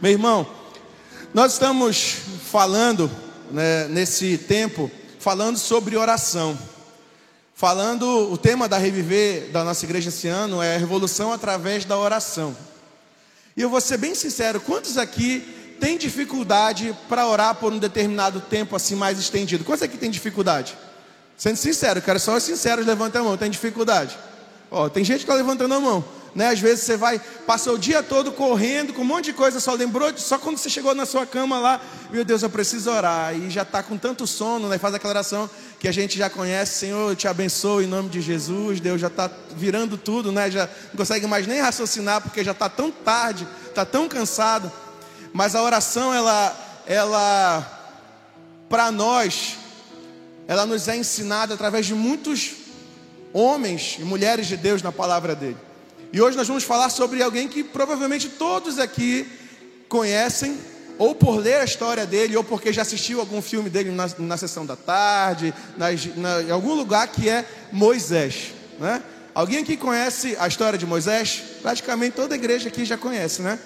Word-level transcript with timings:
Meu 0.00 0.12
irmão, 0.12 0.46
nós 1.34 1.54
estamos 1.54 2.18
falando 2.52 3.10
né, 3.50 3.88
nesse 3.88 4.38
tempo, 4.38 4.88
falando 5.18 5.58
sobre 5.58 5.96
oração. 5.96 6.56
Falando, 7.52 8.30
o 8.30 8.38
tema 8.38 8.68
da 8.68 8.78
Reviver 8.78 9.50
da 9.50 9.64
nossa 9.64 9.84
igreja 9.84 10.10
esse 10.10 10.28
ano 10.28 10.62
é 10.62 10.76
a 10.76 10.78
revolução 10.78 11.32
através 11.32 11.84
da 11.84 11.98
oração. 11.98 12.56
E 13.56 13.60
eu 13.60 13.68
vou 13.68 13.80
ser 13.80 13.96
bem 13.96 14.14
sincero, 14.14 14.60
quantos 14.60 14.96
aqui 14.96 15.40
têm 15.80 15.98
dificuldade 15.98 16.96
para 17.08 17.26
orar 17.26 17.56
por 17.56 17.72
um 17.72 17.78
determinado 17.78 18.40
tempo 18.40 18.76
assim 18.76 18.94
mais 18.94 19.18
estendido? 19.18 19.64
Quantos 19.64 19.82
aqui 19.82 19.96
têm 19.96 20.12
dificuldade? 20.12 20.78
Sendo 21.36 21.56
sincero, 21.56 22.00
quero 22.00 22.20
só 22.20 22.36
os 22.36 22.44
sinceros 22.44 22.86
levantem 22.86 23.20
a 23.20 23.24
mão, 23.24 23.36
tem 23.36 23.50
dificuldade? 23.50 24.16
Ó, 24.70 24.88
tem 24.88 25.04
gente 25.04 25.18
que 25.18 25.24
está 25.24 25.34
levantando 25.34 25.74
a 25.74 25.80
mão. 25.80 26.04
Né? 26.34 26.48
Às 26.48 26.60
vezes 26.60 26.84
você 26.84 26.96
vai, 26.96 27.20
passa 27.46 27.72
o 27.72 27.78
dia 27.78 28.02
todo 28.02 28.32
correndo 28.32 28.92
com 28.92 29.02
um 29.02 29.04
monte 29.04 29.26
de 29.26 29.32
coisa, 29.32 29.60
só 29.60 29.72
lembrou, 29.74 30.16
só 30.16 30.38
quando 30.38 30.58
você 30.58 30.68
chegou 30.70 30.94
na 30.94 31.06
sua 31.06 31.26
cama 31.26 31.58
lá, 31.58 31.80
meu 32.10 32.24
Deus, 32.24 32.42
eu 32.42 32.50
preciso 32.50 32.90
orar. 32.90 33.34
E 33.34 33.50
já 33.50 33.62
está 33.62 33.82
com 33.82 33.96
tanto 33.96 34.26
sono, 34.26 34.68
né? 34.68 34.78
faz 34.78 34.94
aquela 34.94 35.12
oração 35.12 35.48
que 35.78 35.88
a 35.88 35.92
gente 35.92 36.18
já 36.18 36.28
conhece, 36.28 36.80
Senhor, 36.80 37.10
eu 37.10 37.16
te 37.16 37.26
abençoo 37.26 37.82
em 37.82 37.86
nome 37.86 38.08
de 38.08 38.20
Jesus. 38.20 38.80
Deus 38.80 39.00
já 39.00 39.08
está 39.08 39.30
virando 39.56 39.96
tudo, 39.96 40.30
né? 40.30 40.50
já 40.50 40.68
não 40.90 40.96
consegue 40.96 41.26
mais 41.26 41.46
nem 41.46 41.60
raciocinar, 41.60 42.20
porque 42.20 42.44
já 42.44 42.52
está 42.52 42.68
tão 42.68 42.90
tarde, 42.90 43.46
está 43.66 43.84
tão 43.84 44.08
cansado. 44.08 44.70
Mas 45.32 45.54
a 45.54 45.62
oração, 45.62 46.12
ela, 46.12 46.56
ela 46.86 47.78
para 48.68 48.90
nós, 48.92 49.56
ela 50.46 50.66
nos 50.66 50.88
é 50.88 50.96
ensinada 50.96 51.54
através 51.54 51.86
de 51.86 51.94
muitos 51.94 52.52
homens 53.32 53.96
e 53.98 54.02
mulheres 54.02 54.46
de 54.46 54.56
Deus 54.56 54.82
na 54.82 54.92
palavra 54.92 55.34
dele. 55.34 55.67
E 56.12 56.20
hoje 56.22 56.36
nós 56.36 56.48
vamos 56.48 56.64
falar 56.64 56.88
sobre 56.88 57.22
alguém 57.22 57.46
que 57.48 57.62
provavelmente 57.62 58.30
todos 58.30 58.78
aqui 58.78 59.26
conhecem, 59.88 60.56
ou 60.98 61.14
por 61.14 61.36
ler 61.36 61.60
a 61.60 61.64
história 61.64 62.06
dele, 62.06 62.36
ou 62.36 62.42
porque 62.42 62.72
já 62.72 62.82
assistiu 62.82 63.20
algum 63.20 63.42
filme 63.42 63.68
dele 63.68 63.90
na, 63.90 64.10
na 64.18 64.36
sessão 64.36 64.64
da 64.64 64.74
tarde, 64.74 65.54
nas, 65.76 66.16
na, 66.16 66.42
em 66.42 66.50
algum 66.50 66.74
lugar 66.74 67.06
que 67.08 67.28
é 67.28 67.44
Moisés. 67.70 68.54
Né? 68.80 69.02
Alguém 69.34 69.58
aqui 69.58 69.76
conhece 69.76 70.34
a 70.40 70.48
história 70.48 70.78
de 70.78 70.86
Moisés? 70.86 71.42
Praticamente 71.62 72.16
toda 72.16 72.34
igreja 72.34 72.68
aqui 72.68 72.84
já 72.84 72.96
conhece, 72.96 73.42
né? 73.42 73.58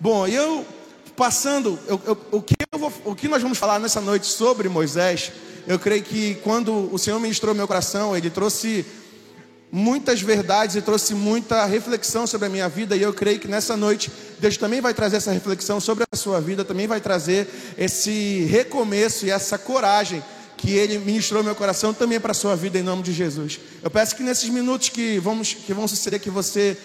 Bom, 0.00 0.26
eu 0.26 0.64
passando, 1.16 1.78
eu, 1.86 2.00
eu, 2.06 2.18
o, 2.30 2.40
que 2.40 2.54
eu 2.72 2.78
vou, 2.78 2.92
o 3.04 3.14
que 3.14 3.28
nós 3.28 3.42
vamos 3.42 3.58
falar 3.58 3.78
nessa 3.78 4.00
noite 4.00 4.26
sobre 4.26 4.68
Moisés, 4.68 5.30
eu 5.66 5.78
creio 5.78 6.02
que 6.02 6.36
quando 6.36 6.92
o 6.92 6.98
Senhor 6.98 7.20
ministrou 7.20 7.54
meu 7.54 7.68
coração, 7.68 8.16
Ele 8.16 8.30
trouxe 8.30 8.86
muitas 9.74 10.20
verdades 10.20 10.76
e 10.76 10.82
trouxe 10.82 11.14
muita 11.14 11.64
reflexão 11.64 12.26
sobre 12.26 12.46
a 12.46 12.50
minha 12.50 12.68
vida. 12.68 12.94
E 12.94 13.00
eu 13.00 13.14
creio 13.14 13.40
que 13.40 13.48
nessa 13.48 13.74
noite 13.74 14.12
Deus 14.38 14.58
também 14.58 14.82
vai 14.82 14.92
trazer 14.92 15.16
essa 15.16 15.32
reflexão 15.32 15.80
sobre 15.80 16.04
a 16.12 16.16
sua 16.16 16.38
vida, 16.42 16.62
também 16.62 16.86
vai 16.86 17.00
trazer 17.00 17.48
esse 17.78 18.44
recomeço 18.50 19.24
e 19.24 19.30
essa 19.30 19.56
coragem 19.56 20.22
que 20.58 20.72
Ele 20.72 20.98
ministrou 20.98 21.42
meu 21.42 21.54
coração 21.54 21.94
também 21.94 22.20
para 22.20 22.32
a 22.32 22.34
sua 22.34 22.54
vida 22.54 22.78
em 22.78 22.82
nome 22.82 23.02
de 23.02 23.12
Jesus. 23.12 23.58
Eu 23.82 23.90
peço 23.90 24.14
que 24.14 24.22
nesses 24.22 24.50
minutos 24.50 24.90
que, 24.90 25.18
vamos, 25.18 25.54
que 25.54 25.72
vão 25.72 25.88
suceder, 25.88 26.20
que 26.20 26.30
você 26.30 26.76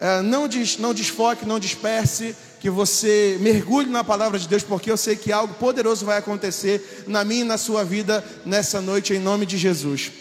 é, 0.00 0.22
não, 0.22 0.48
des, 0.48 0.78
não 0.78 0.94
desfoque, 0.94 1.44
não 1.44 1.58
disperse, 1.58 2.34
que 2.60 2.70
você 2.70 3.36
mergulhe 3.40 3.90
na 3.90 4.04
palavra 4.04 4.38
de 4.38 4.48
Deus, 4.48 4.62
porque 4.62 4.90
eu 4.90 4.96
sei 4.96 5.16
que 5.16 5.32
algo 5.32 5.52
poderoso 5.54 6.06
vai 6.06 6.16
acontecer 6.16 7.04
na 7.06 7.24
minha 7.24 7.42
e 7.42 7.44
na 7.44 7.58
sua 7.58 7.84
vida 7.84 8.24
nessa 8.46 8.80
noite, 8.80 9.12
em 9.12 9.18
nome 9.18 9.44
de 9.44 9.58
Jesus. 9.58 10.12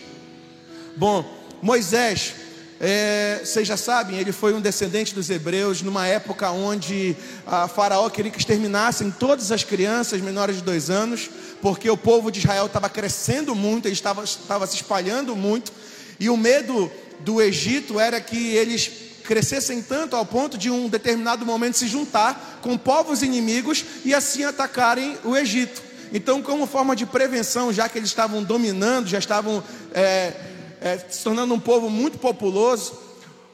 Bom, 0.97 1.38
Moisés, 1.61 2.33
é, 2.79 3.41
vocês 3.43 3.67
já 3.67 3.75
sabem, 3.75 4.17
ele 4.17 4.31
foi 4.31 4.53
um 4.53 4.61
descendente 4.61 5.13
dos 5.13 5.29
hebreus 5.29 5.81
numa 5.81 6.07
época 6.07 6.49
onde 6.49 7.15
a 7.45 7.67
Faraó 7.67 8.09
queria 8.09 8.31
que 8.31 8.37
exterminassem 8.37 9.11
todas 9.11 9.51
as 9.51 9.65
crianças 9.65 10.21
menores 10.21 10.57
de 10.57 10.61
dois 10.61 10.89
anos, 10.89 11.29
porque 11.61 11.89
o 11.89 11.97
povo 11.97 12.31
de 12.31 12.39
Israel 12.39 12.67
estava 12.67 12.89
crescendo 12.89 13.53
muito, 13.53 13.87
ele 13.87 13.93
estava, 13.93 14.23
estava 14.23 14.65
se 14.65 14.75
espalhando 14.75 15.35
muito, 15.35 15.73
e 16.17 16.29
o 16.29 16.37
medo 16.37 16.89
do 17.19 17.41
Egito 17.41 17.99
era 17.99 18.21
que 18.21 18.55
eles 18.55 18.89
crescessem 19.25 19.81
tanto 19.81 20.15
ao 20.15 20.25
ponto 20.25 20.57
de 20.57 20.71
um 20.71 20.87
determinado 20.87 21.45
momento 21.45 21.77
se 21.77 21.87
juntar 21.87 22.59
com 22.61 22.77
povos 22.77 23.21
inimigos 23.21 23.83
e 24.05 24.13
assim 24.13 24.45
atacarem 24.45 25.17
o 25.25 25.35
Egito. 25.35 25.83
Então, 26.11 26.41
como 26.41 26.65
forma 26.65 26.95
de 26.95 27.05
prevenção, 27.05 27.71
já 27.71 27.87
que 27.87 27.99
eles 27.99 28.09
estavam 28.09 28.41
dominando, 28.41 29.07
já 29.07 29.19
estavam 29.19 29.63
é, 29.93 30.33
é, 30.81 30.97
se 30.97 31.23
tornando 31.23 31.53
um 31.53 31.59
povo 31.59 31.89
muito 31.89 32.17
populoso, 32.17 32.93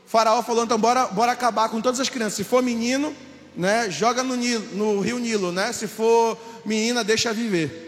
o 0.06 0.10
faraó 0.10 0.42
falou, 0.44 0.64
então 0.64 0.78
bora, 0.78 1.08
bora 1.08 1.32
acabar 1.32 1.70
com 1.70 1.82
todas 1.82 2.00
as 2.00 2.10
crianças. 2.10 2.36
Se 2.36 2.44
for 2.44 2.62
menino, 2.62 3.16
né, 3.56 3.90
joga 3.90 4.24
no, 4.24 4.36
Nilo, 4.36 4.66
no 4.74 5.00
rio 5.00 5.18
Nilo, 5.18 5.52
né? 5.52 5.72
Se 5.74 5.88
for 5.88 6.38
menina, 6.66 7.04
deixa 7.04 7.34
viver. 7.34 7.82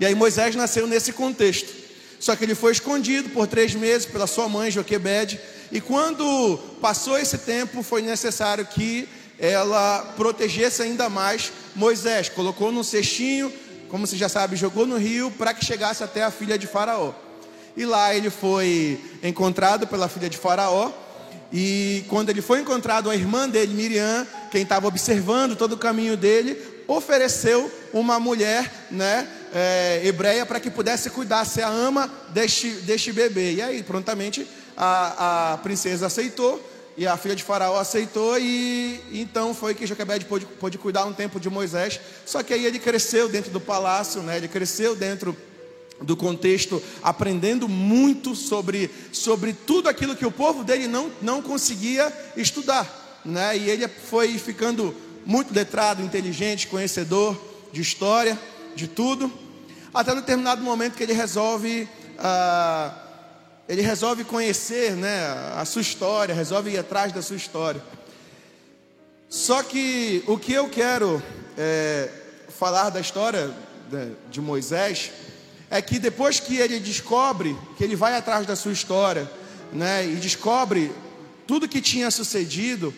E 0.00 0.06
aí 0.06 0.14
Moisés 0.14 0.54
nasceu 0.56 0.86
nesse 0.86 1.12
contexto. 1.12 1.72
Só 2.18 2.34
que 2.34 2.44
ele 2.44 2.54
foi 2.54 2.72
escondido 2.72 3.28
por 3.30 3.46
três 3.46 3.74
meses 3.74 4.06
pela 4.06 4.26
sua 4.26 4.48
mãe, 4.48 4.70
Joquebede. 4.70 5.38
E 5.70 5.80
quando 5.80 6.58
passou 6.80 7.18
esse 7.18 7.38
tempo, 7.38 7.82
foi 7.82 8.02
necessário 8.02 8.66
que 8.66 9.08
ela 9.38 10.14
protegesse 10.16 10.82
ainda 10.82 11.08
mais 11.08 11.52
Moisés. 11.76 12.28
Colocou 12.28 12.72
num 12.72 12.82
cestinho, 12.82 13.52
como 13.88 14.06
você 14.06 14.16
já 14.16 14.28
sabe, 14.28 14.56
jogou 14.56 14.86
no 14.86 14.96
rio 14.96 15.30
para 15.30 15.54
que 15.54 15.64
chegasse 15.64 16.02
até 16.02 16.24
a 16.24 16.30
filha 16.30 16.58
de 16.58 16.66
Faraó. 16.66 17.12
E 17.78 17.86
lá 17.86 18.12
ele 18.12 18.28
foi 18.28 19.00
encontrado 19.22 19.86
pela 19.86 20.08
filha 20.08 20.28
de 20.28 20.36
Faraó. 20.36 20.90
E 21.52 22.04
quando 22.08 22.28
ele 22.28 22.42
foi 22.42 22.58
encontrado, 22.58 23.08
a 23.08 23.14
irmã 23.14 23.48
dele, 23.48 23.72
Miriam, 23.72 24.26
quem 24.50 24.62
estava 24.62 24.88
observando 24.88 25.54
todo 25.54 25.74
o 25.74 25.78
caminho 25.78 26.16
dele, 26.16 26.60
ofereceu 26.88 27.70
uma 27.92 28.18
mulher 28.18 28.68
né, 28.90 29.28
é, 29.54 30.00
hebreia 30.04 30.44
para 30.44 30.58
que 30.58 30.72
pudesse 30.72 31.08
cuidar, 31.10 31.44
ser 31.44 31.62
a 31.62 31.68
ama 31.68 32.12
deste, 32.30 32.68
deste 32.68 33.12
bebê. 33.12 33.52
E 33.52 33.62
aí, 33.62 33.84
prontamente, 33.84 34.44
a, 34.76 35.52
a 35.52 35.58
princesa 35.58 36.06
aceitou. 36.06 36.60
E 36.96 37.06
a 37.06 37.16
filha 37.16 37.36
de 37.36 37.44
Faraó 37.44 37.78
aceitou, 37.78 38.36
e 38.40 39.00
então 39.12 39.54
foi 39.54 39.72
que 39.72 39.86
Joquebede 39.86 40.24
pôde, 40.24 40.46
pôde 40.46 40.76
cuidar 40.78 41.04
um 41.04 41.12
tempo 41.12 41.38
de 41.38 41.48
Moisés. 41.48 42.00
Só 42.26 42.42
que 42.42 42.52
aí 42.52 42.66
ele 42.66 42.80
cresceu 42.80 43.28
dentro 43.28 43.52
do 43.52 43.60
palácio, 43.60 44.20
né? 44.20 44.36
ele 44.36 44.48
cresceu 44.48 44.96
dentro 44.96 45.36
do 46.00 46.16
contexto, 46.16 46.82
aprendendo 47.02 47.68
muito 47.68 48.34
sobre, 48.34 48.90
sobre 49.12 49.52
tudo 49.52 49.88
aquilo 49.88 50.16
que 50.16 50.26
o 50.26 50.30
povo 50.30 50.62
dele 50.62 50.86
não, 50.86 51.10
não 51.20 51.42
conseguia 51.42 52.12
estudar. 52.36 53.20
Né? 53.24 53.58
E 53.58 53.70
ele 53.70 53.88
foi 53.88 54.38
ficando 54.38 54.94
muito 55.26 55.52
letrado, 55.52 56.02
inteligente, 56.02 56.68
conhecedor 56.68 57.38
de 57.72 57.80
história, 57.80 58.38
de 58.74 58.86
tudo, 58.86 59.30
até 59.92 60.12
um 60.12 60.16
determinado 60.16 60.62
momento 60.62 60.94
que 60.94 61.02
ele 61.02 61.12
resolve. 61.12 61.88
Ah, 62.18 63.04
ele 63.68 63.82
resolve 63.82 64.24
conhecer 64.24 64.92
né, 64.92 65.26
a 65.54 65.64
sua 65.66 65.82
história, 65.82 66.34
resolve 66.34 66.70
ir 66.70 66.78
atrás 66.78 67.12
da 67.12 67.20
sua 67.20 67.36
história. 67.36 67.82
Só 69.28 69.62
que 69.62 70.24
o 70.26 70.38
que 70.38 70.54
eu 70.54 70.70
quero 70.70 71.22
é, 71.56 72.08
falar 72.48 72.88
da 72.88 72.98
história 72.98 73.50
de 74.30 74.40
Moisés 74.40 75.10
é 75.70 75.82
que 75.82 75.98
depois 75.98 76.40
que 76.40 76.56
ele 76.56 76.78
descobre, 76.80 77.56
que 77.76 77.84
ele 77.84 77.96
vai 77.96 78.16
atrás 78.16 78.46
da 78.46 78.56
sua 78.56 78.72
história, 78.72 79.30
né, 79.72 80.06
e 80.06 80.16
descobre 80.16 80.90
tudo 81.46 81.68
que 81.68 81.80
tinha 81.80 82.10
sucedido, 82.10 82.94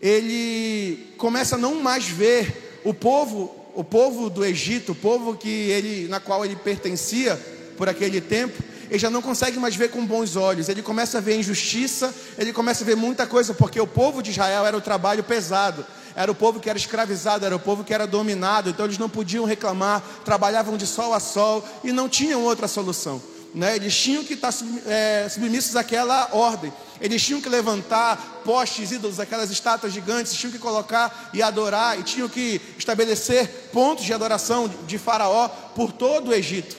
ele 0.00 1.14
começa 1.18 1.56
a 1.56 1.58
não 1.58 1.82
mais 1.82 2.06
ver 2.06 2.80
o 2.84 2.92
povo, 2.94 3.54
o 3.74 3.84
povo 3.84 4.30
do 4.30 4.44
Egito, 4.44 4.92
o 4.92 4.94
povo 4.94 5.36
que 5.36 5.48
ele, 5.48 6.08
na 6.08 6.18
qual 6.18 6.44
ele 6.44 6.56
pertencia 6.56 7.40
por 7.76 7.88
aquele 7.88 8.20
tempo, 8.20 8.62
ele 8.88 8.98
já 8.98 9.08
não 9.08 9.22
consegue 9.22 9.58
mais 9.58 9.76
ver 9.76 9.90
com 9.90 10.04
bons 10.04 10.34
olhos. 10.34 10.68
Ele 10.68 10.82
começa 10.82 11.18
a 11.18 11.20
ver 11.20 11.36
injustiça, 11.36 12.12
ele 12.36 12.52
começa 12.52 12.82
a 12.82 12.86
ver 12.86 12.96
muita 12.96 13.26
coisa, 13.26 13.54
porque 13.54 13.80
o 13.80 13.86
povo 13.86 14.22
de 14.22 14.30
Israel 14.30 14.66
era 14.66 14.76
o 14.76 14.80
trabalho 14.80 15.22
pesado 15.22 15.86
era 16.22 16.30
o 16.30 16.34
povo 16.34 16.60
que 16.60 16.68
era 16.68 16.78
escravizado, 16.78 17.46
era 17.46 17.56
o 17.56 17.60
povo 17.60 17.82
que 17.82 17.94
era 17.94 18.06
dominado, 18.06 18.68
então 18.68 18.84
eles 18.84 18.98
não 18.98 19.08
podiam 19.08 19.46
reclamar, 19.46 20.02
trabalhavam 20.22 20.76
de 20.76 20.86
sol 20.86 21.14
a 21.14 21.20
sol 21.20 21.66
e 21.82 21.92
não 21.92 22.10
tinham 22.10 22.42
outra 22.42 22.68
solução. 22.68 23.22
Né? 23.54 23.76
Eles 23.76 23.96
tinham 23.96 24.22
que 24.22 24.34
estar 24.34 24.52
é, 24.86 25.28
submissos 25.30 25.76
àquela 25.76 26.28
ordem, 26.32 26.70
eles 27.00 27.24
tinham 27.24 27.40
que 27.40 27.48
levantar 27.48 28.42
postes, 28.44 28.92
ídolos, 28.92 29.18
aquelas 29.18 29.50
estátuas 29.50 29.94
gigantes, 29.94 30.34
tinham 30.34 30.52
que 30.52 30.58
colocar 30.58 31.30
e 31.32 31.42
adorar, 31.42 31.98
e 31.98 32.02
tinham 32.02 32.28
que 32.28 32.60
estabelecer 32.76 33.70
pontos 33.72 34.04
de 34.04 34.12
adoração 34.12 34.68
de 34.86 34.98
Faraó 34.98 35.48
por 35.74 35.90
todo 35.90 36.28
o 36.28 36.34
Egito. 36.34 36.76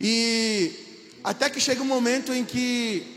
E 0.00 0.72
até 1.22 1.50
que 1.50 1.60
chega 1.60 1.82
um 1.82 1.86
momento 1.86 2.32
em 2.32 2.42
que 2.42 3.11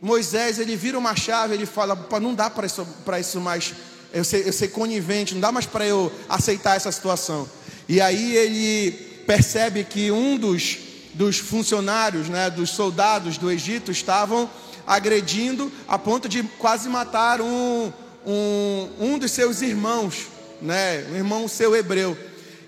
Moisés 0.00 0.58
ele 0.58 0.76
vira 0.76 0.98
uma 0.98 1.16
chave, 1.16 1.54
ele 1.54 1.66
fala: 1.66 1.96
não 2.20 2.34
dá 2.34 2.48
para 2.48 2.66
isso, 2.66 2.86
isso 3.20 3.40
mais, 3.40 3.74
eu 4.12 4.24
ser, 4.24 4.46
eu 4.46 4.52
ser 4.52 4.68
conivente, 4.68 5.34
não 5.34 5.40
dá 5.40 5.50
mais 5.50 5.66
para 5.66 5.86
eu 5.86 6.12
aceitar 6.28 6.76
essa 6.76 6.92
situação. 6.92 7.48
E 7.88 8.00
aí 8.00 8.36
ele 8.36 8.92
percebe 9.26 9.84
que 9.84 10.10
um 10.10 10.36
dos, 10.36 10.78
dos 11.14 11.38
funcionários, 11.38 12.28
né, 12.28 12.48
dos 12.48 12.70
soldados 12.70 13.38
do 13.38 13.50
Egito 13.50 13.90
estavam 13.90 14.48
agredindo 14.86 15.70
a 15.86 15.98
ponto 15.98 16.28
de 16.28 16.42
quase 16.42 16.88
matar 16.88 17.40
um, 17.40 17.92
um, 18.24 18.88
um 19.00 19.18
dos 19.18 19.32
seus 19.32 19.60
irmãos, 19.62 20.28
né, 20.62 21.06
um 21.10 21.16
irmão 21.16 21.48
seu 21.48 21.74
hebreu. 21.74 22.16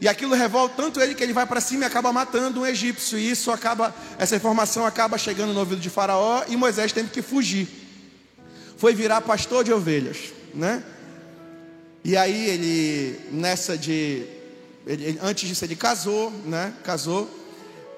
E 0.01 0.09
aquilo 0.09 0.35
revolta 0.35 0.75
tanto 0.77 1.01
ele 1.01 1.15
que 1.15 1.23
ele 1.23 1.33
vai 1.33 1.47
para 1.47 1.61
cima 1.61 1.85
e 1.85 1.87
acaba 1.87 2.13
matando 2.13 2.61
um 2.61 2.67
egípcio. 2.67 3.19
E 3.19 3.31
isso 3.31 3.51
acaba, 3.51 3.95
essa 4.19 4.35
informação 4.35 4.87
acaba 4.87 5.19
chegando 5.19 5.53
no 5.53 5.61
ouvido 5.61 5.81
de 5.81 5.91
Faraó 5.91 6.43
e 6.49 6.57
Moisés 6.57 6.93
teve 6.93 7.11
que 7.11 7.21
fugir. 7.21 7.69
Foi 8.79 8.95
virar 8.95 9.21
pastor 9.21 9.63
de 9.63 9.73
ovelhas, 9.73 10.33
né? 10.55 10.83
E 12.03 12.17
aí 12.17 12.49
ele 12.49 13.21
nessa 13.31 13.77
de 13.77 14.25
ele, 14.87 15.19
antes 15.23 15.47
disso 15.47 15.65
ele 15.65 15.77
casou, 15.77 16.33
né? 16.47 16.73
Casou. 16.83 17.29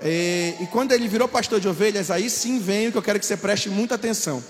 E, 0.02 0.54
e 0.60 0.66
quando 0.66 0.90
ele 0.90 1.06
virou 1.06 1.28
pastor 1.28 1.60
de 1.60 1.68
ovelhas, 1.68 2.10
aí 2.10 2.28
sim 2.28 2.58
vem 2.58 2.88
o 2.88 2.92
que 2.92 2.98
eu 2.98 3.02
quero 3.02 3.20
que 3.20 3.26
você 3.26 3.36
preste 3.36 3.70
muita 3.70 3.94
atenção. 3.94 4.42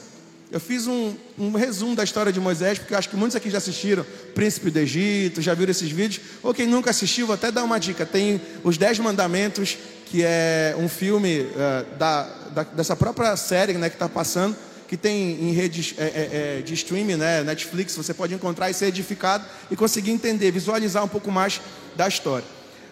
Eu 0.53 0.61
fiz 0.61 0.87
um, 0.87 1.15
um, 1.39 1.53
resumo 1.53 1.97
da 1.97 2.05
história 2.05 2.31
de 2.31 2.39
Moisés, 2.39 2.79
porque 2.79 2.93
eu 2.93 2.99
acho 2.99 3.09
que 3.09 3.17
muitos 3.17 3.35
aqui 3.35 3.49
já 3.49 3.57
assistiram 3.57 4.05
Príncipe 4.35 4.71
do 4.71 4.79
Egito, 4.79 5.41
já 5.41 5.55
viram 5.55 5.71
esses 5.71 5.91
vídeos. 5.91 6.23
Ou 6.43 6.53
quem 6.53 6.67
nunca 6.67 6.91
assistiu, 6.91 7.27
vou 7.27 7.33
até 7.33 7.51
dar 7.51 7.65
uma 7.65 7.81
dica: 7.81 8.05
tem 8.05 8.39
os 8.63 8.77
Dez 8.77 8.99
Mandamentos, 8.99 9.79
que 10.05 10.23
é 10.23 10.77
um 10.79 10.91
filme 10.91 11.41
uh, 11.41 11.97
da, 11.97 12.25
da, 12.51 12.63
dessa 12.65 12.95
própria 12.95 13.35
série 13.35 13.73
né, 13.73 13.89
que 13.89 13.97
está 13.97 14.11
passando, 14.11 14.55
que 14.87 14.95
tem 14.95 15.49
em 15.49 15.53
redes 15.53 15.95
é, 15.97 16.59
é, 16.59 16.63
de 16.63 16.75
streaming, 16.75 17.17
né, 17.17 17.43
Netflix, 17.43 17.97
você 17.97 18.13
pode 18.13 18.35
encontrar 18.35 18.69
e 18.69 18.75
ser 18.75 18.89
edificado 18.89 19.47
e 19.71 19.75
conseguir 19.75 20.11
entender, 20.11 20.51
visualizar 20.51 21.03
um 21.03 21.09
pouco 21.09 21.33
mais 21.33 21.63
da 21.97 22.07
história. 22.07 22.47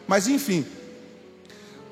Mas 0.08 0.26
enfim, 0.26 0.64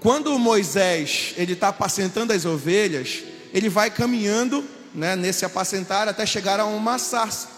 quando 0.00 0.38
Moisés 0.38 1.34
está 1.36 1.68
apacentando 1.68 2.32
as 2.32 2.46
ovelhas, 2.46 3.22
ele 3.52 3.68
vai 3.68 3.90
caminhando 3.90 4.64
né, 4.94 5.16
nesse 5.16 5.44
apacentar 5.44 6.08
até 6.08 6.24
chegar 6.24 6.60
a 6.60 6.64
uma 6.64 6.98
sarça, 6.98 7.48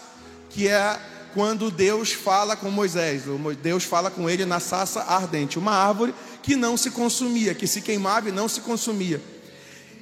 que 0.49 0.67
é 0.67 0.99
quando 1.33 1.71
Deus 1.71 2.11
fala 2.11 2.55
com 2.55 2.69
Moisés. 2.69 3.23
Deus 3.61 3.83
fala 3.83 4.11
com 4.11 4.29
ele 4.29 4.45
na 4.45 4.59
sarça 4.59 5.01
ardente, 5.01 5.57
uma 5.57 5.73
árvore 5.73 6.13
que 6.43 6.55
não 6.55 6.75
se 6.75 6.91
consumia, 6.91 7.53
que 7.53 7.67
se 7.67 7.81
queimava 7.81 8.29
e 8.29 8.31
não 8.31 8.47
se 8.47 8.61
consumia. 8.61 9.21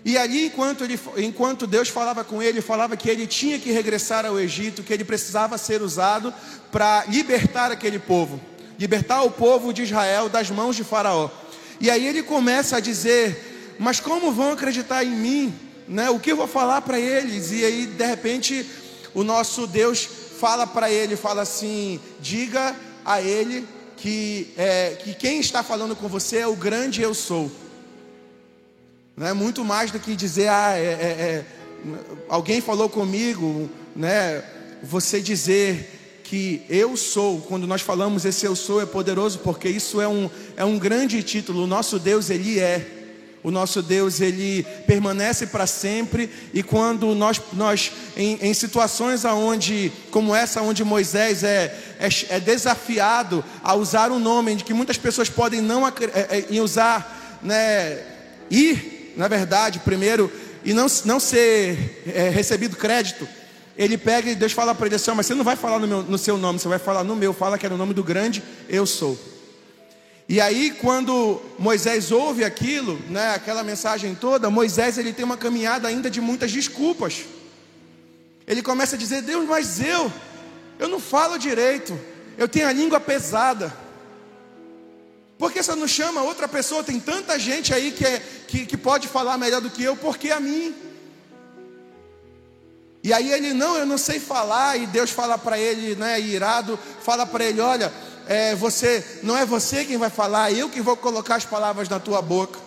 E 0.04 0.18
ali, 0.18 0.46
enquanto, 0.46 0.84
ele, 0.84 1.00
enquanto 1.18 1.68
Deus 1.68 1.90
falava 1.90 2.24
com 2.24 2.42
ele, 2.42 2.62
falava 2.62 2.96
que 2.96 3.10
ele 3.10 3.28
tinha 3.28 3.60
que 3.60 3.72
regressar 3.72 4.26
ao 4.26 4.40
Egito, 4.40 4.82
que 4.82 4.94
ele 4.94 5.04
precisava 5.04 5.58
ser 5.58 5.82
usado 5.82 6.34
para 6.72 7.04
libertar 7.08 7.72
aquele 7.72 8.00
povo, 8.00 8.40
libertar 8.80 9.24
o 9.24 9.32
povo 9.32 9.74
de 9.74 9.84
Israel 9.84 10.30
das 10.30 10.50
mãos 10.50 10.76
de 10.76 10.86
Faraó. 10.86 11.30
E 11.82 11.90
aí 11.90 12.08
ele 12.08 12.24
começa 12.24 12.78
a 12.78 12.80
dizer: 12.80 13.76
Mas 13.78 14.00
como 14.00 14.32
vão 14.32 14.54
acreditar 14.54 15.04
em 15.04 15.12
mim? 15.12 15.54
Né? 15.90 16.10
O 16.12 16.20
que 16.20 16.32
eu 16.32 16.38
vou 16.38 16.48
falar 16.48 16.82
para 16.82 17.00
eles? 17.00 17.52
E 17.52 17.66
aí, 17.66 17.88
de 17.88 18.06
repente, 18.06 18.66
o 19.14 19.24
nosso 19.24 19.66
Deus 19.66 20.08
fala 20.40 20.68
para 20.68 20.92
ele, 20.92 21.16
fala 21.16 21.42
assim: 21.42 22.00
diga 22.22 22.76
a 23.04 23.20
ele 23.20 23.68
que, 23.98 24.54
é, 24.56 24.98
que 25.04 25.16
quem 25.16 25.40
está 25.40 25.64
falando 25.64 25.96
com 25.96 26.08
você 26.08 26.38
é 26.38 26.48
o 26.48 26.56
grande 26.56 27.02
eu 27.02 27.14
sou. 27.14 27.52
Não 29.18 29.28
é 29.28 29.34
muito 29.34 29.66
mais 29.66 29.92
do 29.92 30.00
que 30.00 30.16
dizer, 30.16 30.48
ah, 30.48 30.78
é, 30.78 30.82
é, 30.82 30.86
é, 30.86 31.46
alguém 32.30 32.62
falou 32.62 32.88
comigo, 32.88 33.70
né? 33.96 34.44
Você 34.82 35.20
dizer 35.20 36.22
que 36.24 36.62
eu 36.70 36.96
sou, 36.96 37.42
quando 37.42 37.66
nós 37.66 37.82
falamos 37.82 38.24
esse 38.24 38.46
eu 38.46 38.56
sou 38.56 38.80
é 38.80 38.86
poderoso, 38.86 39.40
porque 39.40 39.68
isso 39.68 40.00
é 40.00 40.08
um, 40.08 40.30
é 40.56 40.64
um 40.64 40.78
grande 40.78 41.22
título. 41.24 41.64
O 41.64 41.68
nosso 41.68 41.98
Deus, 41.98 42.30
Ele 42.30 42.60
é. 42.60 42.99
O 43.42 43.52
nosso 43.52 43.82
Deus, 43.82 44.20
ele 44.20 44.64
permanece 44.86 45.48
para 45.48 45.66
sempre, 45.66 46.30
e 46.54 46.62
quando 46.62 47.16
nós, 47.16 47.42
nós 47.54 47.92
em, 48.18 48.38
em, 48.42 48.54
situações 48.54 49.24
aonde, 49.24 49.92
como 50.12 50.36
essa, 50.36 50.62
onde 50.62 50.84
Moisés 50.84 51.44
é, 51.44 51.74
é, 52.00 52.36
é, 52.36 52.40
desafiado 52.40 53.44
a 53.64 53.76
usar 53.76 54.12
um 54.12 54.20
nome 54.20 54.56
de 54.56 54.66
que 54.66 54.74
muitas 54.74 54.98
pessoas 54.98 55.30
podem 55.30 55.62
não 55.62 55.88
é, 55.88 55.94
é, 56.52 56.62
usar, 56.62 57.40
né, 57.42 58.00
ir, 58.52 59.14
na 59.16 59.30
verdade, 59.30 59.80
primeiro, 59.80 60.30
e 60.66 60.74
não, 60.74 60.88
não 61.06 61.20
ser 61.20 62.04
é, 62.14 62.28
recebido 62.30 62.76
crédito, 62.76 63.26
ele 63.78 63.98
pega 63.98 64.30
e 64.30 64.36
Deus 64.36 64.52
fala 64.52 64.76
para 64.76 64.88
ele 64.88 64.96
assim: 64.96 65.12
Mas 65.16 65.26
você 65.26 65.34
não 65.34 65.46
vai 65.46 65.56
falar 65.56 65.80
no, 65.80 65.88
meu, 65.88 66.04
no 66.04 66.18
seu 66.18 66.38
nome, 66.38 66.60
você 66.60 66.68
vai 66.68 66.80
falar 66.80 67.06
no 67.06 67.16
meu, 67.16 67.32
fala 67.32 67.58
que 67.58 67.66
é 67.66 67.70
o 67.70 67.78
nome 67.78 67.94
do 67.94 68.04
grande 68.04 68.44
eu 68.68 68.86
sou. 68.86 69.18
E 70.32 70.40
aí, 70.40 70.70
quando 70.70 71.42
Moisés 71.58 72.12
ouve 72.12 72.44
aquilo, 72.44 73.02
né, 73.10 73.34
aquela 73.34 73.64
mensagem 73.64 74.14
toda, 74.14 74.48
Moisés 74.48 75.00
ele 75.00 75.12
tem 75.12 75.26
uma 75.26 75.36
caminhada 75.36 75.88
ainda 75.88 76.08
de 76.08 76.22
muitas 76.22 76.52
desculpas. 76.52 77.26
Ele 78.46 78.62
começa 78.62 78.96
a 78.96 79.00
dizer: 79.00 79.24
Deus, 79.24 79.48
mas 79.48 79.82
eu, 79.82 80.14
eu 80.78 80.88
não 80.88 81.00
falo 81.00 81.40
direito, 81.40 82.00
eu 82.38 82.48
tenho 82.48 82.68
a 82.68 82.72
língua 82.72 83.00
pesada. 83.00 83.76
Por 85.40 85.52
que 85.52 85.64
você 85.64 85.74
não 85.74 85.88
chama 85.88 86.22
outra 86.22 86.48
pessoa? 86.48 86.84
Tem 86.84 87.00
tanta 87.00 87.40
gente 87.40 87.74
aí 87.74 87.92
que, 87.92 88.06
é, 88.06 88.22
que, 88.48 88.68
que 88.68 88.78
pode 88.78 89.08
falar 89.08 89.36
melhor 89.36 89.62
do 89.62 89.72
que 89.72 89.84
eu, 89.84 89.96
por 89.96 90.16
que 90.16 90.30
a 90.32 90.40
mim? 90.40 90.76
E 93.04 93.12
aí 93.12 93.32
ele, 93.32 93.52
não, 93.54 93.78
eu 93.78 93.86
não 93.86 93.98
sei 93.98 94.20
falar, 94.20 94.78
e 94.78 94.86
Deus 94.86 95.10
fala 95.10 95.40
para 95.40 95.58
ele, 95.58 95.96
né, 95.96 96.20
irado, 96.20 96.78
fala 97.02 97.26
para 97.26 97.46
ele: 97.46 97.62
olha, 97.62 97.92
é, 98.30 98.54
você, 98.54 99.04
não 99.24 99.36
é 99.36 99.44
você 99.44 99.84
quem 99.84 99.98
vai 99.98 100.12
falar, 100.12 100.52
eu 100.52 100.70
que 100.70 100.82
vou 100.82 100.96
colocar 100.96 101.38
as 101.38 101.46
palavras 101.46 101.90
na 101.90 102.00
tua 102.00 102.22
boca. 102.22 102.60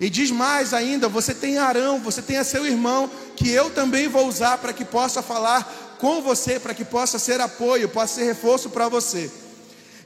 E 0.00 0.10
diz 0.10 0.32
mais 0.32 0.74
ainda: 0.74 1.08
você 1.08 1.32
tem 1.32 1.58
Arão, 1.58 2.00
você 2.00 2.20
tem 2.20 2.38
a 2.38 2.44
seu 2.44 2.66
irmão, 2.66 3.08
que 3.36 3.48
eu 3.48 3.70
também 3.70 4.08
vou 4.08 4.26
usar 4.26 4.58
para 4.58 4.72
que 4.72 4.84
possa 4.84 5.22
falar 5.22 5.96
com 6.00 6.20
você, 6.20 6.58
para 6.58 6.74
que 6.74 6.84
possa 6.84 7.20
ser 7.20 7.40
apoio, 7.40 7.88
possa 7.88 8.16
ser 8.16 8.24
reforço 8.24 8.68
para 8.68 8.88
você. 8.88 9.30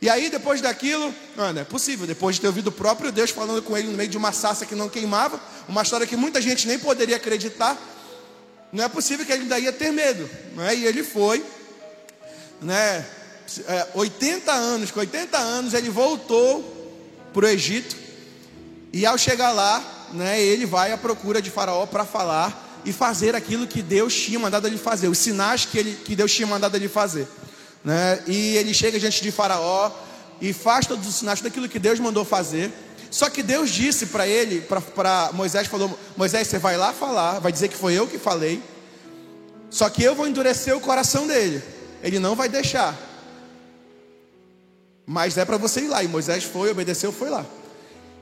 E 0.02 0.10
aí, 0.10 0.28
depois 0.28 0.60
daquilo, 0.60 1.14
não, 1.34 1.48
é 1.48 1.64
possível, 1.64 2.06
depois 2.06 2.36
de 2.36 2.42
ter 2.42 2.48
ouvido 2.48 2.66
o 2.66 2.72
próprio 2.72 3.10
Deus 3.10 3.30
falando 3.30 3.62
com 3.62 3.74
ele 3.74 3.88
no 3.88 3.96
meio 3.96 4.10
de 4.10 4.18
uma 4.18 4.32
sarça 4.32 4.66
que 4.66 4.74
não 4.74 4.90
queimava, 4.90 5.40
uma 5.66 5.80
história 5.80 6.06
que 6.06 6.14
muita 6.14 6.42
gente 6.42 6.68
nem 6.68 6.78
poderia 6.78 7.16
acreditar, 7.16 7.74
não 8.70 8.84
é 8.84 8.88
possível 8.88 9.24
que 9.24 9.32
ele 9.32 9.44
ainda 9.44 9.58
ia 9.58 9.72
ter 9.72 9.90
medo, 9.90 10.28
não 10.54 10.62
é? 10.62 10.76
E 10.76 10.84
ele 10.84 11.02
foi, 11.02 11.42
né? 12.60 13.06
É, 13.66 13.88
80 13.94 14.52
anos, 14.52 14.90
com 14.90 15.00
80 15.00 15.38
anos, 15.38 15.74
ele 15.74 15.90
voltou 15.90 16.62
para 17.32 17.46
o 17.46 17.48
Egito. 17.48 17.96
E 18.92 19.06
ao 19.06 19.16
chegar 19.18 19.52
lá, 19.52 20.08
né, 20.12 20.40
ele 20.40 20.66
vai 20.66 20.92
à 20.92 20.98
procura 20.98 21.40
de 21.40 21.50
Faraó 21.50 21.86
para 21.86 22.04
falar 22.04 22.80
e 22.84 22.92
fazer 22.92 23.34
aquilo 23.34 23.66
que 23.66 23.82
Deus 23.82 24.14
tinha 24.14 24.38
mandado 24.38 24.66
ele 24.66 24.78
fazer, 24.78 25.08
os 25.08 25.18
sinais 25.18 25.64
que, 25.64 25.78
ele, 25.78 25.94
que 26.04 26.16
Deus 26.16 26.32
tinha 26.32 26.46
mandado 26.46 26.76
ele 26.76 26.88
fazer. 26.88 27.28
Né? 27.84 28.22
E 28.26 28.56
ele 28.56 28.72
chega 28.72 28.98
diante 28.98 29.22
de 29.22 29.30
Faraó 29.30 29.90
e 30.40 30.52
faz 30.52 30.86
todos 30.86 31.06
os 31.06 31.14
sinais 31.16 31.40
daquilo 31.40 31.68
que 31.68 31.78
Deus 31.78 31.98
mandou 31.98 32.24
fazer. 32.24 32.72
Só 33.10 33.30
que 33.30 33.42
Deus 33.42 33.70
disse 33.70 34.06
para 34.06 34.26
ele, 34.26 34.60
para 34.60 35.30
Moisés, 35.32 35.66
falou: 35.66 35.98
Moisés, 36.16 36.46
você 36.46 36.58
vai 36.58 36.76
lá 36.76 36.92
falar, 36.92 37.38
vai 37.38 37.50
dizer 37.50 37.68
que 37.68 37.76
foi 37.76 37.94
eu 37.94 38.06
que 38.06 38.18
falei. 38.18 38.62
Só 39.70 39.88
que 39.88 40.02
eu 40.02 40.14
vou 40.14 40.26
endurecer 40.26 40.76
o 40.76 40.80
coração 40.80 41.26
dele. 41.26 41.62
Ele 42.02 42.18
não 42.18 42.34
vai 42.34 42.48
deixar. 42.48 43.07
Mas 45.10 45.38
é 45.38 45.44
para 45.46 45.56
você 45.56 45.80
ir 45.80 45.88
lá. 45.88 46.04
E 46.04 46.06
Moisés 46.06 46.44
foi, 46.44 46.70
obedeceu, 46.70 47.10
foi 47.10 47.30
lá. 47.30 47.46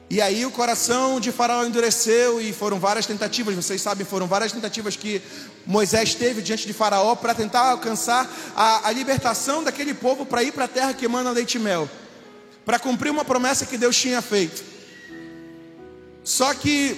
E 0.09 0.21
aí 0.21 0.47
o 0.47 0.52
coração 0.52 1.19
de 1.19 1.33
Faraó 1.33 1.64
endureceu 1.64 2.40
e 2.40 2.52
foram 2.52 2.78
várias 2.78 3.07
tentativas, 3.07 3.57
vocês 3.57 3.83
sabem, 3.83 4.07
foram 4.07 4.28
várias 4.28 4.52
tentativas 4.52 4.95
que 4.95 5.21
Moisés 5.66 6.14
teve 6.14 6.40
diante 6.43 6.64
de 6.64 6.73
Faraó 6.73 7.16
para 7.16 7.35
tentar 7.35 7.71
alcançar 7.73 8.33
a, 8.55 8.87
a 8.87 8.93
libertação 8.93 9.64
daquele 9.64 9.93
povo 9.95 10.25
para 10.25 10.45
ir 10.45 10.52
para 10.52 10.66
a 10.66 10.69
terra 10.69 10.95
que 10.95 11.07
emana 11.07 11.33
leite 11.33 11.57
e 11.57 11.59
mel, 11.59 11.90
para 12.64 12.78
cumprir 12.78 13.11
uma 13.11 13.25
promessa 13.25 13.66
que 13.66 13.76
Deus 13.76 13.97
tinha 13.97 14.23
feito. 14.23 14.62
Só 16.23 16.55
que 16.55 16.97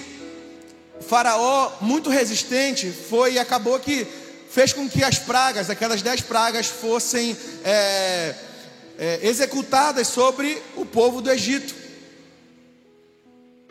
Faraó, 1.01 1.71
muito 1.81 2.11
resistente, 2.11 2.91
foi 2.91 3.33
e 3.33 3.39
acabou 3.39 3.79
que 3.79 4.05
fez 4.51 4.71
com 4.71 4.87
que 4.87 5.03
as 5.03 5.17
pragas, 5.17 5.67
aquelas 5.71 6.03
dez 6.03 6.21
pragas, 6.21 6.67
fossem. 6.67 7.35
É, 7.63 8.35
é, 8.99 9.25
executadas 9.25 10.09
sobre 10.09 10.61
o 10.75 10.85
povo 10.85 11.21
do 11.21 11.31
Egito. 11.31 11.73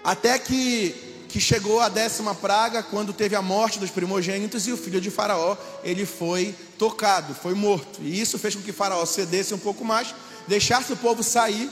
Até 0.03 0.39
que, 0.39 0.95
que 1.29 1.39
chegou 1.39 1.81
a 1.81 1.91
décima 1.91 2.35
praga, 2.35 2.83
quando 2.83 3.13
teve 3.13 3.37
a 3.37 3.43
morte 3.43 3.79
dos 3.79 3.91
primogênitos, 3.91 4.67
e 4.67 4.73
o 4.73 4.77
filho 4.77 5.03
de 5.03 5.11
Faraó 5.11 5.55
ele 5.85 6.07
foi 6.07 6.55
tocado, 6.79 7.35
foi 7.35 7.53
morto. 7.53 8.01
E 8.01 8.19
isso 8.19 8.39
fez 8.39 8.55
com 8.55 8.63
que 8.63 8.73
Faraó 8.73 9.05
cedesse 9.05 9.53
um 9.53 9.59
pouco 9.59 9.85
mais, 9.85 10.15
deixasse 10.47 10.95
o 10.95 10.97
povo 10.97 11.23
sair, 11.23 11.71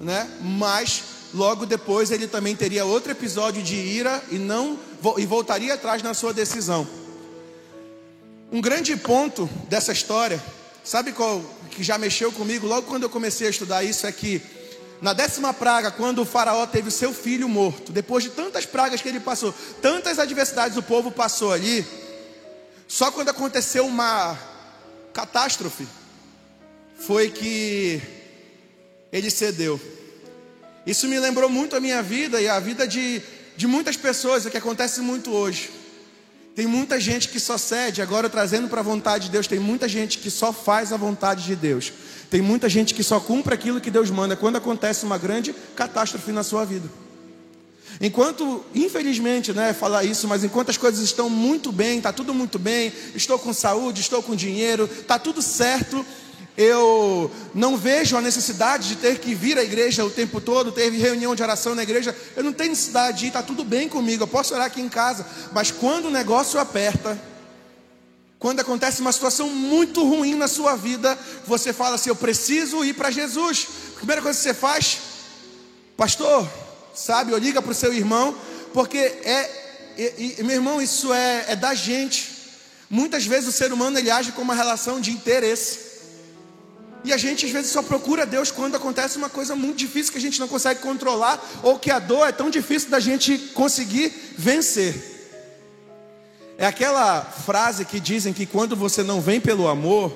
né? 0.00 0.26
mas 0.40 1.02
logo 1.34 1.66
depois 1.66 2.10
ele 2.10 2.26
também 2.26 2.56
teria 2.56 2.86
outro 2.86 3.12
episódio 3.12 3.62
de 3.62 3.76
ira 3.76 4.22
e 4.30 4.38
não 4.38 4.78
e 5.18 5.26
voltaria 5.26 5.74
atrás 5.74 6.02
na 6.02 6.14
sua 6.14 6.32
decisão. 6.32 6.88
Um 8.50 8.60
grande 8.60 8.96
ponto 8.96 9.48
dessa 9.68 9.92
história, 9.92 10.42
sabe 10.82 11.12
qual 11.12 11.42
que 11.80 11.84
já 11.84 11.96
mexeu 11.96 12.30
comigo 12.30 12.66
logo 12.66 12.86
quando 12.86 13.04
eu 13.04 13.08
comecei 13.08 13.46
a 13.46 13.50
estudar 13.50 13.82
isso 13.82 14.06
é 14.06 14.12
que 14.12 14.42
na 15.00 15.14
décima 15.14 15.54
praga, 15.54 15.90
quando 15.90 16.20
o 16.20 16.26
faraó 16.26 16.66
teve 16.66 16.88
o 16.88 16.92
seu 16.92 17.10
filho 17.10 17.48
morto, 17.48 17.90
depois 17.90 18.22
de 18.22 18.28
tantas 18.28 18.66
pragas 18.66 19.00
que 19.00 19.08
ele 19.08 19.18
passou, 19.18 19.54
tantas 19.80 20.18
adversidades 20.18 20.76
o 20.76 20.82
povo 20.82 21.10
passou 21.10 21.54
ali, 21.54 21.86
só 22.86 23.10
quando 23.10 23.30
aconteceu 23.30 23.86
uma 23.86 24.38
catástrofe 25.14 25.88
foi 26.98 27.30
que 27.30 28.02
ele 29.10 29.30
cedeu. 29.30 29.80
Isso 30.86 31.08
me 31.08 31.18
lembrou 31.18 31.48
muito 31.48 31.74
a 31.74 31.80
minha 31.80 32.02
vida 32.02 32.42
e 32.42 32.46
a 32.46 32.60
vida 32.60 32.86
de, 32.86 33.22
de 33.56 33.66
muitas 33.66 33.96
pessoas, 33.96 34.44
é 34.44 34.50
que 34.50 34.58
acontece 34.58 35.00
muito 35.00 35.30
hoje. 35.30 35.70
Tem 36.60 36.66
muita 36.66 37.00
gente 37.00 37.30
que 37.30 37.40
só 37.40 37.56
cede, 37.56 38.02
agora 38.02 38.28
trazendo 38.28 38.68
para 38.68 38.80
a 38.80 38.84
vontade 38.84 39.24
de 39.24 39.30
Deus, 39.30 39.46
tem 39.46 39.58
muita 39.58 39.88
gente 39.88 40.18
que 40.18 40.30
só 40.30 40.52
faz 40.52 40.92
a 40.92 40.96
vontade 40.98 41.46
de 41.46 41.56
Deus. 41.56 41.90
Tem 42.28 42.42
muita 42.42 42.68
gente 42.68 42.92
que 42.92 43.02
só 43.02 43.18
cumpre 43.18 43.54
aquilo 43.54 43.80
que 43.80 43.90
Deus 43.90 44.10
manda 44.10 44.36
quando 44.36 44.56
acontece 44.56 45.06
uma 45.06 45.16
grande 45.16 45.54
catástrofe 45.74 46.30
na 46.32 46.42
sua 46.42 46.66
vida. 46.66 46.86
Enquanto, 47.98 48.62
infelizmente, 48.74 49.54
né, 49.54 49.72
falar 49.72 50.04
isso, 50.04 50.28
mas 50.28 50.44
enquanto 50.44 50.68
as 50.68 50.76
coisas 50.76 51.02
estão 51.02 51.30
muito 51.30 51.72
bem, 51.72 51.96
está 51.96 52.12
tudo 52.12 52.34
muito 52.34 52.58
bem, 52.58 52.92
estou 53.14 53.38
com 53.38 53.54
saúde, 53.54 54.02
estou 54.02 54.22
com 54.22 54.36
dinheiro, 54.36 54.84
está 54.84 55.18
tudo 55.18 55.40
certo, 55.40 56.04
eu 56.60 57.30
não 57.54 57.74
vejo 57.74 58.18
a 58.18 58.20
necessidade 58.20 58.88
de 58.88 58.96
ter 58.96 59.18
que 59.18 59.34
vir 59.34 59.56
à 59.56 59.64
igreja 59.64 60.04
o 60.04 60.10
tempo 60.10 60.42
todo, 60.42 60.70
ter 60.70 60.90
reunião 60.90 61.34
de 61.34 61.42
oração 61.42 61.74
na 61.74 61.82
igreja, 61.82 62.14
eu 62.36 62.44
não 62.44 62.52
tenho 62.52 62.70
necessidade 62.70 63.20
de 63.20 63.24
ir, 63.24 63.28
está 63.28 63.42
tudo 63.42 63.64
bem 63.64 63.88
comigo, 63.88 64.22
eu 64.22 64.28
posso 64.28 64.52
orar 64.52 64.66
aqui 64.66 64.82
em 64.82 64.88
casa, 64.88 65.24
mas 65.52 65.70
quando 65.70 66.06
o 66.06 66.10
negócio 66.10 66.60
aperta, 66.60 67.18
quando 68.38 68.60
acontece 68.60 69.00
uma 69.00 69.12
situação 69.12 69.48
muito 69.48 70.04
ruim 70.04 70.34
na 70.34 70.48
sua 70.48 70.76
vida, 70.76 71.18
você 71.46 71.72
fala 71.72 71.96
assim: 71.96 72.08
Eu 72.08 72.16
preciso 72.16 72.82
ir 72.82 72.94
para 72.94 73.10
Jesus. 73.10 73.66
A 73.94 73.96
primeira 73.96 74.22
coisa 74.22 74.38
que 74.38 74.42
você 74.42 74.54
faz, 74.54 74.98
pastor, 75.94 76.48
sabe, 76.94 77.32
ou 77.32 77.38
liga 77.38 77.60
para 77.60 77.72
o 77.72 77.74
seu 77.74 77.92
irmão, 77.92 78.34
porque 78.72 78.96
é, 78.96 79.94
e, 79.98 80.36
e, 80.38 80.42
meu 80.42 80.56
irmão, 80.56 80.80
isso 80.80 81.12
é, 81.12 81.44
é 81.48 81.56
da 81.56 81.74
gente. 81.74 82.30
Muitas 82.88 83.26
vezes 83.26 83.48
o 83.48 83.52
ser 83.52 83.72
humano 83.72 83.98
ele 83.98 84.10
age 84.10 84.32
com 84.32 84.40
uma 84.40 84.54
relação 84.54 85.00
de 85.00 85.10
interesse. 85.10 85.89
E 87.02 87.12
a 87.12 87.16
gente 87.16 87.46
às 87.46 87.52
vezes 87.52 87.70
só 87.70 87.82
procura 87.82 88.26
Deus 88.26 88.50
quando 88.50 88.74
acontece 88.74 89.16
uma 89.16 89.30
coisa 89.30 89.56
muito 89.56 89.78
difícil 89.78 90.12
que 90.12 90.18
a 90.18 90.20
gente 90.20 90.38
não 90.38 90.48
consegue 90.48 90.80
controlar, 90.80 91.42
ou 91.62 91.78
que 91.78 91.90
a 91.90 91.98
dor 91.98 92.28
é 92.28 92.32
tão 92.32 92.50
difícil 92.50 92.90
da 92.90 93.00
gente 93.00 93.38
conseguir 93.54 94.12
vencer. 94.36 95.10
É 96.58 96.66
aquela 96.66 97.22
frase 97.22 97.86
que 97.86 97.98
dizem 97.98 98.34
que 98.34 98.44
quando 98.44 98.76
você 98.76 99.02
não 99.02 99.20
vem 99.20 99.40
pelo 99.40 99.66
amor, 99.66 100.14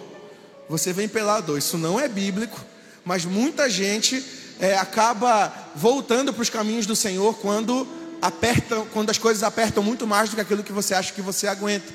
você 0.69 0.93
vem 0.93 1.09
pela 1.09 1.41
dor. 1.41 1.57
Isso 1.57 1.79
não 1.79 1.99
é 1.99 2.07
bíblico, 2.07 2.61
mas 3.03 3.25
muita 3.25 3.69
gente 3.71 4.23
é, 4.61 4.77
acaba 4.77 5.51
voltando 5.75 6.35
para 6.35 6.43
os 6.43 6.51
caminhos 6.51 6.85
do 6.85 6.95
Senhor 6.95 7.35
quando 7.39 7.89
apertam, 8.21 8.87
quando 8.93 9.09
as 9.09 9.17
coisas 9.17 9.43
apertam 9.43 9.83
muito 9.83 10.07
mais 10.07 10.29
do 10.29 10.37
que 10.37 10.43
aquilo 10.43 10.63
que 10.63 10.73
você 10.73 10.93
acha 10.93 11.15
que 11.15 11.23
você 11.23 11.47
aguenta. 11.47 11.91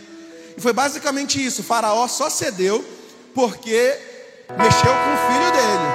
E 0.57 0.61
foi 0.61 0.73
basicamente 0.73 1.43
isso. 1.43 1.61
O 1.61 1.63
faraó 1.63 2.07
só 2.07 2.27
cedeu 2.27 2.83
porque 3.35 3.97
mexeu 4.57 4.91
com 4.91 5.13
o 5.13 5.17
filho 5.27 5.51
dele. 5.51 5.89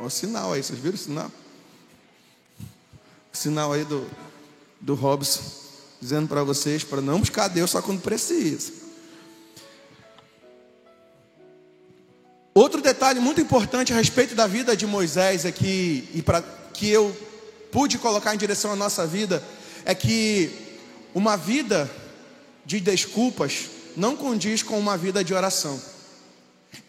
O 0.00 0.10
sinal 0.10 0.52
aí, 0.52 0.62
vocês 0.62 0.78
viram 0.78 0.94
o 0.94 0.98
sinal? 0.98 1.30
O 3.32 3.36
sinal 3.36 3.72
aí 3.72 3.84
do, 3.84 4.06
do 4.80 4.94
Robson, 4.94 5.42
dizendo 6.00 6.28
para 6.28 6.42
vocês 6.42 6.84
para 6.84 7.00
não 7.00 7.20
buscar 7.20 7.48
Deus 7.48 7.70
só 7.70 7.80
quando 7.80 8.00
precisa. 8.00 8.72
Outro 12.54 12.80
detalhe 12.80 13.20
muito 13.20 13.40
importante 13.40 13.92
a 13.92 13.96
respeito 13.96 14.34
da 14.34 14.46
vida 14.46 14.76
de 14.76 14.86
Moisés 14.86 15.44
aqui 15.44 16.08
e 16.14 16.22
para 16.22 16.42
que 16.72 16.88
eu 16.88 17.14
pude 17.70 17.98
colocar 17.98 18.34
em 18.34 18.38
direção 18.38 18.72
à 18.72 18.76
nossa 18.76 19.06
vida 19.06 19.42
é 19.84 19.94
que 19.94 20.50
uma 21.14 21.36
vida 21.36 21.90
de 22.64 22.80
desculpas 22.80 23.66
não 23.96 24.16
condiz 24.16 24.62
com 24.62 24.78
uma 24.78 24.96
vida 24.96 25.22
de 25.22 25.34
oração. 25.34 25.80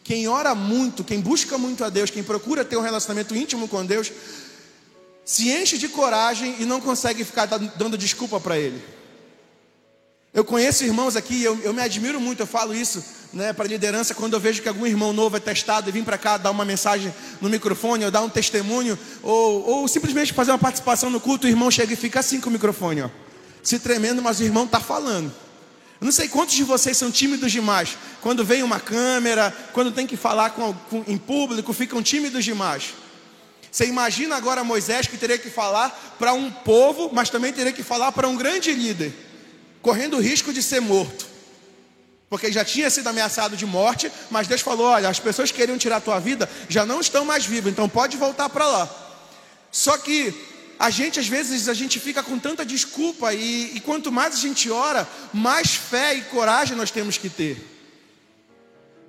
Quem 0.04 0.28
ora 0.28 0.56
muito, 0.56 1.04
quem 1.04 1.20
busca 1.20 1.58
muito 1.58 1.84
a 1.84 1.90
Deus, 1.90 2.10
quem 2.10 2.24
procura 2.24 2.64
ter 2.64 2.78
um 2.78 2.82
relacionamento 2.82 3.36
íntimo 3.36 3.68
com 3.68 3.86
Deus, 3.86 4.12
se 5.26 5.50
enche 5.52 5.78
de 5.78 5.90
coragem 5.90 6.56
e 6.60 6.66
não 6.66 6.80
consegue 6.80 7.24
ficar 7.26 7.46
dando 7.46 7.98
desculpa 7.98 8.40
para 8.40 8.58
Ele. 8.58 8.82
Eu 10.34 10.46
conheço 10.46 10.84
irmãos 10.84 11.16
aqui, 11.16 11.44
eu, 11.44 11.60
eu 11.64 11.74
me 11.74 11.82
admiro 11.82 12.22
muito, 12.22 12.42
eu 12.42 12.48
falo 12.48 12.74
isso 12.74 13.04
né, 13.34 13.52
para 13.54 13.68
liderança, 13.68 14.14
quando 14.14 14.34
eu 14.34 14.40
vejo 14.40 14.62
que 14.62 14.70
algum 14.70 14.86
irmão 14.86 15.12
novo 15.12 15.36
é 15.36 15.40
testado 15.40 15.90
e 15.90 15.92
vem 15.92 16.04
para 16.04 16.18
cá 16.18 16.38
dar 16.38 16.52
uma 16.52 16.64
mensagem 16.64 17.14
no 17.42 17.50
microfone, 17.50 18.06
ou 18.06 18.12
dar 18.12 18.22
um 18.22 18.30
testemunho, 18.30 18.98
ou, 19.24 19.68
ou 19.68 19.88
simplesmente 19.88 20.34
fazer 20.34 20.52
uma 20.52 20.60
participação 20.60 21.10
no 21.10 21.20
culto, 21.20 21.48
o 21.48 21.50
irmão 21.50 21.72
chega 21.72 21.94
e 21.94 21.96
fica 21.96 22.20
assim 22.20 22.40
com 22.40 22.50
o 22.50 22.54
microfone, 22.54 23.02
ó, 23.02 23.10
se 23.64 23.80
tremendo, 23.80 24.22
mas 24.22 24.40
o 24.40 24.44
irmão 24.44 24.66
está 24.66 24.80
falando. 24.80 25.34
Eu 26.00 26.06
não 26.06 26.12
sei 26.12 26.28
quantos 26.28 26.56
de 26.56 26.64
vocês 26.64 26.96
são 26.96 27.12
tímidos 27.12 27.52
demais. 27.52 27.98
Quando 28.22 28.46
vem 28.46 28.62
uma 28.62 28.80
câmera, 28.80 29.56
quando 29.74 29.92
tem 29.92 30.06
que 30.06 30.16
falar 30.16 30.52
com, 30.52 30.74
com, 30.74 31.04
em 31.08 31.18
público, 31.18 31.74
ficam 31.74 32.04
tímidos 32.04 32.46
demais. 32.46 32.94
Você 33.72 33.86
imagina 33.86 34.36
agora 34.36 34.64
Moisés 34.64 35.08
que 35.08 35.18
teria 35.18 35.38
que 35.38 35.50
falar 35.50 36.16
para 36.18 36.34
um 36.34 36.52
povo, 36.52 37.10
mas 37.14 37.30
também 37.30 37.52
teria 37.52 37.74
que 37.74 37.84
falar 37.84 38.12
para 38.12 38.28
um 38.28 38.36
grande 38.36 38.72
líder, 38.72 39.14
correndo 39.82 40.18
o 40.18 40.22
risco 40.22 40.54
de 40.54 40.62
ser 40.62 40.80
morto. 40.80 41.26
Porque 42.30 42.52
já 42.52 42.64
tinha 42.64 42.90
sido 42.90 43.08
ameaçado 43.08 43.56
de 43.56 43.66
morte, 43.66 44.12
mas 44.30 44.48
Deus 44.48 44.62
falou: 44.62 44.88
olha, 44.88 45.10
as 45.10 45.20
pessoas 45.20 45.52
que 45.52 45.58
queriam 45.58 45.78
tirar 45.78 45.98
a 45.98 46.02
tua 46.02 46.20
vida 46.20 46.50
já 46.68 46.86
não 46.86 47.00
estão 47.00 47.26
mais 47.26 47.46
vivas, 47.46 47.72
então 47.72 47.88
pode 47.88 48.18
voltar 48.18 48.50
para 48.50 48.68
lá. 48.68 48.90
Só 49.72 49.98
que 49.98 50.34
a 50.80 50.90
gente, 50.90 51.20
às 51.20 51.28
vezes, 51.28 51.68
a 51.68 51.74
gente 51.74 52.00
fica 52.00 52.22
com 52.22 52.38
tanta 52.38 52.66
desculpa, 52.66 53.34
e, 53.34 53.76
e 53.76 53.80
quanto 53.80 54.12
mais 54.12 54.36
a 54.36 54.40
gente 54.40 54.70
ora, 54.70 55.08
mais 55.34 55.74
fé 55.76 56.16
e 56.16 56.22
coragem 56.22 56.78
nós 56.78 56.92
temos 56.92 57.18
que 57.18 57.30
ter. 57.30 57.58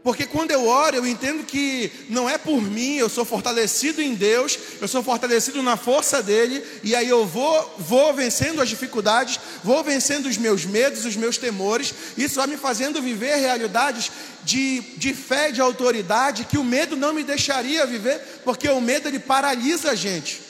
Porque 0.02 0.24
quando 0.24 0.52
eu 0.52 0.66
oro, 0.66 0.96
eu 0.96 1.06
entendo 1.06 1.44
que 1.44 1.90
não 2.08 2.30
é 2.30 2.38
por 2.38 2.62
mim, 2.62 2.96
eu 2.96 3.10
sou 3.10 3.26
fortalecido 3.26 4.00
em 4.00 4.14
Deus, 4.14 4.58
eu 4.80 4.88
sou 4.88 5.02
fortalecido 5.02 5.62
na 5.62 5.76
força 5.76 6.22
dele, 6.22 6.64
e 6.82 6.94
aí 6.94 7.06
eu 7.08 7.26
vou, 7.26 7.76
vou 7.78 8.14
vencendo 8.14 8.62
as 8.62 8.70
dificuldades, 8.70 9.38
vou 9.62 9.84
vencendo 9.84 10.26
os 10.26 10.38
meus 10.38 10.64
medos, 10.64 11.04
os 11.04 11.16
meus 11.16 11.36
temores, 11.36 11.92
isso 12.16 12.36
vai 12.36 12.46
me 12.46 12.56
fazendo 12.56 13.02
viver 13.02 13.36
realidades 13.36 14.10
de, 14.44 14.80
de 14.96 15.12
fé, 15.12 15.50
de 15.50 15.60
autoridade, 15.60 16.44
que 16.44 16.56
o 16.56 16.64
medo 16.64 16.96
não 16.96 17.12
me 17.12 17.22
deixaria 17.22 17.84
viver, 17.84 18.40
porque 18.44 18.68
o 18.68 18.80
medo 18.80 19.08
ele 19.08 19.18
paralisa 19.18 19.90
a 19.90 19.94
gente. 19.94 20.47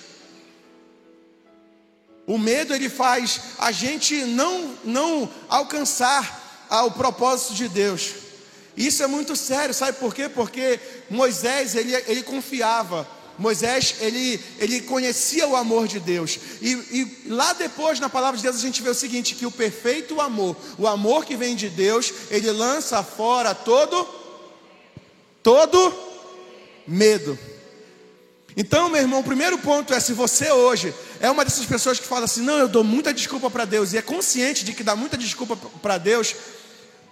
O 2.28 2.36
medo 2.36 2.74
ele 2.74 2.90
faz 2.90 3.40
a 3.58 3.72
gente 3.72 4.14
não, 4.22 4.74
não 4.84 5.30
alcançar 5.48 6.66
o 6.84 6.90
propósito 6.90 7.54
de 7.54 7.68
Deus. 7.68 8.10
Isso 8.76 9.02
é 9.02 9.06
muito 9.06 9.34
sério, 9.34 9.72
sabe 9.74 9.96
por 9.96 10.14
quê? 10.14 10.28
Porque 10.28 10.78
Moisés, 11.08 11.74
ele, 11.74 11.94
ele 12.06 12.22
confiava. 12.22 13.08
Moisés, 13.38 13.94
ele, 14.00 14.38
ele 14.58 14.82
conhecia 14.82 15.48
o 15.48 15.56
amor 15.56 15.88
de 15.88 15.98
Deus. 15.98 16.38
E, 16.60 16.72
e, 16.72 17.28
lá 17.28 17.54
depois, 17.54 17.98
na 17.98 18.10
palavra 18.10 18.36
de 18.36 18.42
Deus, 18.42 18.56
a 18.56 18.60
gente 18.60 18.82
vê 18.82 18.90
o 18.90 18.94
seguinte: 18.94 19.34
que 19.34 19.46
o 19.46 19.50
perfeito 19.50 20.20
amor, 20.20 20.54
o 20.76 20.86
amor 20.86 21.24
que 21.24 21.34
vem 21.34 21.56
de 21.56 21.70
Deus, 21.70 22.12
ele 22.30 22.50
lança 22.50 23.02
fora 23.02 23.54
todo, 23.54 24.06
todo 25.42 25.94
medo. 26.86 27.38
Então, 28.54 28.90
meu 28.90 29.00
irmão, 29.00 29.20
o 29.20 29.24
primeiro 29.24 29.56
ponto 29.58 29.94
é: 29.94 30.00
se 30.00 30.12
você 30.12 30.50
hoje 30.50 30.92
é 31.20 31.30
uma 31.30 31.44
dessas 31.44 31.66
pessoas 31.66 31.98
que 31.98 32.06
fala 32.06 32.24
assim, 32.24 32.42
não, 32.42 32.58
eu 32.58 32.68
dou 32.68 32.84
muita 32.84 33.12
desculpa 33.12 33.50
para 33.50 33.64
Deus, 33.64 33.92
e 33.92 33.98
é 33.98 34.02
consciente 34.02 34.64
de 34.64 34.72
que 34.72 34.82
dá 34.82 34.94
muita 34.94 35.16
desculpa 35.16 35.56
para 35.80 35.98
Deus, 35.98 36.34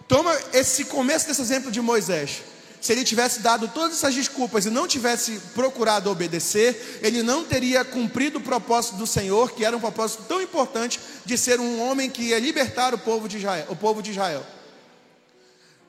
Toma 0.09 0.37
esse 0.53 0.85
começo 0.85 1.27
desse 1.27 1.43
exemplo 1.43 1.71
de 1.71 1.81
Moisés. 1.81 2.43
Se 2.81 2.93
ele 2.93 3.03
tivesse 3.03 3.41
dado 3.41 3.67
todas 3.69 3.97
essas 3.97 4.15
desculpas 4.15 4.65
e 4.65 4.71
não 4.71 4.87
tivesse 4.87 5.41
procurado 5.55 6.11
obedecer, 6.11 7.01
ele 7.03 7.23
não 7.23 7.43
teria 7.43 7.85
cumprido 7.85 8.39
o 8.39 8.43
propósito 8.43 8.97
do 8.97 9.07
Senhor, 9.07 9.51
que 9.53 9.65
era 9.65 9.77
um 9.77 9.81
propósito 9.81 10.23
tão 10.29 10.41
importante 10.41 11.01
de 11.25 11.37
ser 11.37 11.59
um 11.59 11.81
homem 11.81 12.09
que 12.09 12.23
ia 12.23 12.39
libertar 12.39 12.95
o 12.95 12.99
povo 12.99 13.29
de 13.29 13.39
Israel. 13.39 13.67
O 13.69 13.75
povo 13.75 14.01
de 14.01 14.13
Israel. 14.13 14.47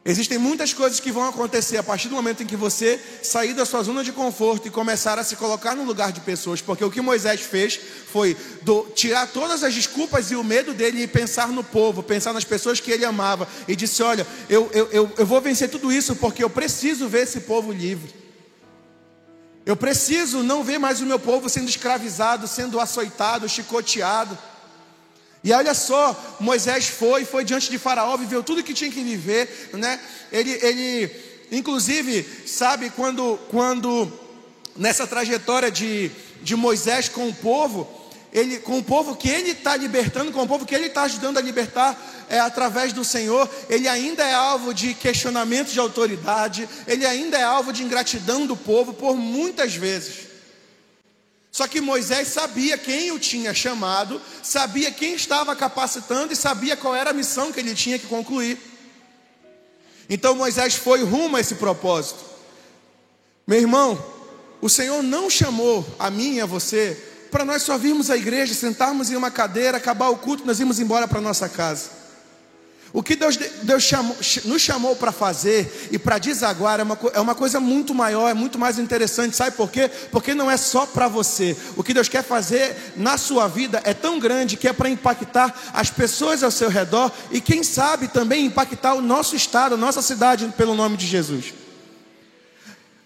Existem 0.09 0.37
muitas 0.37 0.73
coisas 0.73 1.01
que 1.01 1.11
vão 1.11 1.27
acontecer 1.27 1.75
a 1.75 1.83
partir 1.83 2.07
do 2.07 2.15
momento 2.15 2.41
em 2.41 2.45
que 2.45 2.55
você 2.55 2.97
sair 3.21 3.53
da 3.53 3.65
sua 3.65 3.83
zona 3.83 4.05
de 4.05 4.13
conforto 4.13 4.65
e 4.65 4.71
começar 4.71 5.19
a 5.19 5.23
se 5.23 5.35
colocar 5.35 5.75
no 5.75 5.83
lugar 5.83 6.13
de 6.13 6.21
pessoas, 6.21 6.61
porque 6.61 6.81
o 6.81 6.89
que 6.89 7.01
Moisés 7.01 7.41
fez 7.41 7.77
foi 8.09 8.33
do, 8.61 8.83
tirar 8.95 9.27
todas 9.27 9.65
as 9.65 9.73
desculpas 9.73 10.31
e 10.31 10.35
o 10.37 10.45
medo 10.45 10.73
dele 10.73 11.01
e 11.03 11.07
pensar 11.07 11.49
no 11.49 11.61
povo, 11.61 12.01
pensar 12.01 12.31
nas 12.31 12.45
pessoas 12.45 12.79
que 12.79 12.89
ele 12.89 13.03
amava, 13.03 13.45
e 13.67 13.75
disse: 13.75 14.01
Olha, 14.01 14.25
eu, 14.47 14.69
eu, 14.73 14.87
eu, 14.93 15.11
eu 15.17 15.25
vou 15.25 15.41
vencer 15.41 15.69
tudo 15.69 15.91
isso 15.91 16.15
porque 16.15 16.41
eu 16.41 16.49
preciso 16.49 17.09
ver 17.09 17.23
esse 17.23 17.41
povo 17.41 17.73
livre. 17.73 18.15
Eu 19.65 19.75
preciso 19.75 20.41
não 20.41 20.63
ver 20.63 20.77
mais 20.77 21.01
o 21.01 21.05
meu 21.05 21.19
povo 21.19 21.49
sendo 21.49 21.67
escravizado, 21.67 22.47
sendo 22.47 22.79
açoitado, 22.79 23.49
chicoteado. 23.49 24.37
E 25.47 25.53
olha 25.53 25.73
só, 25.73 26.35
Moisés 26.41 26.89
foi, 26.89 27.23
foi 27.23 27.45
diante 27.45 27.71
de 27.71 27.77
Faraó, 27.77 28.17
viveu 28.17 28.43
tudo 28.43 28.61
que 28.61 28.73
tinha 28.73 28.91
que 28.91 29.01
viver, 29.01 29.69
né? 29.71 29.97
Ele, 30.29 30.51
ele, 30.61 31.09
inclusive, 31.49 32.21
sabe 32.45 32.89
quando, 32.89 33.39
quando 33.49 34.11
nessa 34.75 35.07
trajetória 35.07 35.71
de, 35.71 36.11
de 36.41 36.53
Moisés 36.53 37.07
com 37.07 37.29
o 37.29 37.33
povo, 37.33 37.87
ele, 38.33 38.57
com 38.57 38.79
o 38.79 38.83
povo 38.83 39.15
que 39.15 39.29
ele 39.29 39.51
está 39.51 39.77
libertando, 39.77 40.33
com 40.33 40.43
o 40.43 40.47
povo 40.47 40.65
que 40.65 40.75
ele 40.75 40.87
está 40.87 41.03
ajudando 41.03 41.37
a 41.37 41.41
libertar 41.41 41.97
é, 42.27 42.39
através 42.39 42.91
do 42.91 43.05
Senhor, 43.05 43.49
ele 43.69 43.87
ainda 43.87 44.25
é 44.25 44.33
alvo 44.33 44.73
de 44.73 44.93
questionamento 44.95 45.69
de 45.69 45.79
autoridade, 45.79 46.67
ele 46.85 47.05
ainda 47.05 47.37
é 47.37 47.43
alvo 47.43 47.71
de 47.71 47.83
ingratidão 47.83 48.45
do 48.45 48.57
povo 48.57 48.93
por 48.93 49.15
muitas 49.15 49.73
vezes. 49.73 50.27
Só 51.57 51.67
que 51.67 51.81
Moisés 51.81 52.27
sabia 52.27 52.77
quem 52.77 53.11
o 53.11 53.17
tinha 53.17 53.51
chamado, 53.51 54.21
sabia 54.43 54.91
quem 54.91 55.15
estava 55.15 55.55
capacitando 55.55 56.31
e 56.31 56.35
sabia 56.35 56.77
qual 56.77 56.95
era 56.95 57.09
a 57.09 57.13
missão 57.13 57.51
que 57.51 57.59
ele 57.59 57.73
tinha 57.73 57.97
que 57.97 58.05
concluir. 58.05 58.59
Então 60.07 60.35
Moisés 60.35 60.75
foi 60.75 61.03
rumo 61.03 61.35
a 61.35 61.39
esse 61.39 61.55
propósito. 61.55 62.23
Meu 63.47 63.57
irmão, 63.57 63.97
o 64.61 64.69
Senhor 64.69 65.01
não 65.01 65.31
chamou 65.31 65.83
a 65.97 66.11
mim 66.11 66.35
e 66.35 66.41
a 66.41 66.45
você 66.45 66.95
para 67.31 67.43
nós 67.43 67.63
só 67.63 67.75
virmos 67.75 68.11
à 68.11 68.15
igreja, 68.15 68.53
sentarmos 68.53 69.09
em 69.09 69.15
uma 69.15 69.31
cadeira, 69.31 69.77
acabar 69.77 70.09
o 70.09 70.17
culto, 70.17 70.45
nós 70.45 70.59
irmos 70.59 70.79
embora 70.79 71.07
para 71.07 71.19
nossa 71.19 71.49
casa. 71.49 71.89
O 72.94 73.03
que 73.03 73.15
Deus, 73.15 73.38
Deus 73.63 73.84
chamou, 73.84 74.15
nos 74.46 74.62
chamou 74.62 74.96
para 74.96 75.12
fazer 75.12 75.89
e 75.91 76.00
para 76.00 76.17
desaguar 76.17 76.79
é 76.79 76.84
uma, 76.84 76.98
é 77.13 77.20
uma 77.20 77.36
coisa 77.36 77.60
muito 77.60 77.94
maior, 77.94 78.29
é 78.29 78.34
muito 78.34 78.58
mais 78.58 78.79
interessante. 78.79 79.36
Sabe 79.36 79.56
por 79.56 79.70
quê? 79.70 79.89
Porque 80.12 80.34
não 80.34 80.50
é 80.50 80.56
só 80.56 80.86
para 80.86 81.08
você. 81.08 81.56
O 81.75 81.84
que 81.84 81.94
Deus 81.94 82.08
quer 82.08 82.24
fazer 82.24 82.94
na 82.96 83.17
sua 83.17 83.48
vida 83.48 83.82
é 83.84 83.94
tão 83.94 84.20
grande 84.20 84.56
que 84.56 84.67
é 84.67 84.74
para 84.74 84.89
impactar 84.89 85.53
as 85.74 85.89
pessoas 85.89 86.44
ao 86.44 86.51
seu 86.51 86.70
redor 86.70 87.12
e, 87.29 87.41
quem 87.41 87.62
sabe, 87.62 88.08
também 88.08 88.46
impactar 88.46 88.94
o 88.94 89.01
nosso 89.01 89.36
estado, 89.36 89.75
a 89.75 89.77
nossa 89.77 90.01
cidade, 90.01 90.48
pelo 90.58 90.74
nome 90.74 90.96
de 90.96 91.06
Jesus. 91.06 91.53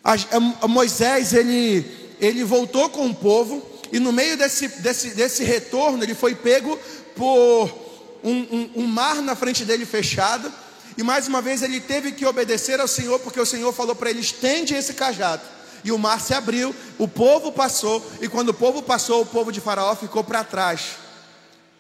A, 0.04 0.14
a 0.62 0.68
Moisés, 0.68 1.34
ele, 1.34 1.86
ele 2.20 2.44
voltou 2.44 2.90
com 2.90 3.08
o 3.08 3.16
povo 3.16 3.66
e 3.92 4.00
no 4.00 4.12
meio 4.12 4.38
desse, 4.38 4.68
desse, 4.68 5.10
desse 5.10 5.44
retorno, 5.44 6.04
ele 6.04 6.16
foi 6.16 6.34
pego 6.34 6.80
por 7.16 7.81
um, 8.24 8.32
um, 8.32 8.72
um 8.78 8.88
mar 8.88 9.22
na 9.22 9.36
frente 9.36 9.66
dele 9.66 9.86
fechado. 9.86 10.52
E 10.98 11.04
mais 11.04 11.28
uma 11.28 11.42
vez 11.42 11.62
ele 11.62 11.80
teve 11.80 12.12
que 12.12 12.26
obedecer 12.26 12.80
ao 12.80 12.88
Senhor, 12.88 13.20
porque 13.20 13.40
o 13.40 13.46
Senhor 13.46 13.72
falou 13.74 13.96
para 13.96 14.10
ele: 14.10 14.20
estende 14.20 14.74
esse 14.74 14.94
cajado. 14.94 15.42
E 15.84 15.92
o 15.92 15.98
mar 15.98 16.22
se 16.22 16.34
abriu, 16.34 16.76
o 17.00 17.08
povo 17.08 17.52
passou, 17.52 18.06
e 18.22 18.28
quando 18.28 18.50
o 18.50 18.54
povo 18.54 18.84
passou, 18.84 19.22
o 19.22 19.26
povo 19.26 19.52
de 19.52 19.60
Faraó 19.60 19.96
ficou 19.96 20.24
para 20.24 20.44
trás, 20.44 20.92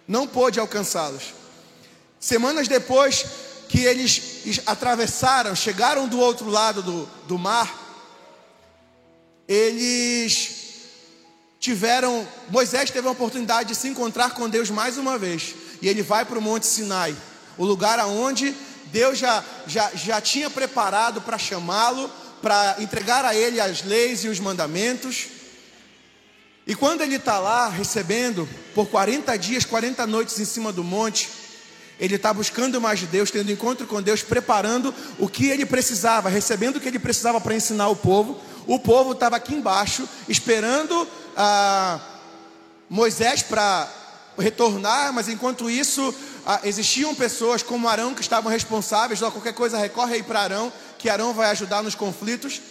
não 0.07 0.27
pôde 0.27 0.59
alcançá-los. 0.59 1.35
Semanas 2.19 2.67
depois 2.67 3.25
que 3.69 3.81
eles 3.81 4.59
atravessaram, 4.65 5.55
chegaram 5.55 6.07
do 6.07 6.19
outro 6.19 6.49
lado 6.49 6.81
do, 6.81 7.07
do 7.27 7.37
mar, 7.37 7.79
eles 9.47 10.61
tiveram, 11.59 12.27
Moisés 12.49 12.89
teve 12.89 13.07
a 13.07 13.11
oportunidade 13.11 13.69
de 13.69 13.75
se 13.75 13.87
encontrar 13.87 14.31
com 14.31 14.49
Deus 14.49 14.71
mais 14.71 14.97
uma 14.97 15.15
vez 15.17 15.53
e 15.81 15.87
ele 15.87 16.01
vai 16.01 16.25
para 16.25 16.37
o 16.37 16.41
Monte 16.41 16.65
Sinai, 16.65 17.15
o 17.57 17.65
lugar 17.65 17.99
aonde 17.99 18.55
Deus 18.91 19.17
já, 19.17 19.43
já, 19.65 19.89
já 19.93 20.21
tinha 20.21 20.49
preparado 20.49 21.21
para 21.21 21.37
chamá-lo, 21.37 22.09
para 22.41 22.75
entregar 22.79 23.23
a 23.23 23.35
ele 23.35 23.59
as 23.59 23.83
leis 23.83 24.23
e 24.23 24.27
os 24.27 24.39
mandamentos. 24.39 25.27
E 26.67 26.75
quando 26.75 27.01
ele 27.01 27.15
está 27.15 27.39
lá 27.39 27.69
recebendo 27.69 28.47
por 28.75 28.87
40 28.87 29.35
dias, 29.37 29.65
40 29.65 30.05
noites 30.05 30.39
em 30.39 30.45
cima 30.45 30.71
do 30.71 30.83
monte, 30.83 31.29
ele 31.99 32.15
está 32.15 32.33
buscando 32.33 32.81
mais 32.81 32.99
de 32.99 33.07
Deus, 33.07 33.31
tendo 33.31 33.51
encontro 33.51 33.85
com 33.85 34.01
Deus, 34.01 34.23
preparando 34.23 34.93
o 35.19 35.27
que 35.27 35.47
ele 35.47 35.65
precisava, 35.65 36.29
recebendo 36.29 36.77
o 36.77 36.79
que 36.79 36.87
ele 36.87 36.99
precisava 36.99 37.39
para 37.39 37.55
ensinar 37.55 37.89
o 37.89 37.95
povo. 37.95 38.41
O 38.67 38.79
povo 38.79 39.13
estava 39.13 39.35
aqui 39.35 39.53
embaixo, 39.53 40.07
esperando 40.27 41.07
ah, 41.37 41.99
Moisés 42.89 43.43
para 43.43 44.00
retornar, 44.41 45.13
mas 45.13 45.29
enquanto 45.29 45.69
isso 45.69 46.13
ah, 46.45 46.59
existiam 46.63 47.15
pessoas 47.15 47.63
como 47.63 47.87
Arão 47.87 48.13
que 48.13 48.21
estavam 48.21 48.51
responsáveis, 48.51 49.21
ou 49.21 49.31
qualquer 49.31 49.53
coisa 49.53 49.77
recorre 49.77 50.15
aí 50.15 50.23
para 50.23 50.41
Arão, 50.41 50.73
que 50.97 51.09
Arão 51.09 51.33
vai 51.33 51.49
ajudar 51.51 51.81
nos 51.81 51.95
conflitos. 51.95 52.61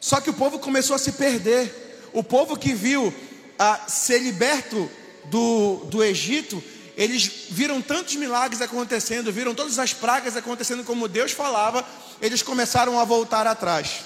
Só 0.00 0.20
que 0.20 0.28
o 0.28 0.34
povo 0.34 0.58
começou 0.58 0.94
a 0.94 0.98
se 0.98 1.12
perder. 1.12 2.10
O 2.12 2.22
povo 2.22 2.56
que 2.56 2.74
viu 2.74 3.12
ah, 3.58 3.80
ser 3.88 4.18
liberto 4.18 4.90
do, 5.26 5.86
do 5.86 6.04
Egito, 6.04 6.62
eles 6.96 7.46
viram 7.50 7.80
tantos 7.80 8.14
milagres 8.16 8.60
acontecendo, 8.60 9.32
viram 9.32 9.54
todas 9.54 9.78
as 9.78 9.92
pragas 9.92 10.36
acontecendo 10.36 10.84
como 10.84 11.08
Deus 11.08 11.32
falava, 11.32 11.84
eles 12.20 12.42
começaram 12.42 13.00
a 13.00 13.04
voltar 13.04 13.46
atrás. 13.46 14.00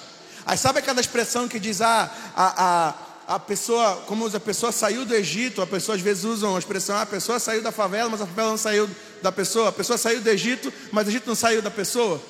Aí 0.47 0.57
sabe 0.57 0.79
aquela 0.79 1.01
expressão 1.01 1.47
que 1.47 1.59
diz: 1.59 1.83
ah, 1.83 2.11
a, 2.35 2.89
a 2.89 2.95
a 3.29 3.39
pessoa, 3.39 3.97
como 4.07 4.27
a 4.27 4.41
pessoa 4.41 4.73
saiu 4.73 5.05
do 5.05 5.15
Egito, 5.15 5.61
a 5.61 5.67
pessoa 5.67 5.95
às 5.95 6.01
vezes 6.01 6.25
usam 6.25 6.57
a 6.57 6.59
expressão, 6.59 6.97
ah, 6.97 7.03
a 7.03 7.07
pessoa 7.07 7.39
saiu 7.39 7.61
da 7.61 7.71
favela, 7.71 8.09
mas 8.09 8.23
a 8.23 8.27
favela 8.27 8.49
não 8.49 8.57
saiu 8.57 8.89
da 9.21 9.31
pessoa, 9.31 9.69
a 9.69 9.73
pessoa 9.73 9.99
saiu 9.99 10.23
do 10.23 10.31
Egito, 10.31 10.73
mas 10.91 11.07
o 11.07 11.11
Egito 11.11 11.27
não 11.27 11.35
saiu 11.35 11.61
da 11.61 11.71
pessoa. 11.71 12.23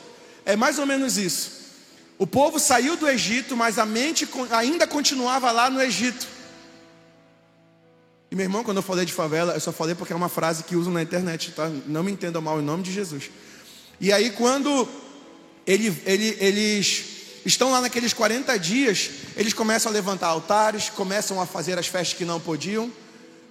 É 0.45 0.57
mais 0.57 0.77
ou 0.77 0.85
menos 0.85 1.17
isso. 1.17 1.53
O 2.19 2.27
povo 2.27 2.59
saiu 2.59 2.97
do 2.97 3.09
Egito, 3.09 3.57
mas 3.57 3.79
a 3.79 3.87
mente 3.87 4.29
ainda 4.51 4.89
continuava 4.89 5.53
lá 5.53 5.71
no 5.71 5.81
Egito. 5.81 6.27
E 8.29 8.35
meu 8.35 8.47
irmão, 8.47 8.65
quando 8.65 8.79
eu 8.79 8.83
falei 8.83 9.05
de 9.05 9.13
favela, 9.13 9.55
eu 9.55 9.61
só 9.61 9.71
falei 9.71 9.95
porque 9.95 10.13
é 10.13 10.17
uma 10.17 10.29
frase 10.29 10.65
que 10.65 10.75
usam 10.75 10.93
na 10.93 11.01
internet, 11.01 11.53
tá? 11.53 11.71
Não 11.87 12.03
me 12.03 12.11
entendam 12.11 12.43
mal 12.43 12.59
em 12.59 12.65
nome 12.65 12.83
de 12.83 12.93
Jesus. 12.93 13.31
E 14.01 14.13
aí 14.13 14.31
quando 14.31 14.89
ele, 15.65 15.97
ele, 16.05 16.37
eles 16.41 17.18
estão 17.49 17.71
lá 17.71 17.81
naqueles 17.81 18.13
40 18.13 18.59
dias, 18.59 19.11
eles 19.37 19.53
começam 19.53 19.91
a 19.91 19.93
levantar 19.93 20.29
altares, 20.29 20.91
começam 20.91 21.41
a 21.41 21.47
fazer 21.47 21.79
as 21.79 21.87
festas 21.87 22.17
que 22.17 22.25
não 22.25 22.39
podiam, 22.39 22.93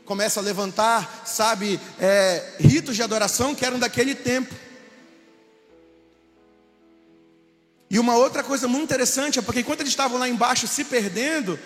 começam 0.05 0.41
a 0.41 0.45
levantar, 0.45 1.23
sabe, 1.25 1.79
é, 1.99 2.53
ritos 2.59 2.95
de 2.95 3.03
adoração 3.03 3.55
que 3.55 3.65
eram 3.65 3.79
daquele 3.79 4.15
tempo. 4.15 4.53
E 7.89 7.97
uma 7.97 8.15
outra 8.15 8.43
coisa 8.43 8.67
muito 8.67 8.83
interessante 8.83 9.39
é 9.39 9.41
porque 9.41 9.61
enquanto 9.61 9.81
eles 9.81 9.91
estavam 9.91 10.19
lá 10.19 10.29
embaixo 10.29 10.67
se 10.67 10.83
perdendo, 10.83 11.57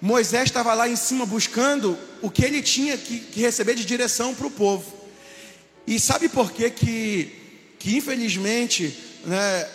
Moisés 0.00 0.44
estava 0.44 0.74
lá 0.74 0.88
em 0.88 0.96
cima 0.96 1.24
buscando 1.24 1.98
o 2.20 2.30
que 2.30 2.44
ele 2.44 2.62
tinha 2.62 2.98
que, 2.98 3.20
que 3.20 3.40
receber 3.40 3.74
de 3.74 3.84
direção 3.84 4.34
para 4.34 4.46
o 4.46 4.50
povo. 4.50 4.92
E 5.86 5.98
sabe 5.98 6.28
por 6.28 6.52
que 6.52 6.68
que, 6.70 7.74
que 7.78 7.96
infelizmente, 7.96 8.96
né, 9.24 9.68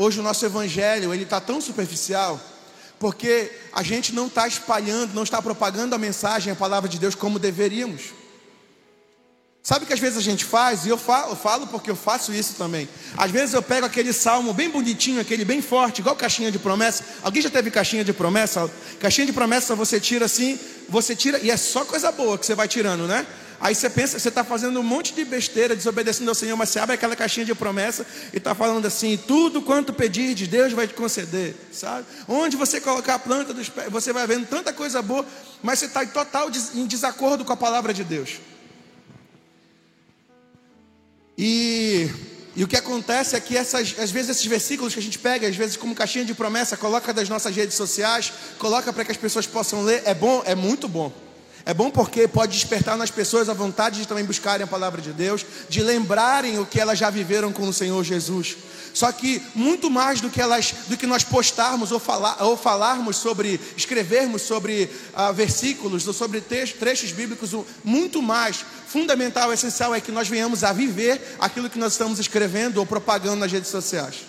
Hoje 0.00 0.20
o 0.20 0.22
nosso 0.22 0.46
evangelho 0.46 1.12
ele 1.12 1.24
está 1.24 1.40
tão 1.40 1.60
superficial 1.60 2.40
porque 3.00 3.50
a 3.72 3.82
gente 3.82 4.14
não 4.14 4.28
está 4.28 4.46
espalhando, 4.46 5.12
não 5.12 5.24
está 5.24 5.42
propagando 5.42 5.94
a 5.94 5.98
mensagem, 5.98 6.52
a 6.52 6.56
palavra 6.56 6.88
de 6.88 6.98
Deus 6.98 7.16
como 7.16 7.38
deveríamos. 7.38 8.12
Sabe 9.60 9.86
que 9.86 9.92
às 9.92 9.98
vezes 9.98 10.16
a 10.16 10.22
gente 10.22 10.44
faz? 10.44 10.86
E 10.86 10.88
eu 10.88 10.96
falo, 10.96 11.32
eu 11.32 11.36
falo, 11.36 11.66
porque 11.66 11.90
eu 11.90 11.96
faço 11.96 12.32
isso 12.32 12.54
também. 12.54 12.88
Às 13.16 13.30
vezes 13.30 13.54
eu 13.54 13.62
pego 13.62 13.86
aquele 13.86 14.12
salmo 14.12 14.54
bem 14.54 14.70
bonitinho, 14.70 15.20
aquele 15.20 15.44
bem 15.44 15.60
forte, 15.60 15.98
igual 15.98 16.16
caixinha 16.16 16.50
de 16.50 16.58
promessa. 16.58 17.04
Alguém 17.22 17.42
já 17.42 17.50
teve 17.50 17.70
caixinha 17.70 18.04
de 18.04 18.12
promessa? 18.12 18.70
Caixinha 19.00 19.26
de 19.26 19.32
promessa 19.32 19.74
você 19.74 20.00
tira 20.00 20.26
assim, 20.26 20.58
você 20.88 21.14
tira, 21.14 21.38
e 21.40 21.50
é 21.50 21.56
só 21.56 21.84
coisa 21.84 22.10
boa 22.12 22.38
que 22.38 22.46
você 22.46 22.54
vai 22.54 22.68
tirando, 22.68 23.06
né? 23.06 23.26
Aí 23.60 23.74
você 23.74 23.90
pensa, 23.90 24.18
você 24.18 24.28
está 24.28 24.44
fazendo 24.44 24.78
um 24.78 24.84
monte 24.84 25.12
de 25.12 25.24
besteira, 25.24 25.74
desobedecendo 25.74 26.30
ao 26.30 26.34
Senhor, 26.34 26.56
mas 26.56 26.68
você 26.68 26.78
abre 26.78 26.94
aquela 26.94 27.16
caixinha 27.16 27.44
de 27.44 27.54
promessa 27.54 28.06
e 28.32 28.36
está 28.36 28.54
falando 28.54 28.86
assim: 28.86 29.16
tudo 29.16 29.60
quanto 29.62 29.92
pedir 29.92 30.34
de 30.34 30.46
Deus 30.46 30.72
vai 30.72 30.86
te 30.86 30.94
conceder, 30.94 31.56
sabe? 31.72 32.06
Onde 32.28 32.56
você 32.56 32.80
colocar 32.80 33.14
a 33.14 33.18
planta 33.18 33.52
dos 33.52 33.68
pés, 33.68 33.90
você 33.90 34.12
vai 34.12 34.26
vendo 34.28 34.46
tanta 34.46 34.72
coisa 34.72 35.02
boa, 35.02 35.26
mas 35.60 35.80
você 35.80 35.86
está 35.86 36.04
em 36.04 36.08
total 36.08 36.50
em 36.74 36.86
desacordo 36.86 37.44
com 37.44 37.52
a 37.52 37.56
palavra 37.56 37.92
de 37.92 38.04
Deus. 38.04 38.38
E, 41.36 42.08
e 42.54 42.62
o 42.62 42.68
que 42.68 42.76
acontece 42.76 43.34
é 43.34 43.40
que 43.40 43.56
essas, 43.56 43.96
às 43.98 44.10
vezes 44.12 44.30
esses 44.30 44.46
versículos 44.46 44.94
que 44.94 45.00
a 45.00 45.02
gente 45.02 45.18
pega, 45.18 45.48
às 45.48 45.56
vezes 45.56 45.76
como 45.76 45.96
caixinha 45.96 46.24
de 46.24 46.34
promessa, 46.34 46.76
coloca 46.76 47.12
das 47.12 47.28
nossas 47.28 47.54
redes 47.54 47.76
sociais, 47.76 48.32
coloca 48.56 48.92
para 48.92 49.04
que 49.04 49.10
as 49.10 49.16
pessoas 49.16 49.48
possam 49.48 49.82
ler, 49.82 50.02
é 50.04 50.14
bom, 50.14 50.42
é 50.46 50.54
muito 50.54 50.88
bom. 50.88 51.12
É 51.68 51.74
bom 51.74 51.90
porque 51.90 52.26
pode 52.26 52.54
despertar 52.54 52.96
nas 52.96 53.10
pessoas 53.10 53.46
a 53.46 53.52
vontade 53.52 54.00
de 54.00 54.08
também 54.08 54.24
buscarem 54.24 54.64
a 54.64 54.66
palavra 54.66 55.02
de 55.02 55.12
Deus, 55.12 55.44
de 55.68 55.82
lembrarem 55.82 56.58
o 56.58 56.64
que 56.64 56.80
elas 56.80 56.98
já 56.98 57.10
viveram 57.10 57.52
com 57.52 57.68
o 57.68 57.74
Senhor 57.74 58.02
Jesus. 58.02 58.56
Só 58.94 59.12
que 59.12 59.42
muito 59.54 59.90
mais 59.90 60.18
do 60.18 60.30
que 60.30 60.40
elas, 60.40 60.72
do 60.86 60.96
que 60.96 61.06
nós 61.06 61.24
postarmos 61.24 61.92
ou, 61.92 61.98
falar, 61.98 62.42
ou 62.42 62.56
falarmos 62.56 63.18
sobre, 63.18 63.60
escrevermos 63.76 64.40
sobre 64.40 64.88
ah, 65.12 65.30
versículos 65.30 66.06
ou 66.06 66.14
sobre 66.14 66.40
trechos, 66.40 67.12
bíblicos, 67.12 67.50
muito 67.84 68.22
mais 68.22 68.64
fundamental, 68.86 69.52
essencial 69.52 69.94
é 69.94 70.00
que 70.00 70.10
nós 70.10 70.26
venhamos 70.26 70.64
a 70.64 70.72
viver 70.72 71.36
aquilo 71.38 71.68
que 71.68 71.78
nós 71.78 71.92
estamos 71.92 72.18
escrevendo 72.18 72.78
ou 72.78 72.86
propagando 72.86 73.36
nas 73.36 73.52
redes 73.52 73.68
sociais. 73.68 74.27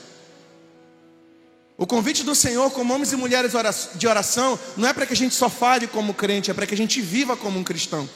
O 1.79 1.87
convite 1.87 2.25
do 2.25 2.35
Senhor 2.35 2.69
como 2.71 2.93
homens 2.93 3.13
e 3.13 3.15
mulheres 3.15 3.53
de 3.95 4.05
oração 4.05 4.59
não 4.75 4.89
é 4.89 4.91
para 4.91 5.05
que 5.05 5.13
a 5.13 5.15
gente 5.15 5.33
só 5.33 5.49
fale 5.49 5.87
como 5.87 6.13
crente, 6.13 6.51
é 6.51 6.53
para 6.53 6.67
que 6.67 6.73
a 6.73 6.77
gente 6.77 6.99
viva 6.99 7.37
como 7.37 7.57
um 7.57 7.63
cristão. 7.63 8.07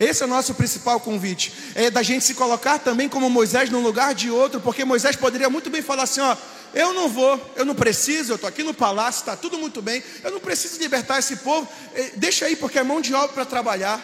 Esse 0.00 0.22
é 0.22 0.26
o 0.26 0.28
nosso 0.30 0.54
principal 0.54 0.98
convite. 0.98 1.52
É 1.74 1.90
da 1.90 2.02
gente 2.02 2.24
se 2.24 2.32
colocar 2.32 2.78
também 2.78 3.06
como 3.06 3.28
Moisés 3.28 3.68
no 3.68 3.80
lugar 3.80 4.14
de 4.14 4.30
outro, 4.30 4.62
porque 4.62 4.82
Moisés 4.82 5.14
poderia 5.14 5.50
muito 5.50 5.68
bem 5.68 5.82
falar 5.82 6.04
assim: 6.04 6.22
ó, 6.22 6.34
eu 6.72 6.94
não 6.94 7.06
vou, 7.10 7.38
eu 7.54 7.66
não 7.66 7.74
preciso, 7.74 8.32
eu 8.32 8.36
estou 8.36 8.48
aqui 8.48 8.62
no 8.62 8.72
palácio, 8.72 9.20
está 9.20 9.36
tudo 9.36 9.58
muito 9.58 9.82
bem, 9.82 10.02
eu 10.24 10.30
não 10.30 10.40
preciso 10.40 10.78
libertar 10.78 11.18
esse 11.18 11.36
povo, 11.36 11.68
eh, 11.94 12.12
deixa 12.16 12.46
aí, 12.46 12.56
porque 12.56 12.78
é 12.78 12.82
mão 12.82 13.02
de 13.02 13.12
obra 13.12 13.28
para 13.28 13.44
trabalhar. 13.44 14.02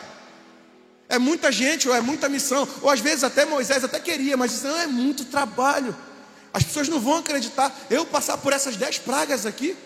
é 1.08 1.18
muita 1.18 1.50
gente, 1.50 1.88
ou 1.88 1.94
é 1.94 2.00
muita 2.02 2.28
missão, 2.28 2.68
ou 2.82 2.90
às 2.90 3.00
vezes 3.00 3.24
até 3.24 3.46
Moisés 3.46 3.84
até 3.84 3.98
queria, 4.00 4.36
mas 4.36 4.50
disse, 4.50 4.66
não, 4.66 4.78
é 4.78 4.86
muito 4.86 5.24
trabalho. 5.24 5.96
As 6.54 6.62
pessoas 6.62 6.88
não 6.88 7.00
vão 7.00 7.16
acreditar. 7.16 7.76
Eu 7.90 8.06
passar 8.06 8.38
por 8.38 8.52
essas 8.52 8.76
dez 8.76 8.96
pragas 8.96 9.44
aqui, 9.44 9.76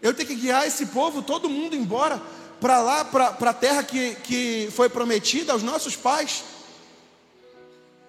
eu 0.00 0.14
tenho 0.14 0.26
que 0.26 0.34
guiar 0.34 0.66
esse 0.66 0.86
povo, 0.86 1.20
todo 1.20 1.50
mundo 1.50 1.76
embora, 1.76 2.20
para 2.58 2.80
lá, 2.80 3.04
para 3.04 3.50
a 3.50 3.52
terra 3.52 3.82
que, 3.82 4.14
que 4.24 4.72
foi 4.74 4.88
prometida 4.88 5.52
aos 5.52 5.62
nossos 5.62 5.94
pais. 5.94 6.44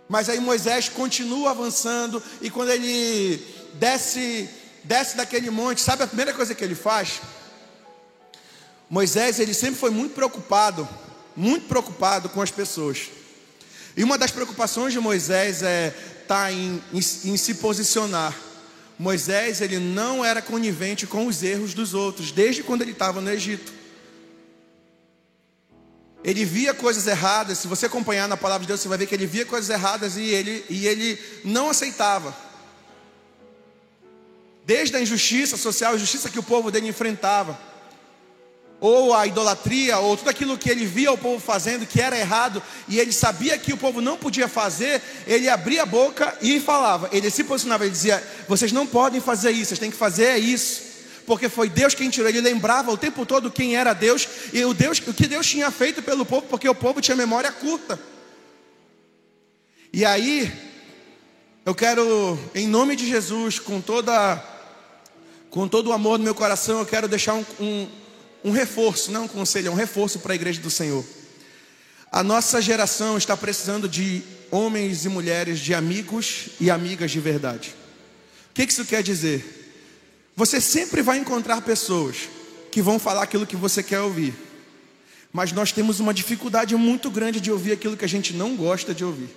Mas 0.08 0.30
aí 0.30 0.40
Moisés 0.40 0.88
continua 0.88 1.52
avançando, 1.52 2.24
e 2.42 2.50
quando 2.50 2.70
ele 2.70 3.46
desce, 3.74 4.50
desce 4.84 5.18
daquele 5.18 5.50
monte, 5.50 5.82
sabe 5.82 6.04
a 6.04 6.08
primeira 6.08 6.34
coisa 6.34 6.56
que 6.56 6.64
ele 6.64 6.76
faz? 6.76 7.20
Moisés, 8.90 9.40
ele 9.40 9.54
sempre 9.54 9.78
foi 9.78 9.92
muito 9.92 10.16
preocupado, 10.16 10.88
muito 11.36 11.68
preocupado 11.68 12.30
com 12.30 12.42
as 12.42 12.50
pessoas. 12.50 13.10
E 13.98 14.04
uma 14.06 14.18
das 14.18 14.32
preocupações 14.32 14.94
de 14.94 15.00
Moisés 15.00 15.62
é 15.62 15.94
tá 16.30 16.52
em, 16.52 16.80
em, 16.94 17.00
em 17.00 17.38
se 17.38 17.56
posicionar. 17.56 18.38
Moisés, 19.00 19.62
ele 19.62 19.80
não 19.80 20.24
era 20.24 20.44
conivente 20.44 21.08
com 21.08 21.26
os 21.26 21.42
erros 21.42 21.74
dos 21.74 21.96
outros, 21.96 22.32
desde 22.32 22.62
quando 22.62 22.84
ele 22.84 22.92
estava 22.92 23.20
no 23.20 23.32
Egito. 23.32 23.74
Ele 26.24 26.46
via 26.46 26.72
coisas 26.72 27.08
erradas, 27.08 27.58
se 27.58 27.68
você 27.68 27.88
acompanhar 27.88 28.28
na 28.28 28.38
palavra 28.38 28.62
de 28.62 28.68
Deus, 28.68 28.80
você 28.80 28.88
vai 28.88 29.00
ver 29.00 29.08
que 29.08 29.16
ele 29.16 29.26
via 29.26 29.44
coisas 29.44 29.72
erradas 29.72 30.18
e 30.18 30.26
ele, 30.26 30.64
e 30.70 30.86
ele 30.86 31.20
não 31.44 31.68
aceitava. 31.68 32.38
Desde 34.64 34.96
a 34.98 35.02
injustiça 35.02 35.58
social, 35.58 35.94
a 35.94 35.96
injustiça 35.96 36.30
que 36.30 36.38
o 36.38 36.44
povo 36.44 36.70
dele 36.70 36.90
enfrentava, 36.90 37.60
ou 38.82 39.14
a 39.14 39.28
idolatria, 39.28 40.00
ou 40.00 40.16
tudo 40.16 40.30
aquilo 40.30 40.58
que 40.58 40.70
ele 40.70 40.86
via 40.86 41.12
o 41.12 41.18
povo 41.18 41.40
fazendo 41.40 41.86
que 41.86 42.00
era 42.00 42.18
errado, 42.18 42.64
e 42.88 43.00
ele 43.00 43.12
sabia 43.12 43.58
que 43.58 43.74
o 43.74 43.78
povo 43.78 44.02
não 44.02 44.18
podia 44.18 44.48
fazer, 44.48 45.02
ele 45.28 45.50
abria 45.50 45.84
a 45.84 45.86
boca 45.86 46.38
e 46.42 46.60
falava. 46.60 47.10
Ele 47.12 47.30
se 47.30 47.44
posicionava, 47.44 47.84
ele 47.84 47.92
dizia: 47.92 48.24
Vocês 48.48 48.72
não 48.72 48.88
podem 48.88 49.20
fazer 49.20 49.52
isso, 49.52 49.70
vocês 49.70 49.80
têm 49.80 49.92
que 49.92 49.98
fazer 49.98 50.38
isso 50.38 50.90
porque 51.30 51.48
foi 51.48 51.70
Deus 51.70 51.94
quem 51.94 52.10
tirou. 52.10 52.28
Ele 52.28 52.42
lembrava 52.42 52.92
o 52.92 52.98
tempo 52.98 53.24
todo 53.24 53.52
quem 53.52 53.76
era 53.76 53.94
Deus 53.94 54.28
e 54.52 54.66
o, 54.66 54.74
Deus, 54.74 54.98
o 55.06 55.14
que 55.14 55.28
Deus 55.28 55.46
tinha 55.46 55.70
feito 55.70 56.02
pelo 56.02 56.26
povo, 56.26 56.48
porque 56.48 56.68
o 56.68 56.74
povo 56.74 57.00
tinha 57.02 57.16
memória 57.16 57.52
curta. 57.52 58.00
E 59.94 60.04
aí, 60.04 60.52
eu 61.64 61.76
quero, 61.76 62.40
em 62.56 62.68
nome 62.68 62.96
de 62.96 63.08
Jesus, 63.08 63.60
com 63.60 63.80
toda, 63.80 64.44
com 65.52 65.68
todo 65.68 65.92
o 65.92 65.94
amor 65.94 66.18
no 66.18 66.24
meu 66.24 66.34
coração, 66.34 66.80
eu 66.80 66.86
quero 66.86 67.08
deixar 67.08 67.36
um, 67.36 67.46
um, 67.60 67.88
um 68.44 68.52
reforço, 68.52 69.12
não 69.12 69.26
um 69.26 69.28
conselho, 69.28 69.68
é 69.68 69.72
um 69.72 69.76
reforço 69.76 70.20
para 70.20 70.34
a 70.34 70.36
igreja 70.36 70.62
do 70.62 70.70
Senhor. 70.70 71.04
A 72.12 72.24
nossa 72.24 72.62
geração 72.62 73.18
está 73.18 73.38
precisando 73.38 73.88
de 73.88 74.24
homens 74.50 75.06
e 75.06 75.10
mulheres, 75.10 75.60
de 75.60 75.74
amigos 75.74 76.50
e 76.60 76.72
amigas 76.72 77.12
de 77.12 77.20
verdade. 77.20 77.76
O 78.50 78.54
que 78.54 78.64
isso 78.64 78.86
quer 78.86 79.04
dizer? 79.04 79.60
Você 80.36 80.60
sempre 80.60 81.02
vai 81.02 81.18
encontrar 81.18 81.62
pessoas 81.62 82.30
que 82.72 82.82
vão 82.82 82.98
falar 82.98 83.24
aquilo 83.24 83.46
que 83.46 83.56
você 83.56 83.84
quer 83.84 84.00
ouvir. 84.00 84.34
Mas 85.32 85.52
nós 85.52 85.72
temos 85.72 86.00
uma 86.00 86.14
dificuldade 86.14 86.76
muito 86.76 87.12
grande 87.12 87.40
de 87.40 87.52
ouvir 87.52 87.74
aquilo 87.74 87.96
que 87.96 88.06
a 88.06 88.10
gente 88.10 88.34
não 88.34 88.56
gosta 88.56 88.94
de 88.94 89.06
ouvir. 89.06 89.30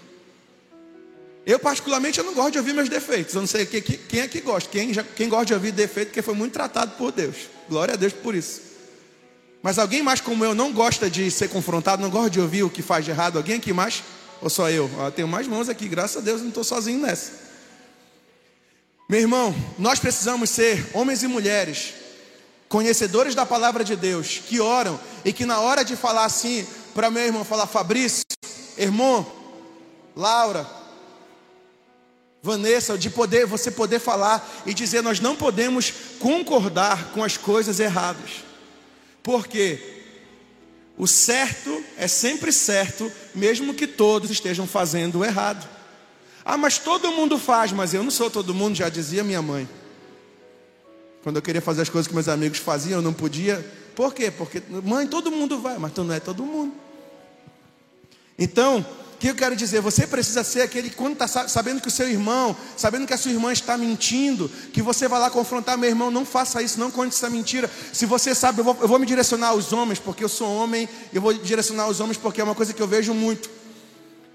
Eu, 1.44 1.58
particularmente, 1.58 2.18
eu 2.18 2.24
não 2.24 2.34
gosto 2.34 2.52
de 2.52 2.58
ouvir 2.58 2.72
meus 2.72 2.88
defeitos. 2.88 3.34
Eu 3.34 3.40
não 3.40 3.48
sei 3.48 3.66
quem 3.66 4.20
é 4.20 4.28
que 4.28 4.40
gosta. 4.40 4.70
Quem, 4.70 4.94
já, 4.94 5.02
quem 5.02 5.28
gosta 5.28 5.46
de 5.46 5.54
ouvir 5.54 5.72
defeito, 5.72 6.08
porque 6.08 6.22
foi 6.22 6.34
muito 6.34 6.52
tratado 6.52 6.92
por 6.96 7.12
Deus. 7.12 7.36
Glória 7.68 7.94
a 7.94 7.96
Deus 7.96 8.12
por 8.12 8.34
isso. 8.34 8.71
Mas 9.62 9.78
alguém 9.78 10.02
mais 10.02 10.20
como 10.20 10.44
eu 10.44 10.54
não 10.54 10.72
gosta 10.72 11.08
de 11.08 11.30
ser 11.30 11.48
confrontado, 11.48 12.02
não 12.02 12.10
gosta 12.10 12.30
de 12.30 12.40
ouvir 12.40 12.64
o 12.64 12.70
que 12.70 12.82
faz 12.82 13.04
de 13.04 13.12
errado? 13.12 13.36
Alguém 13.36 13.56
aqui 13.56 13.72
mais? 13.72 14.02
Ou 14.40 14.50
só 14.50 14.68
eu? 14.68 14.90
Eu 14.98 15.12
tenho 15.12 15.28
mais 15.28 15.46
mãos 15.46 15.68
aqui, 15.68 15.86
graças 15.86 16.16
a 16.16 16.20
Deus, 16.20 16.40
não 16.40 16.48
estou 16.48 16.64
sozinho 16.64 17.00
nessa. 17.00 17.32
Meu 19.08 19.20
irmão, 19.20 19.54
nós 19.78 20.00
precisamos 20.00 20.50
ser 20.50 20.90
homens 20.92 21.22
e 21.22 21.28
mulheres 21.28 21.94
conhecedores 22.68 23.34
da 23.34 23.44
palavra 23.44 23.84
de 23.84 23.94
Deus, 23.94 24.40
que 24.48 24.58
oram 24.58 24.98
e 25.26 25.32
que 25.32 25.44
na 25.44 25.60
hora 25.60 25.84
de 25.84 25.94
falar 25.94 26.24
assim 26.24 26.66
para 26.94 27.10
meu 27.10 27.22
irmão 27.22 27.44
falar 27.44 27.66
Fabrício, 27.66 28.24
irmão, 28.78 29.30
Laura, 30.16 30.66
Vanessa, 32.42 32.96
de 32.96 33.10
poder 33.10 33.46
você 33.46 33.70
poder 33.70 34.00
falar 34.00 34.62
e 34.64 34.72
dizer 34.72 35.02
nós 35.02 35.20
não 35.20 35.36
podemos 35.36 35.92
concordar 36.18 37.10
com 37.12 37.22
as 37.22 37.36
coisas 37.36 37.78
erradas. 37.78 38.42
Porque 39.22 39.78
o 40.96 41.06
certo 41.06 41.82
é 41.96 42.06
sempre 42.06 42.52
certo, 42.52 43.10
mesmo 43.34 43.74
que 43.74 43.86
todos 43.86 44.30
estejam 44.30 44.66
fazendo 44.66 45.20
o 45.20 45.24
errado. 45.24 45.68
Ah, 46.44 46.56
mas 46.56 46.78
todo 46.78 47.12
mundo 47.12 47.38
faz, 47.38 47.72
mas 47.72 47.94
eu 47.94 48.02
não 48.02 48.10
sou 48.10 48.30
todo 48.30 48.52
mundo, 48.52 48.74
já 48.74 48.88
dizia 48.88 49.22
minha 49.22 49.40
mãe. 49.40 49.68
Quando 51.22 51.36
eu 51.36 51.42
queria 51.42 51.62
fazer 51.62 51.82
as 51.82 51.88
coisas 51.88 52.08
que 52.08 52.14
meus 52.14 52.28
amigos 52.28 52.58
faziam, 52.58 52.98
eu 52.98 53.02
não 53.02 53.12
podia. 53.12 53.64
Por 53.94 54.12
quê? 54.12 54.30
Porque, 54.30 54.60
mãe, 54.84 55.06
todo 55.06 55.30
mundo 55.30 55.60
vai, 55.60 55.78
mas 55.78 55.92
tu 55.92 56.02
não 56.02 56.14
é 56.14 56.18
todo 56.18 56.44
mundo. 56.44 56.74
Então, 58.38 58.84
que 59.22 59.28
eu 59.28 59.36
quero 59.36 59.54
dizer? 59.54 59.80
Você 59.80 60.04
precisa 60.04 60.42
ser 60.42 60.62
aquele, 60.62 60.90
quando 60.90 61.12
está 61.12 61.28
sabendo 61.46 61.80
que 61.80 61.86
o 61.86 61.90
seu 61.92 62.10
irmão, 62.10 62.56
sabendo 62.76 63.06
que 63.06 63.14
a 63.14 63.16
sua 63.16 63.30
irmã 63.30 63.52
está 63.52 63.78
mentindo, 63.78 64.50
que 64.72 64.82
você 64.82 65.06
vai 65.06 65.20
lá 65.20 65.30
confrontar 65.30 65.78
meu 65.78 65.88
irmão, 65.88 66.10
não 66.10 66.26
faça 66.26 66.60
isso, 66.60 66.80
não 66.80 66.90
conte 66.90 67.14
essa 67.14 67.30
mentira. 67.30 67.70
Se 67.92 68.04
você 68.04 68.34
sabe, 68.34 68.58
eu 68.58 68.64
vou, 68.64 68.76
eu 68.80 68.88
vou 68.88 68.98
me 68.98 69.06
direcionar 69.06 69.50
aos 69.50 69.72
homens, 69.72 70.00
porque 70.00 70.24
eu 70.24 70.28
sou 70.28 70.52
homem, 70.52 70.88
eu 71.12 71.22
vou 71.22 71.32
direcionar 71.32 71.84
aos 71.84 72.00
homens, 72.00 72.16
porque 72.16 72.40
é 72.40 72.44
uma 72.44 72.56
coisa 72.56 72.72
que 72.72 72.82
eu 72.82 72.88
vejo 72.88 73.14
muito. 73.14 73.48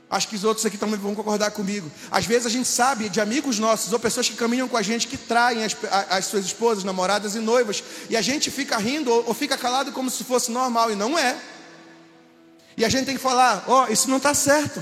Acho 0.10 0.30
que 0.30 0.38
os 0.38 0.46
outros 0.46 0.66
aqui 0.66 0.78
também 0.78 0.98
vão 0.98 1.14
concordar 1.14 1.52
comigo. 1.52 1.92
Às 2.10 2.26
vezes 2.26 2.46
a 2.46 2.50
gente 2.50 2.70
sabe 2.70 3.10
de 3.10 3.20
amigos 3.20 3.60
nossos 3.60 3.92
ou 3.92 4.00
pessoas 4.00 4.30
que 4.30 4.38
caminham 4.38 4.70
com 4.70 4.78
a 4.78 4.82
gente 4.82 5.06
que 5.06 5.18
traem 5.18 5.66
as, 5.66 5.76
as 6.10 6.26
suas 6.28 6.46
esposas, 6.46 6.86
namoradas 6.86 7.36
e 7.36 7.40
noivas, 7.40 7.84
e 8.10 8.16
a 8.16 8.22
gente 8.22 8.50
fica 8.50 8.78
rindo 8.78 9.12
ou, 9.12 9.26
ou 9.28 9.34
fica 9.34 9.58
calado 9.58 9.92
como 9.92 10.10
se 10.10 10.24
fosse 10.24 10.50
normal, 10.50 10.90
e 10.92 10.96
não 10.96 11.20
é. 11.20 11.36
E 12.78 12.86
a 12.86 12.90
gente 12.90 13.06
tem 13.06 13.16
que 13.16 13.22
falar: 13.22 13.66
ó, 13.68 13.86
oh, 13.86 13.92
isso 13.92 14.10
não 14.10 14.18
está 14.18 14.34
certo. 14.34 14.82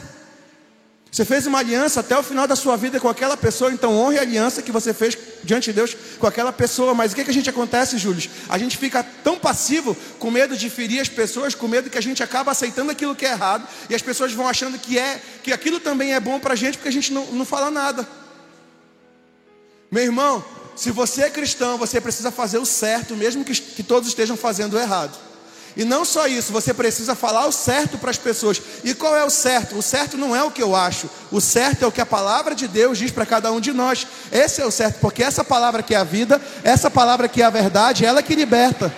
Você 1.15 1.23
fez 1.23 1.47
uma 1.47 1.59
aliança 1.59 2.01
até 2.01 2.17
o 2.17 2.21
final 2.21 2.45
da 2.45 2.57
sua 2.57 2.75
vida 2.75 2.99
com 2.99 3.07
aquela 3.07 3.37
pessoa, 3.37 3.71
então 3.71 3.95
honre 3.95 4.19
a 4.19 4.21
aliança 4.21 4.61
que 4.61 4.69
você 4.69 4.93
fez 4.93 5.17
diante 5.45 5.71
de 5.71 5.73
Deus 5.73 5.95
com 6.19 6.27
aquela 6.27 6.51
pessoa. 6.51 6.93
Mas 6.93 7.13
o 7.13 7.15
que, 7.15 7.23
que 7.23 7.29
a 7.29 7.33
gente 7.33 7.49
acontece, 7.49 7.97
Júlio? 7.97 8.29
A 8.49 8.57
gente 8.57 8.77
fica 8.77 9.01
tão 9.23 9.39
passivo, 9.39 9.95
com 10.19 10.29
medo 10.29 10.57
de 10.57 10.69
ferir 10.69 10.99
as 10.99 11.07
pessoas, 11.07 11.55
com 11.55 11.69
medo 11.69 11.89
que 11.89 11.97
a 11.97 12.01
gente 12.01 12.21
acaba 12.21 12.51
aceitando 12.51 12.91
aquilo 12.91 13.15
que 13.15 13.25
é 13.25 13.31
errado, 13.31 13.65
e 13.89 13.95
as 13.95 14.01
pessoas 14.01 14.33
vão 14.33 14.45
achando 14.45 14.77
que 14.77 14.99
é 14.99 15.21
que 15.41 15.53
aquilo 15.53 15.79
também 15.79 16.13
é 16.13 16.19
bom 16.19 16.37
para 16.37 16.51
a 16.51 16.57
gente, 16.57 16.77
porque 16.77 16.89
a 16.89 16.91
gente 16.91 17.13
não, 17.13 17.25
não 17.27 17.45
fala 17.45 17.71
nada. 17.71 18.05
Meu 19.89 20.03
irmão, 20.03 20.43
se 20.75 20.91
você 20.91 21.21
é 21.21 21.29
cristão, 21.29 21.77
você 21.77 22.01
precisa 22.01 22.29
fazer 22.29 22.57
o 22.57 22.65
certo, 22.65 23.15
mesmo 23.15 23.45
que, 23.45 23.53
que 23.53 23.83
todos 23.83 24.09
estejam 24.09 24.35
fazendo 24.35 24.73
o 24.73 24.79
errado. 24.81 25.17
E 25.77 25.83
não 25.83 26.05
só 26.05 26.25
isso, 26.25 26.53
você 26.53 26.73
precisa 26.73 27.15
falar 27.15 27.45
o 27.47 27.51
certo 27.51 27.97
para 27.97 28.09
as 28.09 28.17
pessoas. 28.17 28.61
E 28.83 28.93
qual 28.93 29.15
é 29.15 29.25
o 29.25 29.29
certo? 29.29 29.77
O 29.77 29.81
certo 29.81 30.17
não 30.17 30.33
é 30.33 30.41
o 30.41 30.49
que 30.49 30.63
eu 30.63 30.73
acho. 30.73 31.09
O 31.29 31.41
certo 31.41 31.83
é 31.83 31.87
o 31.87 31.91
que 31.91 31.99
a 31.99 32.05
palavra 32.05 32.55
de 32.55 32.67
Deus 32.67 32.97
diz 32.97 33.11
para 33.11 33.25
cada 33.25 33.51
um 33.51 33.59
de 33.59 33.73
nós. 33.73 34.07
Esse 34.31 34.61
é 34.61 34.65
o 34.65 34.71
certo, 34.71 34.99
porque 34.99 35.21
essa 35.21 35.43
palavra 35.43 35.83
que 35.83 35.93
é 35.93 35.97
a 35.97 36.03
vida, 36.03 36.41
essa 36.63 36.89
palavra 36.89 37.27
que 37.27 37.41
é 37.41 37.45
a 37.45 37.49
verdade, 37.49 38.05
ela 38.05 38.23
que 38.23 38.35
liberta. 38.35 38.93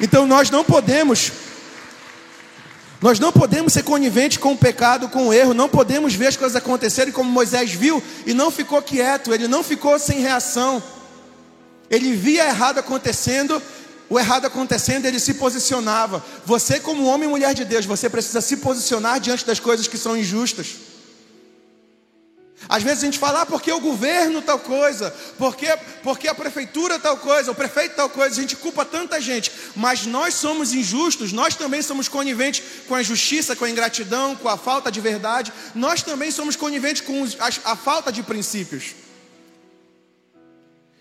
Então 0.00 0.26
nós 0.26 0.50
não 0.50 0.64
podemos 0.64 1.32
nós 3.00 3.20
não 3.20 3.30
podemos 3.30 3.72
ser 3.72 3.84
coniventes 3.84 4.38
com 4.38 4.52
o 4.52 4.58
pecado, 4.58 5.08
com 5.08 5.28
o 5.28 5.32
erro, 5.32 5.54
não 5.54 5.68
podemos 5.68 6.14
ver 6.14 6.28
as 6.28 6.36
coisas 6.36 6.56
acontecerem 6.56 7.12
como 7.12 7.30
Moisés 7.30 7.70
viu 7.70 8.02
e 8.26 8.34
não 8.34 8.50
ficou 8.50 8.82
quieto, 8.82 9.32
ele 9.32 9.46
não 9.46 9.62
ficou 9.62 9.98
sem 10.00 10.18
reação. 10.18 10.82
Ele 11.88 12.12
via 12.16 12.48
errado 12.48 12.78
acontecendo 12.78 13.62
o 14.10 14.18
errado 14.18 14.46
acontecendo, 14.46 15.06
ele 15.06 15.20
se 15.20 15.34
posicionava. 15.34 16.24
Você, 16.46 16.80
como 16.80 17.04
homem 17.04 17.28
e 17.28 17.30
mulher 17.30 17.54
de 17.54 17.64
Deus, 17.64 17.84
você 17.84 18.08
precisa 18.08 18.40
se 18.40 18.56
posicionar 18.58 19.20
diante 19.20 19.44
das 19.44 19.60
coisas 19.60 19.86
que 19.86 19.98
são 19.98 20.16
injustas. 20.16 20.76
Às 22.68 22.82
vezes 22.82 23.02
a 23.02 23.06
gente 23.06 23.18
fala, 23.18 23.42
ah, 23.42 23.46
porque 23.46 23.70
o 23.70 23.80
governo 23.80 24.42
tal 24.42 24.58
coisa, 24.58 25.14
porque, 25.38 25.66
porque 26.02 26.26
a 26.26 26.34
prefeitura 26.34 26.98
tal 26.98 27.16
coisa, 27.16 27.50
o 27.52 27.54
prefeito 27.54 27.94
tal 27.94 28.10
coisa, 28.10 28.36
a 28.36 28.40
gente 28.40 28.56
culpa 28.56 28.84
tanta 28.84 29.20
gente, 29.20 29.52
mas 29.76 30.06
nós 30.06 30.34
somos 30.34 30.72
injustos, 30.72 31.32
nós 31.32 31.54
também 31.54 31.82
somos 31.82 32.08
coniventes 32.08 32.62
com 32.88 32.94
a 32.94 33.00
injustiça, 33.00 33.54
com 33.54 33.64
a 33.64 33.70
ingratidão, 33.70 34.34
com 34.34 34.48
a 34.48 34.56
falta 34.56 34.90
de 34.90 35.00
verdade, 35.00 35.52
nós 35.74 36.02
também 36.02 36.30
somos 36.32 36.56
coniventes 36.56 37.00
com 37.02 37.24
a, 37.38 37.72
a 37.72 37.76
falta 37.76 38.10
de 38.10 38.22
princípios. 38.22 39.07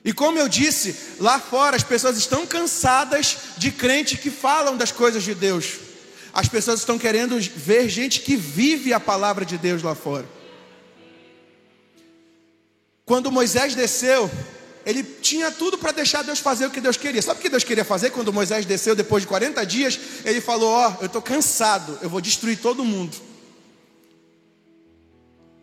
E 0.07 0.13
como 0.13 0.39
eu 0.39 0.47
disse, 0.47 0.95
lá 1.19 1.37
fora 1.37 1.75
as 1.75 1.83
pessoas 1.83 2.17
estão 2.17 2.47
cansadas 2.47 3.39
de 3.57 3.73
crentes 3.73 4.17
que 4.17 4.31
falam 4.31 4.77
das 4.77 4.89
coisas 4.89 5.21
de 5.21 5.35
Deus. 5.35 5.79
As 6.31 6.47
pessoas 6.47 6.79
estão 6.79 6.97
querendo 6.97 7.37
ver 7.37 7.89
gente 7.89 8.21
que 8.21 8.37
vive 8.37 8.93
a 8.93 9.01
palavra 9.01 9.43
de 9.43 9.57
Deus 9.57 9.83
lá 9.83 9.93
fora. 9.93 10.25
Quando 13.05 13.29
Moisés 13.29 13.75
desceu, 13.75 14.31
ele 14.85 15.03
tinha 15.03 15.51
tudo 15.51 15.77
para 15.77 15.91
deixar 15.91 16.23
Deus 16.23 16.39
fazer 16.39 16.67
o 16.67 16.71
que 16.71 16.79
Deus 16.79 16.95
queria. 16.95 17.21
Sabe 17.21 17.41
o 17.41 17.43
que 17.43 17.49
Deus 17.49 17.65
queria 17.65 17.83
fazer 17.83 18.11
quando 18.11 18.31
Moisés 18.31 18.65
desceu 18.65 18.95
depois 18.95 19.23
de 19.23 19.27
40 19.27 19.65
dias? 19.65 19.99
Ele 20.23 20.39
falou: 20.39 20.69
Ó, 20.69 20.87
oh, 20.87 21.01
eu 21.01 21.07
estou 21.07 21.21
cansado, 21.21 21.99
eu 22.01 22.09
vou 22.09 22.21
destruir 22.21 22.59
todo 22.59 22.85
mundo. 22.85 23.17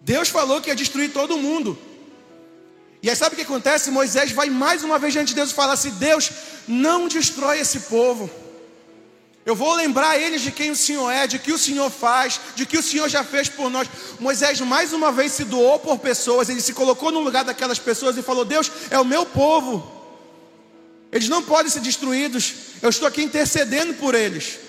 Deus 0.03 0.29
falou 0.29 0.61
que 0.61 0.69
ia 0.69 0.77
destruir 0.77 1.11
todo 1.15 1.39
mundo. 1.39 1.79
E 3.05 3.11
aí 3.11 3.15
sabe 3.15 3.35
o 3.35 3.37
que 3.37 3.43
acontece? 3.43 3.91
Moisés 3.91 4.33
vai 4.33 4.49
mais 4.49 4.83
uma 4.83 4.99
vez 4.99 5.13
diante 5.13 5.29
de 5.29 5.35
Deus 5.35 5.51
e 5.51 5.55
fala 5.55 5.75
assim: 5.75 5.91
Deus, 5.91 6.31
não 6.67 7.07
destrói 7.07 7.61
esse 7.61 7.81
povo. 7.81 8.31
Eu 9.45 9.55
vou 9.55 9.75
lembrar 9.75 10.19
eles 10.19 10.41
de 10.41 10.51
quem 10.51 10.71
o 10.71 10.77
Senhor 10.77 11.11
é, 11.11 11.27
de 11.27 11.39
que 11.39 11.53
o 11.53 11.59
Senhor 11.59 11.91
faz, 11.91 12.41
de 12.57 12.65
que 12.65 12.79
o 12.79 12.83
Senhor 12.83 13.07
já 13.11 13.23
fez 13.23 13.47
por 13.47 13.69
nós. 13.69 13.87
Moisés 14.19 14.59
mais 14.63 14.95
uma 14.95 15.13
vez 15.13 15.33
se 15.33 15.45
doou 15.45 15.79
por 15.79 15.99
pessoas, 15.99 16.49
ele 16.49 16.63
se 16.63 16.73
colocou 16.73 17.13
no 17.13 17.21
lugar 17.21 17.45
daquelas 17.45 17.79
pessoas 17.79 18.17
e 18.17 18.23
falou: 18.23 18.43
Deus, 18.43 18.73
é 18.89 18.99
o 18.99 19.05
meu 19.05 19.27
povo, 19.27 19.87
eles 21.13 21.29
não 21.29 21.43
podem 21.43 21.71
ser 21.71 21.81
destruídos, 21.81 22.55
eu 22.81 22.89
estou 22.89 23.07
aqui 23.07 23.23
intercedendo 23.23 23.93
por 23.93 24.15
eles. 24.15 24.61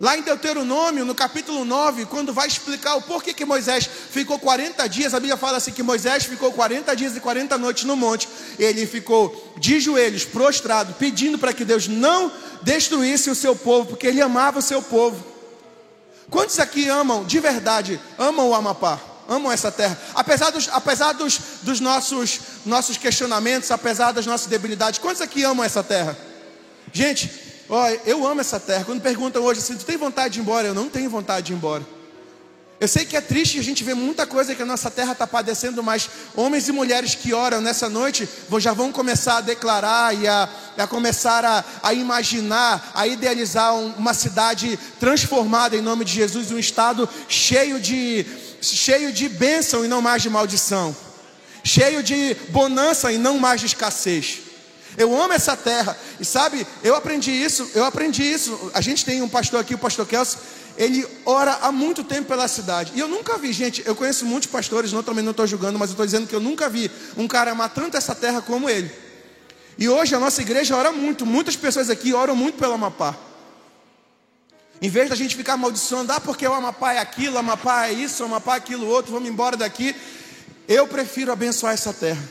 Lá 0.00 0.18
em 0.18 0.22
Deuteronômio, 0.22 1.04
no 1.04 1.14
capítulo 1.14 1.64
9, 1.64 2.06
quando 2.06 2.32
vai 2.32 2.48
explicar 2.48 2.96
o 2.96 3.02
porquê 3.02 3.32
que 3.32 3.44
Moisés 3.44 3.88
ficou 4.10 4.38
40 4.38 4.88
dias, 4.88 5.14
a 5.14 5.20
Bíblia 5.20 5.36
fala 5.36 5.58
assim 5.58 5.70
que 5.70 5.84
Moisés 5.84 6.24
ficou 6.24 6.52
40 6.52 6.96
dias 6.96 7.16
e 7.16 7.20
40 7.20 7.56
noites 7.58 7.84
no 7.84 7.94
monte. 7.94 8.28
Ele 8.58 8.86
ficou 8.86 9.54
de 9.56 9.78
joelhos, 9.78 10.24
prostrado, 10.24 10.94
pedindo 10.94 11.38
para 11.38 11.52
que 11.52 11.64
Deus 11.64 11.86
não 11.86 12.32
destruísse 12.62 13.30
o 13.30 13.34
seu 13.36 13.54
povo, 13.54 13.90
porque 13.90 14.08
ele 14.08 14.20
amava 14.20 14.58
o 14.58 14.62
seu 14.62 14.82
povo. 14.82 15.24
Quantos 16.28 16.58
aqui 16.58 16.88
amam, 16.88 17.24
de 17.24 17.38
verdade, 17.38 18.00
amam 18.18 18.48
o 18.48 18.54
Amapá? 18.54 18.98
Amam 19.28 19.52
essa 19.52 19.70
terra? 19.70 19.98
Apesar 20.14 20.50
dos, 20.50 20.68
apesar 20.72 21.12
dos, 21.12 21.38
dos 21.62 21.78
nossos, 21.78 22.40
nossos 22.66 22.96
questionamentos, 22.96 23.70
apesar 23.70 24.12
das 24.12 24.26
nossas 24.26 24.48
debilidades, 24.48 24.98
quantos 24.98 25.22
aqui 25.22 25.44
amam 25.44 25.64
essa 25.64 25.82
terra? 25.82 26.18
Gente, 26.92 27.43
Olha, 27.68 28.00
eu 28.04 28.26
amo 28.26 28.40
essa 28.40 28.60
terra. 28.60 28.84
Quando 28.84 29.00
perguntam 29.00 29.42
hoje 29.42 29.60
assim, 29.60 29.76
tu 29.76 29.84
tem 29.84 29.96
vontade 29.96 30.34
de 30.34 30.40
ir 30.40 30.42
embora? 30.42 30.68
Eu 30.68 30.74
não 30.74 30.88
tenho 30.88 31.08
vontade 31.08 31.46
de 31.46 31.52
ir 31.52 31.56
embora. 31.56 31.84
Eu 32.80 32.88
sei 32.88 33.04
que 33.04 33.16
é 33.16 33.20
triste 33.20 33.58
a 33.58 33.62
gente 33.62 33.84
ver 33.84 33.94
muita 33.94 34.26
coisa 34.26 34.54
que 34.54 34.62
a 34.62 34.66
nossa 34.66 34.90
terra 34.90 35.12
está 35.12 35.26
padecendo, 35.26 35.82
mas 35.82 36.10
homens 36.34 36.68
e 36.68 36.72
mulheres 36.72 37.14
que 37.14 37.32
oram 37.32 37.60
nessa 37.60 37.88
noite 37.88 38.28
já 38.58 38.72
vão 38.72 38.92
começar 38.92 39.38
a 39.38 39.40
declarar 39.40 40.14
e 40.14 40.26
a, 40.26 40.48
a 40.76 40.86
começar 40.86 41.44
a, 41.44 41.64
a, 41.82 41.94
imaginar, 41.94 42.90
a 42.92 43.06
idealizar 43.06 43.74
uma 43.74 44.12
cidade 44.12 44.78
transformada 44.98 45.76
em 45.76 45.80
nome 45.80 46.04
de 46.04 46.12
Jesus, 46.12 46.50
um 46.50 46.58
estado 46.58 47.08
cheio 47.28 47.80
de, 47.80 48.26
cheio 48.60 49.12
de 49.12 49.28
bênção 49.28 49.84
e 49.84 49.88
não 49.88 50.02
mais 50.02 50.20
de 50.20 50.28
maldição, 50.28 50.94
cheio 51.62 52.02
de 52.02 52.34
bonança 52.50 53.10
e 53.10 53.16
não 53.16 53.38
mais 53.38 53.60
de 53.60 53.66
escassez. 53.66 54.43
Eu 54.96 55.14
amo 55.20 55.32
essa 55.32 55.56
terra. 55.56 55.96
E 56.20 56.24
sabe, 56.24 56.66
eu 56.82 56.94
aprendi 56.94 57.30
isso, 57.30 57.70
eu 57.74 57.84
aprendi 57.84 58.22
isso. 58.22 58.70
A 58.74 58.80
gente 58.80 59.04
tem 59.04 59.22
um 59.22 59.28
pastor 59.28 59.60
aqui, 59.60 59.74
o 59.74 59.78
pastor 59.78 60.06
Kelso, 60.06 60.38
ele 60.76 61.06
ora 61.24 61.58
há 61.62 61.70
muito 61.70 62.02
tempo 62.02 62.28
pela 62.28 62.48
cidade. 62.48 62.92
E 62.94 63.00
eu 63.00 63.08
nunca 63.08 63.38
vi, 63.38 63.52
gente, 63.52 63.82
eu 63.86 63.94
conheço 63.94 64.24
muitos 64.24 64.48
pastores, 64.48 64.92
não 64.92 65.02
também 65.02 65.24
não 65.24 65.30
estou 65.30 65.46
julgando, 65.46 65.78
mas 65.78 65.90
eu 65.90 65.94
estou 65.94 66.06
dizendo 66.06 66.26
que 66.26 66.34
eu 66.34 66.40
nunca 66.40 66.68
vi 66.68 66.90
um 67.16 67.28
cara 67.28 67.52
amar 67.52 67.70
tanto 67.70 67.96
essa 67.96 68.14
terra 68.14 68.42
como 68.42 68.68
ele. 68.68 68.90
E 69.78 69.88
hoje 69.88 70.14
a 70.14 70.20
nossa 70.20 70.40
igreja 70.40 70.76
ora 70.76 70.92
muito, 70.92 71.26
muitas 71.26 71.56
pessoas 71.56 71.90
aqui 71.90 72.12
oram 72.12 72.36
muito 72.36 72.58
pelo 72.58 72.74
Amapá. 72.74 73.16
Em 74.80 74.88
vez 74.88 75.08
da 75.08 75.16
gente 75.16 75.36
ficar 75.36 75.54
amaldiçoando, 75.54 76.12
ah, 76.12 76.20
porque 76.20 76.46
o 76.46 76.52
Amapá 76.52 76.92
é 76.92 76.98
aquilo, 76.98 77.36
o 77.36 77.38
Amapá 77.38 77.86
é 77.86 77.92
isso, 77.92 78.22
o 78.22 78.26
Amapá 78.26 78.54
é 78.54 78.58
aquilo 78.58 78.86
outro, 78.86 79.12
vamos 79.12 79.28
embora 79.28 79.56
daqui. 79.56 79.94
Eu 80.68 80.86
prefiro 80.86 81.32
abençoar 81.32 81.74
essa 81.74 81.92
terra. 81.92 82.22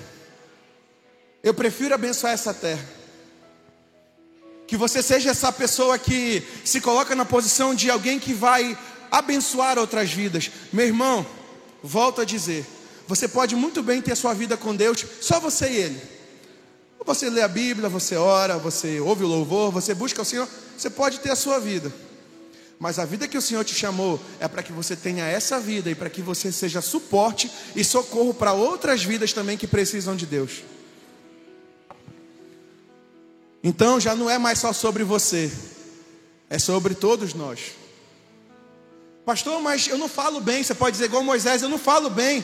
Eu 1.43 1.53
prefiro 1.53 1.93
abençoar 1.93 2.31
essa 2.31 2.53
terra. 2.53 2.87
Que 4.65 4.77
você 4.77 5.03
seja 5.03 5.31
essa 5.31 5.51
pessoa 5.51 5.99
que 5.99 6.41
se 6.63 6.79
coloca 6.79 7.13
na 7.15 7.25
posição 7.25 7.75
de 7.75 7.91
alguém 7.91 8.17
que 8.17 8.33
vai 8.33 8.77
abençoar 9.11 9.77
outras 9.77 10.09
vidas. 10.11 10.49
Meu 10.71 10.85
irmão, 10.85 11.25
volto 11.83 12.21
a 12.21 12.25
dizer: 12.25 12.65
você 13.07 13.27
pode 13.27 13.57
muito 13.57 13.83
bem 13.83 14.01
ter 14.01 14.15
sua 14.15 14.33
vida 14.33 14.55
com 14.55 14.73
Deus, 14.73 15.05
só 15.19 15.37
você 15.37 15.69
e 15.69 15.75
Ele. 15.75 16.01
Você 17.05 17.29
lê 17.29 17.41
a 17.41 17.49
Bíblia, 17.49 17.89
você 17.89 18.15
ora, 18.15 18.57
você 18.57 19.01
ouve 19.01 19.25
o 19.25 19.27
louvor, 19.27 19.69
você 19.69 19.93
busca 19.93 20.21
o 20.21 20.25
Senhor, 20.25 20.47
você 20.77 20.89
pode 20.89 21.19
ter 21.19 21.31
a 21.31 21.35
sua 21.35 21.59
vida. 21.59 21.91
Mas 22.79 22.97
a 22.97 23.03
vida 23.03 23.27
que 23.27 23.37
o 23.37 23.41
Senhor 23.41 23.65
te 23.65 23.75
chamou 23.75 24.17
é 24.39 24.47
para 24.47 24.63
que 24.63 24.71
você 24.71 24.95
tenha 24.95 25.25
essa 25.25 25.59
vida 25.59 25.89
e 25.89 25.95
para 25.95 26.09
que 26.09 26.21
você 26.21 26.49
seja 26.49 26.81
suporte 26.81 27.51
e 27.75 27.83
socorro 27.83 28.33
para 28.33 28.53
outras 28.53 29.03
vidas 29.03 29.33
também 29.33 29.57
que 29.57 29.67
precisam 29.67 30.15
de 30.15 30.25
Deus. 30.25 30.63
Então 33.63 33.99
já 33.99 34.13
não 34.13 34.29
é 34.29 34.37
mais 34.37 34.59
só 34.59 34.73
sobre 34.73 35.03
você, 35.03 35.51
é 36.49 36.59
sobre 36.59 36.93
todos 36.93 37.33
nós. 37.33 37.71
Pastor, 39.25 39.61
mas 39.61 39.87
eu 39.87 39.97
não 39.97 40.09
falo 40.09 40.41
bem. 40.41 40.61
Você 40.61 40.75
pode 40.75 40.93
dizer 40.93 41.05
igual 41.05 41.23
Moisés: 41.23 41.61
eu 41.61 41.69
não 41.69 41.77
falo 41.77 42.09
bem. 42.09 42.43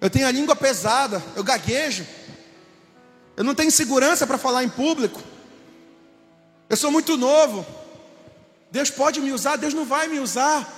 Eu 0.00 0.08
tenho 0.08 0.26
a 0.26 0.30
língua 0.30 0.56
pesada, 0.56 1.22
eu 1.34 1.44
gaguejo. 1.44 2.06
Eu 3.36 3.44
não 3.44 3.54
tenho 3.54 3.70
segurança 3.70 4.26
para 4.26 4.38
falar 4.38 4.64
em 4.64 4.68
público. 4.68 5.22
Eu 6.68 6.76
sou 6.76 6.90
muito 6.90 7.16
novo. 7.16 7.66
Deus 8.70 8.90
pode 8.90 9.20
me 9.20 9.32
usar, 9.32 9.56
Deus 9.56 9.74
não 9.74 9.84
vai 9.84 10.08
me 10.08 10.18
usar. 10.18 10.75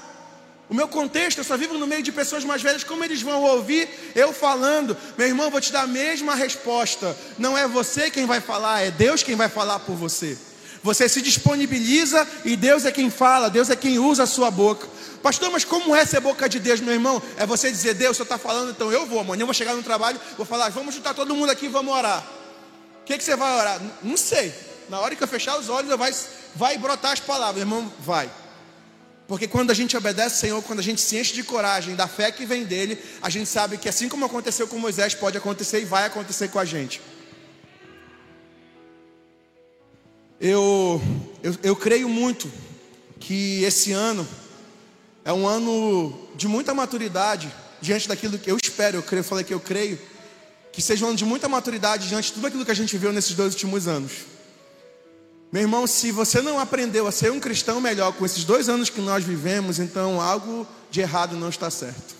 O 0.68 0.74
meu 0.74 0.86
contexto, 0.86 1.38
eu 1.38 1.44
só 1.44 1.56
vivo 1.56 1.78
no 1.78 1.86
meio 1.86 2.02
de 2.02 2.12
pessoas 2.12 2.44
mais 2.44 2.60
velhas, 2.60 2.84
como 2.84 3.02
eles 3.02 3.22
vão 3.22 3.42
ouvir 3.42 3.88
eu 4.14 4.34
falando? 4.34 4.94
Meu 5.16 5.26
irmão, 5.26 5.50
vou 5.50 5.60
te 5.60 5.72
dar 5.72 5.82
a 5.82 5.86
mesma 5.86 6.34
resposta. 6.34 7.16
Não 7.38 7.56
é 7.56 7.66
você 7.66 8.10
quem 8.10 8.26
vai 8.26 8.40
falar, 8.40 8.82
é 8.82 8.90
Deus 8.90 9.22
quem 9.22 9.34
vai 9.34 9.48
falar 9.48 9.78
por 9.78 9.96
você. 9.96 10.36
Você 10.82 11.08
se 11.08 11.22
disponibiliza 11.22 12.26
e 12.44 12.54
Deus 12.54 12.84
é 12.84 12.92
quem 12.92 13.10
fala, 13.10 13.48
Deus 13.48 13.70
é 13.70 13.76
quem 13.76 13.98
usa 13.98 14.24
a 14.24 14.26
sua 14.26 14.50
boca. 14.50 14.86
Pastor, 15.22 15.50
mas 15.50 15.64
como 15.64 15.96
é 15.96 16.04
ser 16.04 16.20
boca 16.20 16.48
de 16.48 16.60
Deus, 16.60 16.80
meu 16.80 16.94
irmão? 16.94 17.20
É 17.36 17.46
você 17.46 17.70
dizer, 17.70 17.94
Deus, 17.94 18.16
você 18.16 18.22
está 18.22 18.38
falando, 18.38 18.70
então 18.70 18.92
eu 18.92 19.06
vou. 19.06 19.20
Amanhã 19.20 19.42
eu 19.42 19.46
vou 19.46 19.54
chegar 19.54 19.74
no 19.74 19.82
trabalho, 19.82 20.20
vou 20.36 20.46
falar, 20.46 20.68
vamos 20.68 20.94
juntar 20.94 21.14
todo 21.14 21.34
mundo 21.34 21.50
aqui 21.50 21.66
e 21.66 21.68
vamos 21.68 21.92
orar. 21.92 22.24
O 23.00 23.04
que, 23.04 23.16
que 23.16 23.24
você 23.24 23.34
vai 23.34 23.58
orar? 23.58 23.80
Não 24.02 24.18
sei. 24.18 24.52
Na 24.88 25.00
hora 25.00 25.16
que 25.16 25.22
eu 25.22 25.28
fechar 25.28 25.58
os 25.58 25.68
olhos, 25.68 25.94
vai, 25.96 26.14
vai 26.54 26.78
brotar 26.78 27.12
as 27.12 27.20
palavras, 27.20 27.60
irmão, 27.60 27.90
vai. 28.00 28.30
Porque 29.28 29.46
quando 29.46 29.70
a 29.70 29.74
gente 29.74 29.94
obedece 29.94 30.36
ao 30.36 30.40
Senhor, 30.40 30.62
quando 30.62 30.78
a 30.78 30.82
gente 30.82 31.02
se 31.02 31.18
enche 31.18 31.34
de 31.34 31.42
coragem, 31.42 31.94
da 31.94 32.08
fé 32.08 32.32
que 32.32 32.46
vem 32.46 32.64
dele, 32.64 32.98
a 33.20 33.28
gente 33.28 33.46
sabe 33.46 33.76
que 33.76 33.86
assim 33.86 34.08
como 34.08 34.24
aconteceu 34.24 34.66
com 34.66 34.78
Moisés, 34.78 35.14
pode 35.14 35.36
acontecer 35.36 35.82
e 35.82 35.84
vai 35.84 36.06
acontecer 36.06 36.48
com 36.48 36.58
a 36.58 36.64
gente. 36.64 37.02
Eu, 40.40 41.02
eu, 41.42 41.54
eu 41.62 41.76
creio 41.76 42.08
muito 42.08 42.50
que 43.20 43.62
esse 43.64 43.92
ano 43.92 44.26
é 45.26 45.32
um 45.32 45.46
ano 45.46 46.18
de 46.34 46.48
muita 46.48 46.72
maturidade 46.72 47.52
diante 47.82 48.08
daquilo 48.08 48.38
que 48.38 48.50
eu 48.50 48.56
espero, 48.56 48.96
eu 48.96 49.02
creio, 49.02 49.22
falei 49.22 49.44
que 49.44 49.52
eu 49.52 49.60
creio, 49.60 49.98
que 50.72 50.80
seja 50.80 51.04
um 51.04 51.08
ano 51.08 51.18
de 51.18 51.26
muita 51.26 51.50
maturidade 51.50 52.08
diante 52.08 52.28
de 52.28 52.32
tudo 52.32 52.46
aquilo 52.46 52.64
que 52.64 52.70
a 52.70 52.74
gente 52.74 52.96
viu 52.96 53.12
nesses 53.12 53.34
dois 53.34 53.52
últimos 53.52 53.86
anos. 53.86 54.37
Meu 55.50 55.62
irmão, 55.62 55.86
se 55.86 56.12
você 56.12 56.42
não 56.42 56.60
aprendeu 56.60 57.06
a 57.06 57.12
ser 57.12 57.32
um 57.32 57.40
cristão 57.40 57.80
melhor 57.80 58.12
com 58.12 58.26
esses 58.26 58.44
dois 58.44 58.68
anos 58.68 58.90
que 58.90 59.00
nós 59.00 59.24
vivemos, 59.24 59.78
então 59.78 60.20
algo 60.20 60.66
de 60.90 61.00
errado 61.00 61.36
não 61.36 61.48
está 61.48 61.70
certo. 61.70 62.14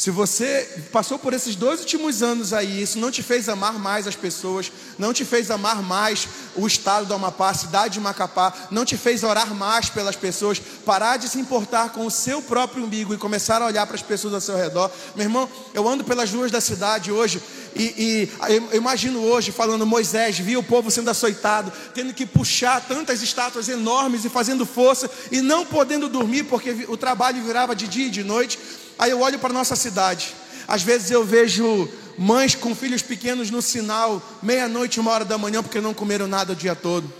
Se 0.00 0.10
você 0.10 0.66
passou 0.90 1.18
por 1.18 1.34
esses 1.34 1.54
dois 1.54 1.80
últimos 1.80 2.22
anos 2.22 2.54
aí, 2.54 2.80
isso 2.80 2.98
não 2.98 3.10
te 3.10 3.22
fez 3.22 3.50
amar 3.50 3.78
mais 3.78 4.06
as 4.06 4.16
pessoas, 4.16 4.72
não 4.98 5.12
te 5.12 5.26
fez 5.26 5.50
amar 5.50 5.82
mais 5.82 6.26
o 6.56 6.66
estado 6.66 7.04
do 7.04 7.12
Amapá, 7.12 7.50
a 7.50 7.54
cidade 7.54 7.92
de 7.92 8.00
Macapá, 8.00 8.50
não 8.70 8.86
te 8.86 8.96
fez 8.96 9.22
orar 9.22 9.54
mais 9.54 9.90
pelas 9.90 10.16
pessoas, 10.16 10.58
parar 10.86 11.18
de 11.18 11.28
se 11.28 11.38
importar 11.38 11.90
com 11.90 12.06
o 12.06 12.10
seu 12.10 12.40
próprio 12.40 12.82
umbigo 12.82 13.12
e 13.12 13.18
começar 13.18 13.60
a 13.60 13.66
olhar 13.66 13.86
para 13.86 13.94
as 13.94 14.00
pessoas 14.00 14.32
ao 14.32 14.40
seu 14.40 14.56
redor. 14.56 14.90
Meu 15.14 15.26
irmão, 15.26 15.46
eu 15.74 15.86
ando 15.86 16.02
pelas 16.02 16.32
ruas 16.32 16.50
da 16.50 16.62
cidade 16.62 17.12
hoje 17.12 17.42
e, 17.76 17.82
e 17.82 18.28
eu 18.72 18.78
imagino 18.78 19.20
hoje 19.20 19.52
falando 19.52 19.84
Moisés, 19.84 20.38
via 20.38 20.58
o 20.58 20.62
povo 20.62 20.90
sendo 20.90 21.10
açoitado, 21.10 21.70
tendo 21.94 22.14
que 22.14 22.24
puxar 22.24 22.80
tantas 22.80 23.20
estátuas 23.20 23.68
enormes 23.68 24.24
e 24.24 24.30
fazendo 24.30 24.64
força 24.64 25.10
e 25.30 25.42
não 25.42 25.66
podendo 25.66 26.08
dormir 26.08 26.44
porque 26.44 26.86
o 26.88 26.96
trabalho 26.96 27.44
virava 27.44 27.76
de 27.76 27.86
dia 27.86 28.06
e 28.06 28.10
de 28.10 28.24
noite. 28.24 28.58
Aí 28.98 29.10
eu 29.10 29.20
olho 29.20 29.38
para 29.38 29.50
a 29.50 29.52
nossa 29.52 29.76
cidade. 29.76 30.34
Às 30.66 30.82
vezes 30.82 31.10
eu 31.10 31.24
vejo 31.24 31.88
mães 32.16 32.54
com 32.54 32.74
filhos 32.74 33.02
pequenos 33.02 33.50
no 33.50 33.62
sinal, 33.62 34.22
meia-noite, 34.42 35.00
uma 35.00 35.10
hora 35.10 35.24
da 35.24 35.38
manhã, 35.38 35.62
porque 35.62 35.80
não 35.80 35.94
comeram 35.94 36.28
nada 36.28 36.52
o 36.52 36.56
dia 36.56 36.74
todo. 36.74 37.10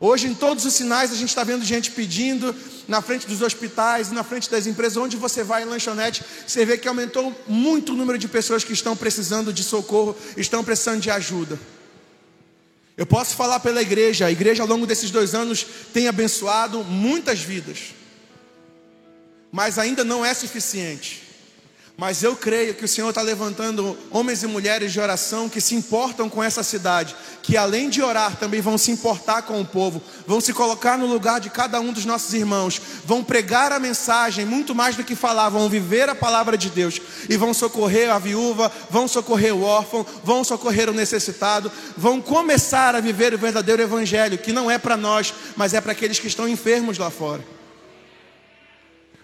Hoje, 0.00 0.26
em 0.26 0.34
todos 0.34 0.64
os 0.64 0.72
sinais, 0.72 1.12
a 1.12 1.14
gente 1.14 1.28
está 1.28 1.44
vendo 1.44 1.64
gente 1.64 1.90
pedindo 1.90 2.54
na 2.88 3.00
frente 3.00 3.26
dos 3.26 3.42
hospitais, 3.42 4.10
na 4.10 4.24
frente 4.24 4.50
das 4.50 4.66
empresas, 4.66 4.96
onde 4.96 5.16
você 5.16 5.44
vai 5.44 5.62
em 5.62 5.66
lanchonete, 5.66 6.24
você 6.46 6.64
vê 6.64 6.76
que 6.76 6.88
aumentou 6.88 7.38
muito 7.46 7.92
o 7.92 7.96
número 7.96 8.18
de 8.18 8.26
pessoas 8.26 8.64
que 8.64 8.72
estão 8.72 8.96
precisando 8.96 9.52
de 9.52 9.62
socorro, 9.62 10.16
estão 10.36 10.64
precisando 10.64 11.00
de 11.00 11.10
ajuda. 11.10 11.58
Eu 12.96 13.06
posso 13.06 13.36
falar 13.36 13.60
pela 13.60 13.80
igreja, 13.80 14.26
a 14.26 14.32
igreja 14.32 14.62
ao 14.62 14.68
longo 14.68 14.86
desses 14.86 15.10
dois 15.10 15.34
anos 15.34 15.66
tem 15.92 16.08
abençoado 16.08 16.82
muitas 16.82 17.40
vidas 17.40 17.94
mas 19.52 19.78
ainda 19.78 20.04
não 20.04 20.24
é 20.24 20.32
suficiente. 20.32 21.30
Mas 22.00 22.22
eu 22.22 22.34
creio 22.34 22.74
que 22.74 22.86
o 22.86 22.88
Senhor 22.88 23.10
está 23.10 23.20
levantando 23.20 23.94
homens 24.10 24.42
e 24.42 24.46
mulheres 24.46 24.90
de 24.90 24.98
oração 24.98 25.50
que 25.50 25.60
se 25.60 25.74
importam 25.74 26.30
com 26.30 26.42
essa 26.42 26.62
cidade, 26.62 27.14
que 27.42 27.58
além 27.58 27.90
de 27.90 28.00
orar 28.00 28.36
também 28.36 28.62
vão 28.62 28.78
se 28.78 28.90
importar 28.90 29.42
com 29.42 29.60
o 29.60 29.66
povo, 29.66 30.00
vão 30.26 30.40
se 30.40 30.54
colocar 30.54 30.96
no 30.96 31.04
lugar 31.04 31.40
de 31.40 31.50
cada 31.50 31.78
um 31.78 31.92
dos 31.92 32.06
nossos 32.06 32.32
irmãos, 32.32 32.80
vão 33.04 33.22
pregar 33.22 33.70
a 33.70 33.78
mensagem 33.78 34.46
muito 34.46 34.74
mais 34.74 34.96
do 34.96 35.04
que 35.04 35.14
falar, 35.14 35.50
vão 35.50 35.68
viver 35.68 36.08
a 36.08 36.14
palavra 36.14 36.56
de 36.56 36.70
Deus 36.70 36.98
e 37.28 37.36
vão 37.36 37.52
socorrer 37.52 38.10
a 38.10 38.18
viúva, 38.18 38.72
vão 38.88 39.06
socorrer 39.06 39.54
o 39.54 39.62
órfão, 39.62 40.06
vão 40.24 40.42
socorrer 40.42 40.88
o 40.88 40.94
necessitado, 40.94 41.70
vão 41.98 42.18
começar 42.18 42.94
a 42.94 43.00
viver 43.00 43.34
o 43.34 43.38
verdadeiro 43.38 43.82
evangelho, 43.82 44.38
que 44.38 44.54
não 44.54 44.70
é 44.70 44.78
para 44.78 44.96
nós, 44.96 45.34
mas 45.54 45.74
é 45.74 45.82
para 45.82 45.92
aqueles 45.92 46.18
que 46.18 46.28
estão 46.28 46.48
enfermos 46.48 46.96
lá 46.96 47.10
fora. 47.10 47.59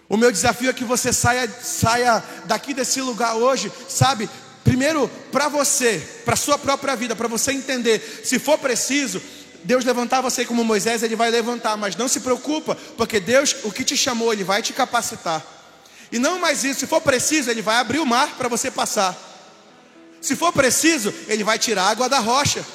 O 0.09 0.15
meu 0.15 0.31
desafio 0.31 0.69
é 0.69 0.73
que 0.73 0.85
você 0.85 1.11
saia, 1.11 1.49
saia 1.61 2.23
daqui 2.45 2.73
desse 2.73 3.01
lugar 3.01 3.35
hoje, 3.35 3.71
sabe? 3.89 4.29
Primeiro, 4.63 5.09
para 5.31 5.47
você, 5.49 6.01
para 6.23 6.35
sua 6.35 6.57
própria 6.57 6.95
vida, 6.95 7.15
para 7.15 7.27
você 7.27 7.51
entender, 7.51 8.21
se 8.23 8.39
for 8.39 8.57
preciso, 8.57 9.21
Deus 9.63 9.83
levantar 9.83 10.21
você 10.21 10.45
como 10.45 10.63
Moisés, 10.63 11.03
Ele 11.03 11.15
vai 11.15 11.29
levantar, 11.29 11.75
mas 11.75 11.95
não 11.95 12.07
se 12.07 12.21
preocupa, 12.21 12.75
porque 12.95 13.19
Deus, 13.19 13.55
o 13.63 13.71
que 13.71 13.83
te 13.83 13.97
chamou, 13.97 14.31
Ele 14.31 14.43
vai 14.43 14.61
te 14.61 14.71
capacitar. 14.71 15.45
E 16.11 16.17
não 16.17 16.39
mais 16.39 16.63
isso, 16.63 16.81
se 16.81 16.87
for 16.87 17.01
preciso, 17.01 17.51
Ele 17.51 17.61
vai 17.61 17.77
abrir 17.77 17.99
o 17.99 18.05
mar 18.05 18.35
para 18.37 18.47
você 18.47 18.71
passar. 18.71 19.15
Se 20.21 20.35
for 20.35 20.53
preciso, 20.53 21.13
Ele 21.27 21.43
vai 21.43 21.59
tirar 21.59 21.83
a 21.83 21.89
água 21.89 22.07
da 22.07 22.19
rocha. 22.19 22.65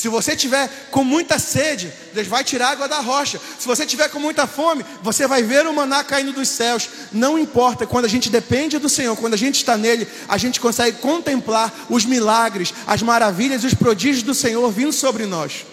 Se 0.00 0.08
você 0.08 0.34
tiver 0.34 0.66
com 0.90 1.04
muita 1.04 1.38
sede, 1.38 1.92
Deus 2.14 2.26
vai 2.26 2.42
tirar 2.42 2.70
água 2.70 2.88
da 2.88 3.00
rocha. 3.00 3.38
Se 3.58 3.66
você 3.66 3.84
tiver 3.84 4.08
com 4.08 4.18
muita 4.18 4.46
fome, 4.46 4.82
você 5.02 5.26
vai 5.26 5.42
ver 5.42 5.66
o 5.66 5.74
maná 5.74 6.02
caindo 6.02 6.32
dos 6.32 6.48
céus. 6.48 6.88
Não 7.12 7.38
importa, 7.38 7.86
quando 7.86 8.06
a 8.06 8.08
gente 8.08 8.30
depende 8.30 8.78
do 8.78 8.88
Senhor, 8.88 9.14
quando 9.14 9.34
a 9.34 9.36
gente 9.36 9.56
está 9.56 9.76
nele, 9.76 10.08
a 10.26 10.38
gente 10.38 10.58
consegue 10.58 10.96
contemplar 11.00 11.70
os 11.90 12.06
milagres, 12.06 12.72
as 12.86 13.02
maravilhas 13.02 13.62
e 13.62 13.66
os 13.66 13.74
prodígios 13.74 14.22
do 14.22 14.32
Senhor 14.32 14.70
vindo 14.70 14.90
sobre 14.90 15.26
nós. 15.26 15.66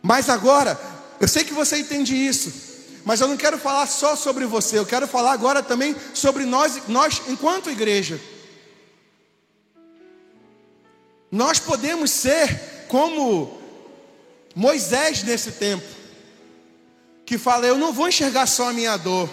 Mas 0.00 0.28
agora, 0.28 0.80
eu 1.18 1.26
sei 1.26 1.42
que 1.42 1.52
você 1.52 1.78
entende 1.78 2.14
isso, 2.14 2.52
mas 3.04 3.20
eu 3.20 3.26
não 3.26 3.36
quero 3.36 3.58
falar 3.58 3.88
só 3.88 4.14
sobre 4.14 4.46
você, 4.46 4.78
eu 4.78 4.86
quero 4.86 5.08
falar 5.08 5.32
agora 5.32 5.60
também 5.60 5.96
sobre 6.14 6.44
nós, 6.44 6.80
nós 6.86 7.20
enquanto 7.26 7.68
igreja. 7.68 8.20
Nós 11.32 11.58
podemos 11.58 12.12
ser 12.12 12.71
como 12.92 13.58
Moisés 14.54 15.22
nesse 15.22 15.52
tempo, 15.52 15.86
que 17.24 17.38
fala: 17.38 17.66
Eu 17.66 17.78
não 17.78 17.90
vou 17.90 18.06
enxergar 18.06 18.46
só 18.46 18.68
a 18.68 18.72
minha 18.74 18.98
dor. 18.98 19.30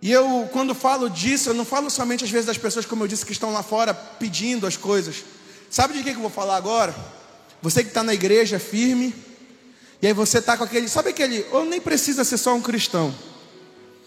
E 0.00 0.10
eu, 0.10 0.48
quando 0.50 0.74
falo 0.74 1.10
disso, 1.10 1.50
eu 1.50 1.54
não 1.54 1.64
falo 1.64 1.90
somente 1.90 2.24
às 2.24 2.30
vezes 2.30 2.46
das 2.46 2.56
pessoas, 2.56 2.86
como 2.86 3.04
eu 3.04 3.08
disse, 3.08 3.26
que 3.26 3.32
estão 3.32 3.52
lá 3.52 3.62
fora 3.62 3.92
pedindo 3.92 4.66
as 4.66 4.78
coisas. 4.78 5.24
Sabe 5.68 5.92
de 5.92 6.02
que 6.02 6.10
eu 6.10 6.20
vou 6.20 6.30
falar 6.30 6.56
agora? 6.56 6.94
Você 7.60 7.82
que 7.82 7.90
está 7.90 8.02
na 8.02 8.14
igreja 8.14 8.58
firme, 8.58 9.14
e 10.00 10.06
aí 10.06 10.14
você 10.14 10.38
está 10.38 10.56
com 10.56 10.64
aquele, 10.64 10.88
sabe 10.88 11.10
aquele, 11.10 11.44
ou 11.52 11.66
nem 11.66 11.80
precisa 11.82 12.24
ser 12.24 12.38
só 12.38 12.54
um 12.54 12.62
cristão, 12.62 13.14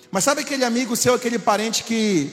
mas 0.09 0.23
sabe 0.23 0.41
aquele 0.41 0.65
amigo 0.65 0.95
seu, 0.95 1.13
aquele 1.13 1.37
parente 1.37 1.83
que 1.83 2.31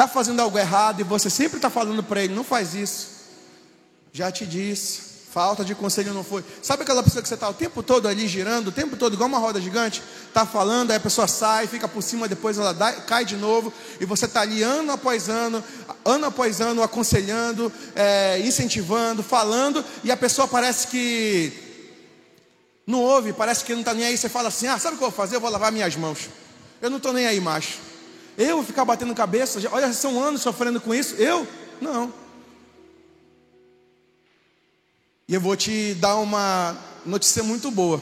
está 0.00 0.08
fazendo 0.08 0.40
algo 0.40 0.58
errado 0.58 1.00
e 1.00 1.04
você 1.04 1.28
sempre 1.28 1.58
está 1.58 1.68
falando 1.68 2.02
para 2.02 2.24
ele: 2.24 2.34
não 2.34 2.42
faz 2.42 2.74
isso. 2.74 3.08
Já 4.12 4.32
te 4.32 4.46
disse. 4.46 5.10
Falta 5.30 5.64
de 5.64 5.76
conselho 5.76 6.12
não 6.12 6.24
foi. 6.24 6.44
Sabe 6.60 6.82
aquela 6.82 7.04
pessoa 7.04 7.22
que 7.22 7.28
você 7.28 7.34
está 7.34 7.48
o 7.48 7.54
tempo 7.54 7.84
todo 7.84 8.08
ali 8.08 8.26
girando, 8.26 8.66
o 8.68 8.72
tempo 8.72 8.96
todo, 8.96 9.14
igual 9.14 9.28
uma 9.28 9.38
roda 9.38 9.60
gigante? 9.60 10.02
Está 10.26 10.44
falando, 10.44 10.90
aí 10.90 10.96
a 10.96 11.00
pessoa 11.00 11.28
sai, 11.28 11.68
fica 11.68 11.86
por 11.86 12.02
cima, 12.02 12.26
depois 12.26 12.58
ela 12.58 12.74
dá, 12.74 12.92
cai 12.94 13.24
de 13.24 13.36
novo, 13.36 13.72
e 14.00 14.04
você 14.04 14.24
está 14.24 14.40
ali 14.40 14.60
ano 14.60 14.90
após 14.90 15.28
ano, 15.28 15.62
ano 16.04 16.26
após 16.26 16.60
ano, 16.60 16.82
aconselhando, 16.82 17.72
é, 17.94 18.40
incentivando, 18.40 19.22
falando, 19.22 19.84
e 20.02 20.10
a 20.10 20.16
pessoa 20.16 20.48
parece 20.48 20.88
que 20.88 21.52
não 22.84 23.00
ouve, 23.00 23.32
parece 23.32 23.64
que 23.64 23.72
não 23.72 23.82
está 23.82 23.94
nem 23.94 24.06
aí. 24.06 24.18
Você 24.18 24.28
fala 24.28 24.48
assim: 24.48 24.66
ah, 24.66 24.80
sabe 24.80 24.96
o 24.96 24.98
que 24.98 25.04
eu 25.04 25.10
vou 25.10 25.16
fazer? 25.16 25.36
Eu 25.36 25.40
vou 25.40 25.48
lavar 25.50 25.70
minhas 25.70 25.94
mãos. 25.94 26.28
Eu 26.82 26.90
não 26.90 26.96
estou 26.96 27.12
nem 27.12 27.26
aí 27.26 27.40
mais. 27.40 27.89
Eu 28.36 28.62
ficar 28.62 28.84
batendo 28.84 29.14
cabeça, 29.14 29.60
olha, 29.70 29.92
são 29.92 30.22
anos 30.22 30.42
sofrendo 30.42 30.80
com 30.80 30.94
isso. 30.94 31.14
Eu? 31.16 31.46
Não. 31.80 32.12
E 35.28 35.34
eu 35.34 35.40
vou 35.40 35.56
te 35.56 35.94
dar 35.94 36.16
uma 36.16 36.76
notícia 37.06 37.42
muito 37.42 37.70
boa. 37.70 38.00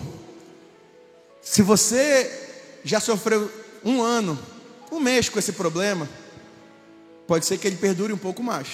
Se 1.42 1.62
você 1.62 2.30
já 2.84 3.00
sofreu 3.00 3.50
um 3.84 4.02
ano, 4.02 4.38
um 4.90 5.00
mês 5.00 5.28
com 5.28 5.38
esse 5.38 5.52
problema, 5.52 6.08
pode 7.26 7.44
ser 7.46 7.58
que 7.58 7.66
ele 7.66 7.76
perdure 7.76 8.12
um 8.12 8.18
pouco 8.18 8.42
mais. 8.42 8.68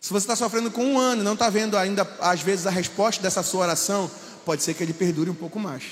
Se 0.00 0.12
você 0.12 0.24
está 0.24 0.36
sofrendo 0.36 0.70
com 0.70 0.84
um 0.84 0.98
ano 0.98 1.22
e 1.22 1.24
não 1.24 1.32
está 1.32 1.48
vendo 1.48 1.76
ainda, 1.76 2.06
às 2.20 2.42
vezes, 2.42 2.66
a 2.66 2.70
resposta 2.70 3.22
dessa 3.22 3.42
sua 3.42 3.62
oração, 3.62 4.10
pode 4.44 4.62
ser 4.62 4.74
que 4.74 4.82
ele 4.82 4.92
perdure 4.92 5.30
um 5.30 5.34
pouco 5.34 5.58
mais. 5.58 5.82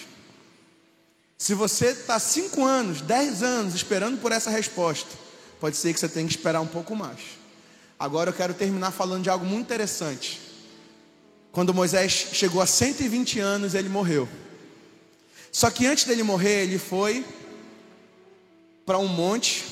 Se 1.42 1.54
você 1.54 1.86
está 1.86 2.20
cinco 2.20 2.64
anos, 2.64 3.00
dez 3.00 3.42
anos 3.42 3.74
esperando 3.74 4.16
por 4.20 4.30
essa 4.30 4.48
resposta, 4.48 5.10
pode 5.58 5.76
ser 5.76 5.92
que 5.92 5.98
você 5.98 6.08
tenha 6.08 6.24
que 6.24 6.36
esperar 6.36 6.60
um 6.60 6.68
pouco 6.68 6.94
mais. 6.94 7.18
Agora 7.98 8.30
eu 8.30 8.32
quero 8.32 8.54
terminar 8.54 8.92
falando 8.92 9.24
de 9.24 9.28
algo 9.28 9.44
muito 9.44 9.64
interessante. 9.64 10.40
Quando 11.50 11.74
Moisés 11.74 12.12
chegou 12.32 12.62
a 12.62 12.66
120 12.66 13.40
anos, 13.40 13.74
ele 13.74 13.88
morreu. 13.88 14.28
Só 15.50 15.68
que 15.68 15.84
antes 15.84 16.04
dele 16.04 16.22
morrer, 16.22 16.62
ele 16.62 16.78
foi 16.78 17.24
para 18.86 18.98
um 18.98 19.08
monte. 19.08 19.64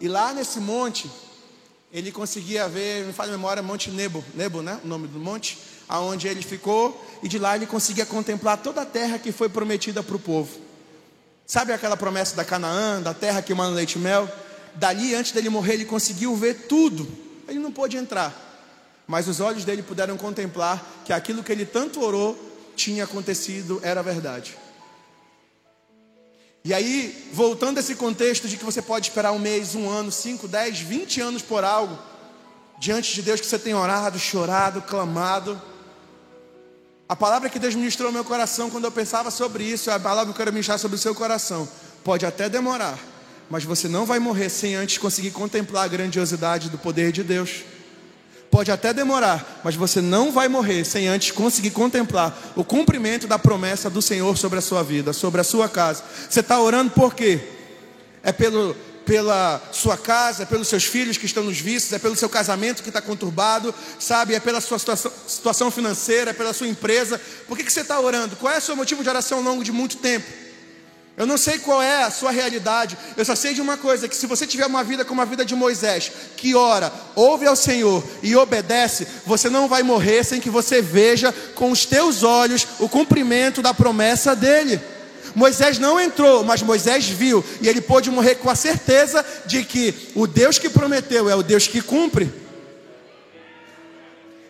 E 0.00 0.08
lá 0.08 0.34
nesse 0.34 0.58
monte, 0.58 1.08
ele 1.92 2.10
conseguia 2.10 2.68
ver, 2.68 3.04
me 3.04 3.12
faz 3.12 3.30
memória, 3.30 3.62
Monte 3.62 3.92
Nebo, 3.92 4.24
Nebo, 4.34 4.62
né? 4.62 4.80
O 4.82 4.88
nome 4.88 5.06
do 5.06 5.20
monte 5.20 5.56
aonde 5.88 6.28
ele 6.28 6.42
ficou, 6.42 7.04
e 7.22 7.28
de 7.28 7.38
lá 7.38 7.56
ele 7.56 7.66
conseguia 7.66 8.04
contemplar 8.04 8.58
toda 8.58 8.82
a 8.82 8.86
terra 8.86 9.18
que 9.18 9.32
foi 9.32 9.48
prometida 9.48 10.02
para 10.02 10.16
o 10.16 10.18
povo. 10.18 10.58
Sabe 11.46 11.72
aquela 11.72 11.96
promessa 11.96 12.34
da 12.34 12.44
Canaã, 12.44 13.00
da 13.00 13.14
terra 13.14 13.40
que 13.40 13.54
manda 13.54 13.76
leite 13.76 13.96
e 13.96 13.98
mel? 13.98 14.28
Dali, 14.74 15.14
antes 15.14 15.32
dele 15.32 15.48
morrer, 15.48 15.74
ele 15.74 15.84
conseguiu 15.84 16.34
ver 16.34 16.66
tudo. 16.66 17.06
Ele 17.48 17.60
não 17.60 17.70
pôde 17.70 17.96
entrar, 17.96 18.34
mas 19.06 19.28
os 19.28 19.38
olhos 19.38 19.64
dele 19.64 19.82
puderam 19.82 20.16
contemplar 20.16 20.84
que 21.04 21.12
aquilo 21.12 21.44
que 21.44 21.52
ele 21.52 21.64
tanto 21.64 22.02
orou 22.02 22.36
tinha 22.74 23.04
acontecido, 23.04 23.80
era 23.82 24.02
verdade. 24.02 24.56
E 26.64 26.74
aí, 26.74 27.30
voltando 27.32 27.78
a 27.78 27.80
esse 27.80 27.94
contexto 27.94 28.48
de 28.48 28.56
que 28.56 28.64
você 28.64 28.82
pode 28.82 29.08
esperar 29.08 29.30
um 29.30 29.38
mês, 29.38 29.76
um 29.76 29.88
ano, 29.88 30.10
cinco, 30.10 30.48
dez, 30.48 30.80
vinte 30.80 31.20
anos 31.20 31.40
por 31.40 31.62
algo, 31.62 31.96
diante 32.80 33.14
de 33.14 33.22
Deus 33.22 33.40
que 33.40 33.46
você 33.46 33.58
tem 33.58 33.72
orado, 33.72 34.18
chorado, 34.18 34.82
clamado, 34.82 35.62
a 37.08 37.14
palavra 37.14 37.48
que 37.48 37.58
Deus 37.58 37.74
ministrou 37.74 38.08
no 38.08 38.14
meu 38.14 38.24
coração 38.24 38.68
quando 38.68 38.84
eu 38.84 38.90
pensava 38.90 39.30
sobre 39.30 39.62
isso, 39.64 39.90
a 39.90 39.98
palavra 39.98 40.26
que 40.26 40.30
eu 40.32 40.36
quero 40.36 40.52
ministrar 40.52 40.78
sobre 40.78 40.96
o 40.96 40.98
seu 40.98 41.14
coração. 41.14 41.68
Pode 42.02 42.26
até 42.26 42.48
demorar, 42.48 42.98
mas 43.48 43.62
você 43.62 43.88
não 43.88 44.04
vai 44.04 44.18
morrer 44.18 44.48
sem 44.48 44.74
antes 44.74 44.98
conseguir 44.98 45.30
contemplar 45.30 45.84
a 45.84 45.88
grandiosidade 45.88 46.68
do 46.68 46.78
poder 46.78 47.12
de 47.12 47.22
Deus. 47.22 47.64
Pode 48.50 48.72
até 48.72 48.92
demorar, 48.92 49.60
mas 49.62 49.74
você 49.74 50.00
não 50.00 50.32
vai 50.32 50.48
morrer 50.48 50.84
sem 50.84 51.06
antes 51.06 51.30
conseguir 51.30 51.70
contemplar 51.70 52.36
o 52.56 52.64
cumprimento 52.64 53.26
da 53.26 53.38
promessa 53.38 53.88
do 53.88 54.02
Senhor 54.02 54.36
sobre 54.36 54.58
a 54.58 54.62
sua 54.62 54.82
vida, 54.82 55.12
sobre 55.12 55.40
a 55.40 55.44
sua 55.44 55.68
casa. 55.68 56.02
Você 56.28 56.40
está 56.40 56.60
orando 56.60 56.90
por 56.90 57.14
quê? 57.14 57.40
É 58.22 58.32
pelo 58.32 58.74
pela 59.06 59.62
sua 59.72 59.96
casa, 59.96 60.42
é 60.42 60.46
pelos 60.46 60.66
seus 60.66 60.84
filhos 60.84 61.16
que 61.16 61.24
estão 61.24 61.44
nos 61.44 61.58
vícios, 61.58 61.92
é 61.92 61.98
pelo 61.98 62.16
seu 62.16 62.28
casamento 62.28 62.82
que 62.82 62.90
está 62.90 63.00
conturbado, 63.00 63.72
sabe? 64.00 64.34
É 64.34 64.40
pela 64.40 64.60
sua 64.60 64.78
situação, 64.78 65.12
situação 65.28 65.70
financeira, 65.70 66.32
é 66.32 66.34
pela 66.34 66.52
sua 66.52 66.66
empresa. 66.66 67.18
Por 67.46 67.56
que, 67.56 67.62
que 67.62 67.72
você 67.72 67.82
está 67.82 67.98
orando? 68.00 68.34
Qual 68.36 68.52
é 68.52 68.58
o 68.58 68.60
seu 68.60 68.74
motivo 68.74 69.04
de 69.04 69.08
oração 69.08 69.38
ao 69.38 69.44
longo 69.44 69.62
de 69.62 69.70
muito 69.70 69.98
tempo? 69.98 70.26
Eu 71.16 71.24
não 71.24 71.38
sei 71.38 71.58
qual 71.58 71.80
é 71.80 72.02
a 72.02 72.10
sua 72.10 72.30
realidade, 72.30 72.98
eu 73.16 73.24
só 73.24 73.34
sei 73.34 73.54
de 73.54 73.60
uma 73.62 73.78
coisa: 73.78 74.08
que 74.08 74.16
se 74.16 74.26
você 74.26 74.46
tiver 74.46 74.66
uma 74.66 74.84
vida 74.84 75.04
como 75.04 75.22
a 75.22 75.24
vida 75.24 75.46
de 75.46 75.54
Moisés, 75.54 76.12
que 76.36 76.54
ora, 76.54 76.92
ouve 77.14 77.46
ao 77.46 77.56
Senhor 77.56 78.04
e 78.22 78.36
obedece, 78.36 79.06
você 79.24 79.48
não 79.48 79.66
vai 79.66 79.82
morrer 79.82 80.24
sem 80.24 80.40
que 80.40 80.50
você 80.50 80.82
veja 80.82 81.32
com 81.54 81.70
os 81.70 81.86
teus 81.86 82.22
olhos 82.22 82.66
o 82.80 82.88
cumprimento 82.88 83.62
da 83.62 83.72
promessa 83.72 84.36
dele. 84.36 84.78
Moisés 85.36 85.78
não 85.78 86.00
entrou, 86.00 86.42
mas 86.42 86.62
Moisés 86.62 87.10
viu, 87.10 87.44
e 87.60 87.68
ele 87.68 87.82
pôde 87.82 88.10
morrer 88.10 88.36
com 88.36 88.48
a 88.48 88.54
certeza 88.54 89.22
de 89.44 89.62
que 89.62 89.94
o 90.14 90.26
Deus 90.26 90.58
que 90.58 90.70
prometeu 90.70 91.28
é 91.28 91.34
o 91.34 91.42
Deus 91.42 91.68
que 91.68 91.82
cumpre. 91.82 92.32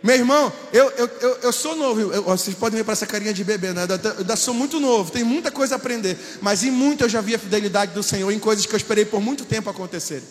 Meu 0.01 0.15
irmão, 0.15 0.53
eu, 0.73 0.89
eu, 0.91 1.11
eu, 1.21 1.39
eu 1.43 1.53
sou 1.53 1.75
novo, 1.75 2.01
eu, 2.01 2.23
vocês 2.23 2.55
podem 2.55 2.79
ver 2.79 2.85
para 2.85 2.93
essa 2.93 3.05
carinha 3.05 3.35
de 3.35 3.43
bebê, 3.43 3.73
né? 3.73 3.83
Eu, 4.29 4.37
sou 4.37 4.55
muito 4.55 4.79
novo, 4.79 5.11
tenho 5.11 5.27
muita 5.27 5.51
coisa 5.51 5.75
a 5.75 5.77
aprender, 5.77 6.17
mas 6.41 6.63
em 6.63 6.71
muito 6.71 7.03
eu 7.03 7.09
já 7.09 7.21
vi 7.21 7.35
a 7.35 7.39
fidelidade 7.39 7.93
do 7.93 8.05
Senhor 8.05 8.31
em 8.31 8.39
coisas 8.39 8.65
que 8.65 8.73
eu 8.73 8.77
esperei 8.77 9.05
por 9.05 9.21
muito 9.21 9.45
tempo 9.45 9.69
acontecerem. 9.69 10.23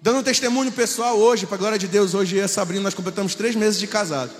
Dando 0.00 0.20
um 0.20 0.22
testemunho 0.22 0.70
pessoal 0.70 1.18
hoje, 1.18 1.46
para 1.46 1.56
a 1.56 1.58
glória 1.58 1.78
de 1.78 1.88
Deus, 1.88 2.14
hoje 2.14 2.36
eu 2.36 2.42
e 2.42 2.44
a 2.44 2.48
Sabrina 2.48 2.84
nós 2.84 2.94
completamos 2.94 3.34
três 3.34 3.56
meses 3.56 3.80
de 3.80 3.88
casado. 3.88 4.30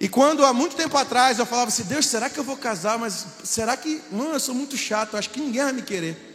E 0.00 0.08
quando 0.08 0.44
há 0.44 0.52
muito 0.52 0.76
tempo 0.76 0.96
atrás 0.96 1.38
eu 1.38 1.46
falava 1.46 1.68
assim, 1.68 1.84
Deus, 1.84 2.06
será 2.06 2.28
que 2.28 2.38
eu 2.38 2.44
vou 2.44 2.56
casar? 2.56 2.98
Mas 2.98 3.26
será 3.44 3.76
que, 3.76 4.02
mano, 4.10 4.32
eu 4.32 4.40
sou 4.40 4.54
muito 4.54 4.76
chato, 4.76 5.16
acho 5.16 5.30
que 5.30 5.40
ninguém 5.40 5.62
vai 5.62 5.72
me 5.72 5.82
querer. 5.82 6.32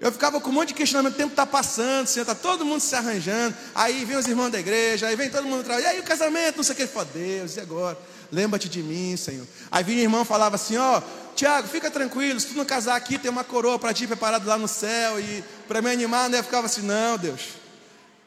Eu 0.00 0.10
ficava 0.10 0.40
com 0.40 0.50
um 0.50 0.52
monte 0.52 0.68
de 0.68 0.74
questionamento, 0.74 1.14
o 1.14 1.16
tempo 1.16 1.30
está 1.30 1.46
passando, 1.46 2.04
assim, 2.04 2.20
está 2.20 2.34
todo 2.34 2.64
mundo 2.64 2.80
se 2.80 2.92
arranjando. 2.96 3.56
Aí 3.72 4.04
vem 4.04 4.16
os 4.16 4.26
irmãos 4.26 4.50
da 4.50 4.58
igreja, 4.58 5.06
aí 5.06 5.14
vem 5.14 5.30
todo 5.30 5.46
mundo. 5.46 5.64
E 5.70 5.86
aí 5.86 6.00
o 6.00 6.02
casamento, 6.02 6.56
não 6.56 6.64
sei 6.64 6.74
o 6.74 6.76
que. 6.76 6.86
Falou, 6.88 7.08
Deus, 7.14 7.56
e 7.56 7.60
agora? 7.60 7.96
Lembra-te 8.32 8.68
de 8.68 8.82
mim, 8.82 9.16
Senhor. 9.16 9.46
Aí 9.70 9.84
vinha 9.84 9.98
o 9.98 10.02
irmão 10.02 10.24
falava 10.24 10.56
assim, 10.56 10.76
ó, 10.76 11.00
Tiago, 11.36 11.68
fica 11.68 11.88
tranquilo, 11.88 12.40
se 12.40 12.48
tu 12.48 12.54
não 12.54 12.64
casar 12.64 12.96
aqui, 12.96 13.16
tem 13.16 13.30
uma 13.30 13.44
coroa 13.44 13.78
para 13.78 13.94
ti 13.94 14.08
preparada 14.08 14.44
lá 14.44 14.58
no 14.58 14.66
céu. 14.66 15.20
E 15.20 15.44
para 15.68 15.80
me 15.80 15.92
animar, 15.92 16.28
né, 16.28 16.40
eu 16.40 16.42
ficava 16.42 16.66
assim, 16.66 16.82
não, 16.82 17.16
Deus, 17.16 17.50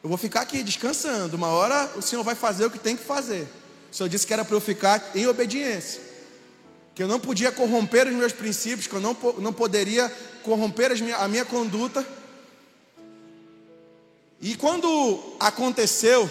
eu 0.02 0.08
vou 0.08 0.16
ficar 0.16 0.40
aqui 0.40 0.62
descansando. 0.62 1.36
Uma 1.36 1.48
hora 1.48 1.90
o 1.94 2.00
Senhor 2.00 2.22
vai 2.22 2.34
fazer 2.34 2.64
o 2.64 2.70
que 2.70 2.78
tem 2.78 2.96
que 2.96 3.04
fazer. 3.04 3.46
O 3.96 3.98
Senhor 3.98 4.10
disse 4.10 4.26
que 4.26 4.32
era 4.34 4.44
para 4.44 4.54
eu 4.54 4.60
ficar 4.60 5.12
em 5.14 5.26
obediência. 5.26 6.02
Que 6.94 7.02
eu 7.02 7.08
não 7.08 7.18
podia 7.18 7.50
corromper 7.50 8.06
os 8.06 8.12
meus 8.12 8.30
princípios, 8.30 8.86
que 8.86 8.92
eu 8.92 9.00
não, 9.00 9.16
não 9.38 9.54
poderia 9.54 10.14
corromper 10.42 10.94
minha, 11.02 11.16
a 11.16 11.26
minha 11.26 11.46
conduta. 11.46 12.06
E 14.38 14.54
quando 14.54 15.34
aconteceu, 15.40 16.28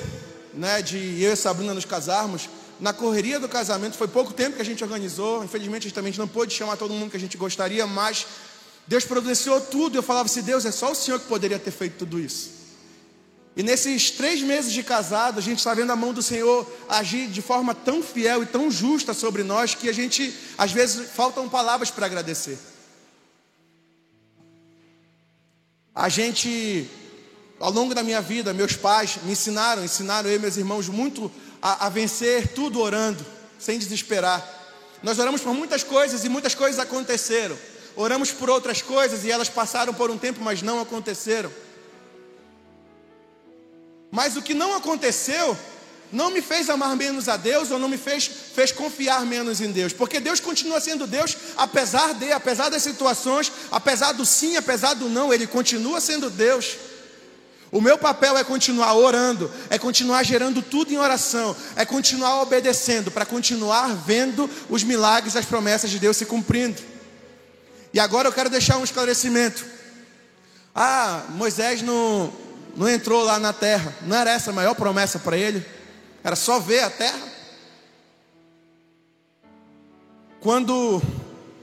né, 0.53 0.80
de 0.84 1.20
eu 1.24 1.34
e 1.34 1.36
Sabrina 1.36 1.74
nos 1.74 1.86
casarmos, 1.86 2.47
na 2.80 2.93
correria 2.93 3.39
do 3.39 3.49
casamento, 3.49 3.97
foi 3.97 4.09
pouco 4.09 4.32
tempo 4.32 4.57
que 4.57 4.61
a 4.61 4.66
gente 4.66 4.84
organizou, 4.84 5.43
infelizmente 5.43 5.80
a 5.80 5.86
gente 5.86 5.95
também 5.95 6.13
não 6.16 6.28
pôde 6.28 6.53
chamar 6.53 6.78
todo 6.78 6.93
mundo 6.93 7.09
que 7.09 7.18
a 7.18 7.20
gente 7.20 7.36
gostaria, 7.36 7.88
mas 7.88 8.28
Deus 8.86 9.05
providenciou 9.05 9.59
tudo. 9.59 9.97
Eu 9.97 10.03
falava 10.03 10.30
assim: 10.30 10.43
Deus, 10.43 10.66
é 10.66 10.72
só 10.72 10.91
o 10.91 10.95
Senhor 10.95 11.20
que 11.20 11.26
poderia 11.26 11.57
ter 11.57 11.72
feito 11.72 11.97
tudo 11.97 12.20
isso. 12.20 12.64
E 13.56 13.64
nesses 13.64 14.12
três 14.12 14.41
meses 14.41 14.74
de 14.74 14.84
casado, 14.84 15.39
a 15.39 15.41
gente 15.41 15.60
está 15.60 15.74
vendo 15.74 15.91
a 15.91 15.95
mão 15.95 16.14
do 16.14 16.22
Senhor 16.22 16.70
agir 16.89 17.28
de 17.28 17.41
forma 17.41 17.74
tão 17.74 18.03
fiel 18.03 18.43
e 18.43 18.45
tão 18.45 18.70
justa 18.70 19.14
sobre 19.14 19.43
nós 19.43 19.74
que 19.74 19.88
a 19.88 19.93
gente, 19.93 20.34
às 20.58 20.74
vezes, 20.74 21.10
faltam 21.12 21.47
palavras 21.47 21.89
para 21.89 22.06
agradecer. 22.06 22.60
A 25.93 26.10
gente, 26.10 26.89
ao 27.58 27.72
longo 27.72 27.95
da 27.95 28.03
minha 28.03 28.22
vida, 28.22 28.53
meus 28.53 28.74
pais 28.74 29.20
me 29.24 29.32
ensinaram, 29.32 29.86
ensinaram 29.86 30.30
eu 30.30 30.36
e 30.36 30.39
meus 30.39 30.58
irmãos 30.58 30.89
muito 30.89 31.32
a, 31.62 31.86
a 31.86 31.89
vencer 31.89 32.49
tudo 32.49 32.82
orando, 32.82 33.26
sem 33.58 33.80
desesperar. 33.80 34.45
Nós 35.01 35.18
oramos 35.18 35.39
por 35.39 35.53
muitas 35.53 35.82
coisas 35.82 36.26
e 36.26 36.30
muitas 36.30 36.53
coisas 36.53 36.78
aconteceram. 36.78 37.58
Oramos 37.95 38.32
por 38.32 38.49
outras 38.49 38.82
coisas 38.82 39.24
e 39.24 39.32
elas 39.32 39.47
passaram 39.47 39.93
por 39.93 40.12
um 40.12 40.18
tempo, 40.18 40.41
mas 40.43 40.62
não 40.62 40.82
aconteceram. 40.82 41.49
Mas 44.16 44.38
o 44.38 44.41
que 44.41 44.53
não 44.53 44.74
aconteceu 44.74 45.57
não 46.09 46.32
me 46.32 46.41
fez 46.41 46.70
amar 46.70 46.95
menos 46.95 47.28
a 47.28 47.36
Deus 47.36 47.70
ou 47.70 47.78
não 47.78 47.89
me 47.89 47.97
fez, 47.97 48.26
fez 48.26 48.72
confiar 48.72 49.26
menos 49.26 49.59
em 49.59 49.74
Deus, 49.74 49.91
porque 49.91 50.22
Deus 50.22 50.39
continua 50.39 50.80
sendo 50.80 51.05
Deus, 51.05 51.36
apesar 51.57 52.13
de, 52.13 52.32
apesar 52.32 52.70
das 52.70 52.82
situações, 52.82 53.51
apesar 53.70 54.13
do 54.13 54.26
sim, 54.26 54.55
apesar 54.55 54.93
do 54.93 55.09
não, 55.09 55.34
Ele 55.34 55.45
continua 55.45 55.99
sendo 55.99 56.30
Deus. 56.30 56.78
O 57.70 57.82
meu 57.82 57.97
papel 57.97 58.38
é 58.38 58.43
continuar 58.45 58.93
orando, 58.93 59.51
é 59.70 59.78
continuar 59.78 60.24
gerando 60.24 60.61
tudo 60.61 60.93
em 60.93 60.97
oração, 60.97 61.53
é 61.76 61.84
continuar 61.84 62.41
obedecendo, 62.41 63.11
para 63.11 63.26
continuar 63.26 63.93
vendo 63.93 64.49
os 64.70 64.82
milagres, 64.82 65.36
as 65.36 65.43
promessas 65.43 65.91
de 65.91 65.99
Deus 65.99 66.16
se 66.16 66.26
cumprindo. 66.26 66.82
E 67.93 67.99
agora 67.99 68.30
eu 68.30 68.32
quero 68.32 68.49
deixar 68.49 68.78
um 68.78 68.84
esclarecimento. 68.86 69.66
Ah, 70.74 71.26
Moisés 71.32 71.82
não, 71.82 72.45
não 72.76 72.89
entrou 72.89 73.23
lá 73.23 73.39
na 73.39 73.53
terra. 73.53 73.93
Não 74.01 74.15
era 74.15 74.32
essa 74.32 74.51
a 74.51 74.53
maior 74.53 74.76
promessa 74.76 75.19
para 75.19 75.38
ele? 75.38 75.65
Era 76.23 76.36
só 76.36 76.59
ver 76.59 76.82
a 76.82 76.89
terra? 76.89 77.21
Quando 80.41 81.01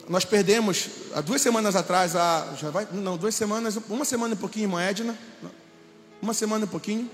nós 0.08 0.24
perdemos, 0.24 0.88
há 1.14 1.20
duas 1.20 1.40
semanas 1.40 1.76
atrás, 1.76 2.16
a, 2.16 2.54
já 2.56 2.70
vai, 2.70 2.86
não, 2.92 3.16
duas 3.16 3.34
semanas, 3.34 3.78
uma 3.88 4.04
semana 4.04 4.34
e 4.34 4.36
pouquinho, 4.36 4.64
irmã 4.64 4.82
Edna, 4.82 5.16
uma 6.20 6.34
semana 6.34 6.64
e 6.64 6.68
pouquinho, 6.68 7.08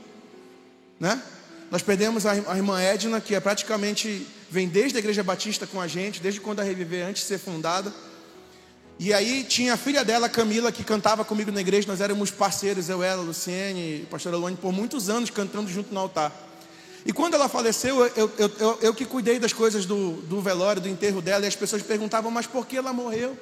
né? 0.98 1.22
Nós 1.70 1.82
perdemos 1.82 2.24
a, 2.24 2.32
a 2.32 2.56
irmã 2.56 2.80
Edna, 2.80 3.20
que 3.20 3.34
é 3.34 3.40
praticamente, 3.40 4.26
vem 4.50 4.66
desde 4.66 4.96
a 4.96 5.00
Igreja 5.00 5.22
Batista 5.22 5.66
com 5.66 5.80
a 5.80 5.86
gente, 5.86 6.20
desde 6.20 6.40
quando 6.40 6.60
a 6.60 6.62
Reviver, 6.62 7.06
antes 7.06 7.22
de 7.22 7.28
ser 7.28 7.38
fundada. 7.38 7.92
E 8.98 9.14
aí 9.14 9.44
tinha 9.44 9.74
a 9.74 9.76
filha 9.76 10.04
dela, 10.04 10.28
Camila, 10.28 10.72
que 10.72 10.82
cantava 10.82 11.24
comigo 11.24 11.52
na 11.52 11.60
igreja, 11.60 11.86
nós 11.86 12.00
éramos 12.00 12.32
parceiros, 12.32 12.88
eu, 12.88 13.00
ela, 13.00 13.22
Luciene, 13.22 14.04
pastora 14.10 14.36
Luane, 14.36 14.56
por 14.56 14.72
muitos 14.72 15.08
anos 15.08 15.30
cantando 15.30 15.70
junto 15.70 15.94
no 15.94 16.00
altar. 16.00 16.32
E 17.06 17.12
quando 17.12 17.34
ela 17.34 17.48
faleceu, 17.48 18.04
eu, 18.16 18.30
eu, 18.36 18.52
eu, 18.58 18.78
eu 18.82 18.94
que 18.94 19.04
cuidei 19.04 19.38
das 19.38 19.52
coisas 19.52 19.86
do, 19.86 20.14
do 20.22 20.40
velório, 20.40 20.82
do 20.82 20.88
enterro 20.88 21.22
dela, 21.22 21.44
e 21.44 21.48
as 21.48 21.54
pessoas 21.54 21.80
perguntavam, 21.80 22.28
mas 22.28 22.48
por 22.48 22.66
que 22.66 22.76
ela 22.76 22.92
morreu? 22.92 23.38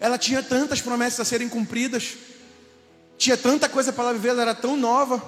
Ela 0.00 0.16
tinha 0.16 0.42
tantas 0.42 0.80
promessas 0.80 1.20
a 1.20 1.24
serem 1.24 1.50
cumpridas, 1.50 2.14
tinha 3.18 3.36
tanta 3.36 3.68
coisa 3.68 3.92
para 3.92 4.04
ela 4.04 4.12
viver, 4.14 4.30
ela 4.30 4.42
era 4.42 4.54
tão 4.54 4.74
nova. 4.74 5.22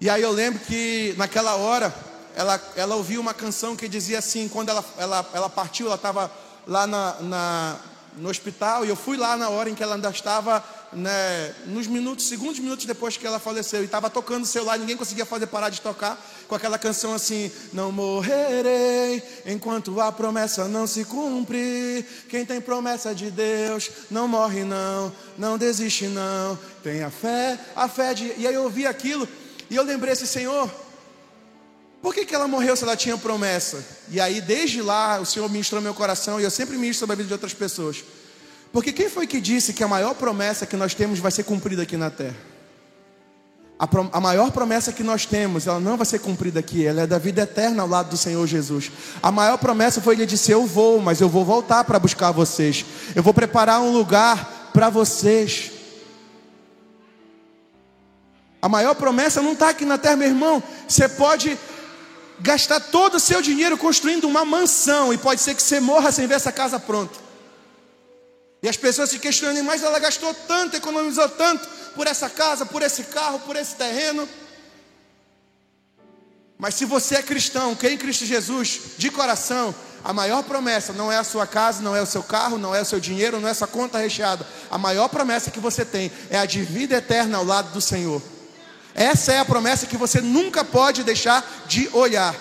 E 0.00 0.08
aí 0.08 0.22
eu 0.22 0.30
lembro 0.30 0.60
que 0.60 1.14
naquela 1.18 1.56
hora, 1.56 1.92
ela, 2.36 2.72
ela 2.76 2.94
ouviu 2.94 3.20
uma 3.20 3.34
canção 3.34 3.74
que 3.74 3.88
dizia 3.88 4.20
assim, 4.20 4.48
quando 4.48 4.68
ela, 4.68 4.84
ela, 4.96 5.30
ela 5.34 5.50
partiu, 5.50 5.86
ela 5.86 5.96
estava 5.96 6.30
lá 6.66 6.86
na, 6.86 7.16
na 7.20 7.80
no 8.16 8.28
hospital 8.28 8.84
e 8.84 8.88
eu 8.88 8.96
fui 8.96 9.16
lá 9.16 9.36
na 9.36 9.48
hora 9.48 9.70
em 9.70 9.74
que 9.74 9.82
ela 9.82 9.94
ainda 9.94 10.10
estava, 10.10 10.64
né, 10.92 11.54
nos 11.66 11.86
minutos, 11.86 12.26
segundos 12.26 12.58
minutos 12.58 12.84
depois 12.84 13.16
que 13.16 13.26
ela 13.26 13.38
faleceu, 13.38 13.82
e 13.82 13.84
estava 13.84 14.10
tocando 14.10 14.44
o 14.44 14.46
celular, 14.46 14.78
ninguém 14.78 14.96
conseguia 14.96 15.24
fazer 15.24 15.46
parar 15.46 15.70
de 15.70 15.80
tocar, 15.80 16.20
com 16.48 16.54
aquela 16.54 16.78
canção 16.78 17.14
assim: 17.14 17.50
Não 17.72 17.92
morrerei 17.92 19.22
enquanto 19.46 20.00
a 20.00 20.10
promessa 20.10 20.66
não 20.66 20.86
se 20.86 21.04
cumprir. 21.04 22.04
Quem 22.28 22.44
tem 22.44 22.60
promessa 22.60 23.14
de 23.14 23.30
Deus 23.30 23.90
não 24.10 24.26
morre, 24.26 24.64
não, 24.64 25.12
não 25.38 25.56
desiste, 25.56 26.06
não. 26.06 26.58
Tenha 26.82 27.10
fé, 27.10 27.58
a 27.76 27.88
fé 27.88 28.14
de. 28.14 28.34
E 28.36 28.46
aí 28.46 28.54
eu 28.54 28.64
ouvi 28.64 28.86
aquilo 28.86 29.28
e 29.70 29.76
eu 29.76 29.82
lembrei 29.84 30.12
assim: 30.12 30.26
Senhor. 30.26 30.89
Por 32.02 32.14
que, 32.14 32.24
que 32.24 32.34
ela 32.34 32.48
morreu 32.48 32.74
se 32.74 32.82
ela 32.82 32.96
tinha 32.96 33.16
promessa? 33.18 33.84
E 34.08 34.20
aí, 34.20 34.40
desde 34.40 34.80
lá, 34.80 35.20
o 35.20 35.26
Senhor 35.26 35.48
ministrou 35.50 35.82
meu 35.82 35.92
coração 35.92 36.40
e 36.40 36.44
eu 36.44 36.50
sempre 36.50 36.76
ministro 36.76 37.00
sobre 37.00 37.12
a 37.14 37.16
vida 37.16 37.26
de 37.26 37.34
outras 37.34 37.52
pessoas. 37.52 38.02
Porque 38.72 38.92
quem 38.92 39.10
foi 39.10 39.26
que 39.26 39.40
disse 39.40 39.72
que 39.72 39.84
a 39.84 39.88
maior 39.88 40.14
promessa 40.14 40.64
que 40.64 40.76
nós 40.76 40.94
temos 40.94 41.18
vai 41.18 41.30
ser 41.30 41.42
cumprida 41.42 41.82
aqui 41.82 41.96
na 41.96 42.08
terra? 42.08 42.36
A, 43.78 43.88
a, 44.12 44.20
maior 44.20 44.50
promessa 44.50 44.92
que 44.92 45.02
nós 45.02 45.24
temos, 45.24 45.66
ela 45.66 45.80
não 45.80 45.96
vai 45.96 46.04
ser 46.04 46.20
cumprida 46.20 46.60
aqui, 46.60 46.86
ela 46.86 47.02
é 47.02 47.06
da 47.06 47.18
vida 47.18 47.42
eterna 47.42 47.82
ao 47.82 47.88
lado 47.88 48.10
do 48.10 48.16
Senhor 48.16 48.46
Jesus. 48.46 48.90
A 49.22 49.32
maior 49.32 49.56
promessa 49.56 50.00
foi 50.00 50.14
ele 50.14 50.26
disse: 50.26 50.52
Eu 50.52 50.66
vou, 50.66 51.00
mas 51.00 51.20
eu 51.20 51.28
vou 51.28 51.44
voltar 51.44 51.84
para 51.84 51.98
buscar 51.98 52.30
vocês. 52.30 52.84
Eu 53.14 53.22
vou 53.22 53.32
preparar 53.32 53.80
um 53.80 53.90
lugar 53.90 54.70
para 54.72 54.90
vocês. 54.90 55.72
A 58.60 58.68
maior 58.68 58.94
promessa 58.94 59.40
não 59.40 59.52
está 59.52 59.70
aqui 59.70 59.86
na 59.86 59.96
terra, 59.96 60.16
meu 60.16 60.28
irmão. 60.28 60.62
Você 60.86 61.08
pode 61.08 61.58
gastar 62.40 62.80
todo 62.80 63.16
o 63.16 63.20
seu 63.20 63.42
dinheiro 63.42 63.76
construindo 63.76 64.26
uma 64.26 64.44
mansão 64.44 65.12
e 65.12 65.18
pode 65.18 65.40
ser 65.40 65.54
que 65.54 65.62
você 65.62 65.78
morra 65.80 66.10
sem 66.10 66.26
ver 66.26 66.34
essa 66.34 66.50
casa 66.50 66.78
pronta. 66.78 67.18
E 68.62 68.68
as 68.68 68.76
pessoas 68.76 69.10
se 69.10 69.18
questionam, 69.18 69.62
mas 69.62 69.82
ela 69.82 69.98
gastou 69.98 70.34
tanto, 70.34 70.76
economizou 70.76 71.28
tanto 71.28 71.66
por 71.94 72.06
essa 72.06 72.28
casa, 72.28 72.66
por 72.66 72.82
esse 72.82 73.04
carro, 73.04 73.40
por 73.40 73.56
esse 73.56 73.74
terreno. 73.74 74.28
Mas 76.58 76.74
se 76.74 76.84
você 76.84 77.16
é 77.16 77.22
cristão, 77.22 77.74
quem 77.74 77.94
em 77.94 77.98
Cristo 77.98 78.26
Jesus, 78.26 78.80
de 78.98 79.10
coração, 79.10 79.74
a 80.04 80.12
maior 80.12 80.42
promessa 80.42 80.92
não 80.92 81.10
é 81.10 81.16
a 81.16 81.24
sua 81.24 81.46
casa, 81.46 81.82
não 81.82 81.96
é 81.96 82.02
o 82.02 82.06
seu 82.06 82.22
carro, 82.22 82.58
não 82.58 82.74
é 82.74 82.82
o 82.82 82.84
seu 82.84 83.00
dinheiro, 83.00 83.40
não 83.40 83.48
é 83.48 83.50
essa 83.50 83.66
conta 83.66 83.98
recheada. 83.98 84.46
A 84.70 84.76
maior 84.76 85.08
promessa 85.08 85.50
que 85.50 85.60
você 85.60 85.84
tem 85.84 86.12
é 86.28 86.38
a 86.38 86.44
de 86.44 86.62
vida 86.62 86.96
eterna 86.96 87.38
ao 87.38 87.44
lado 87.44 87.72
do 87.72 87.80
Senhor. 87.80 88.20
Essa 88.94 89.32
é 89.32 89.38
a 89.38 89.44
promessa 89.44 89.86
que 89.86 89.96
você 89.96 90.20
nunca 90.20 90.64
pode 90.64 91.04
deixar 91.04 91.64
de 91.66 91.88
olhar. 91.92 92.34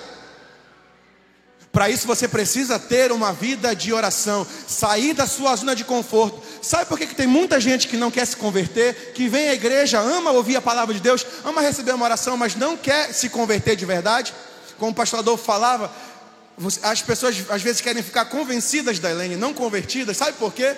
Para 1.72 1.89
isso 1.89 2.08
você 2.08 2.28
precisa 2.28 2.80
ter 2.80 3.12
uma 3.12 3.32
vida 3.32 3.76
de 3.76 3.93
oração, 3.93 4.45
sair 4.68 5.14
da 5.14 5.28
sua 5.28 5.56
zona 5.56 5.76
de 5.76 5.84
conforto. 5.84 6.41
Sabe 6.64 6.86
por 6.86 6.97
que, 6.97 7.06
que 7.06 7.16
tem 7.16 7.28
muita 7.28 7.60
gente 7.60 7.88
que 7.88 7.95
não 7.95 8.10
quer 8.10 8.26
se 8.26 8.36
converter, 8.36 9.14
que 9.14 9.30
vem 9.30 9.50
à 9.50 9.54
igreja, 9.54 10.00
ama 10.00 10.32
ouvir 10.32 10.56
a 10.56 10.62
palavra 10.62 10.93
de 10.93 11.00
Deus, 11.00 11.26
ama 11.45 11.62
receber 11.62 11.93
uma 11.93 12.06
oração, 12.06 12.36
mas 12.36 12.56
não 12.56 12.76
quer 12.76 13.14
se 13.14 13.30
converter 13.30 13.76
de 13.76 13.86
verdade? 13.86 14.34
Como 14.80 14.91
o 14.91 14.95
pastor 14.95 15.20
Adolfo 15.20 15.43
falava, 15.43 15.93
as 16.82 17.02
pessoas 17.04 17.38
às 17.50 17.62
vezes 17.62 17.82
querem 17.82 18.02
ficar 18.02 18.26
convencidas 18.26 18.97
da 18.97 19.12
Helene, 19.12 19.36
não 19.36 19.54
convertidas. 19.54 20.18
Sabe 20.18 20.34
por 20.34 20.52
quê? 20.52 20.76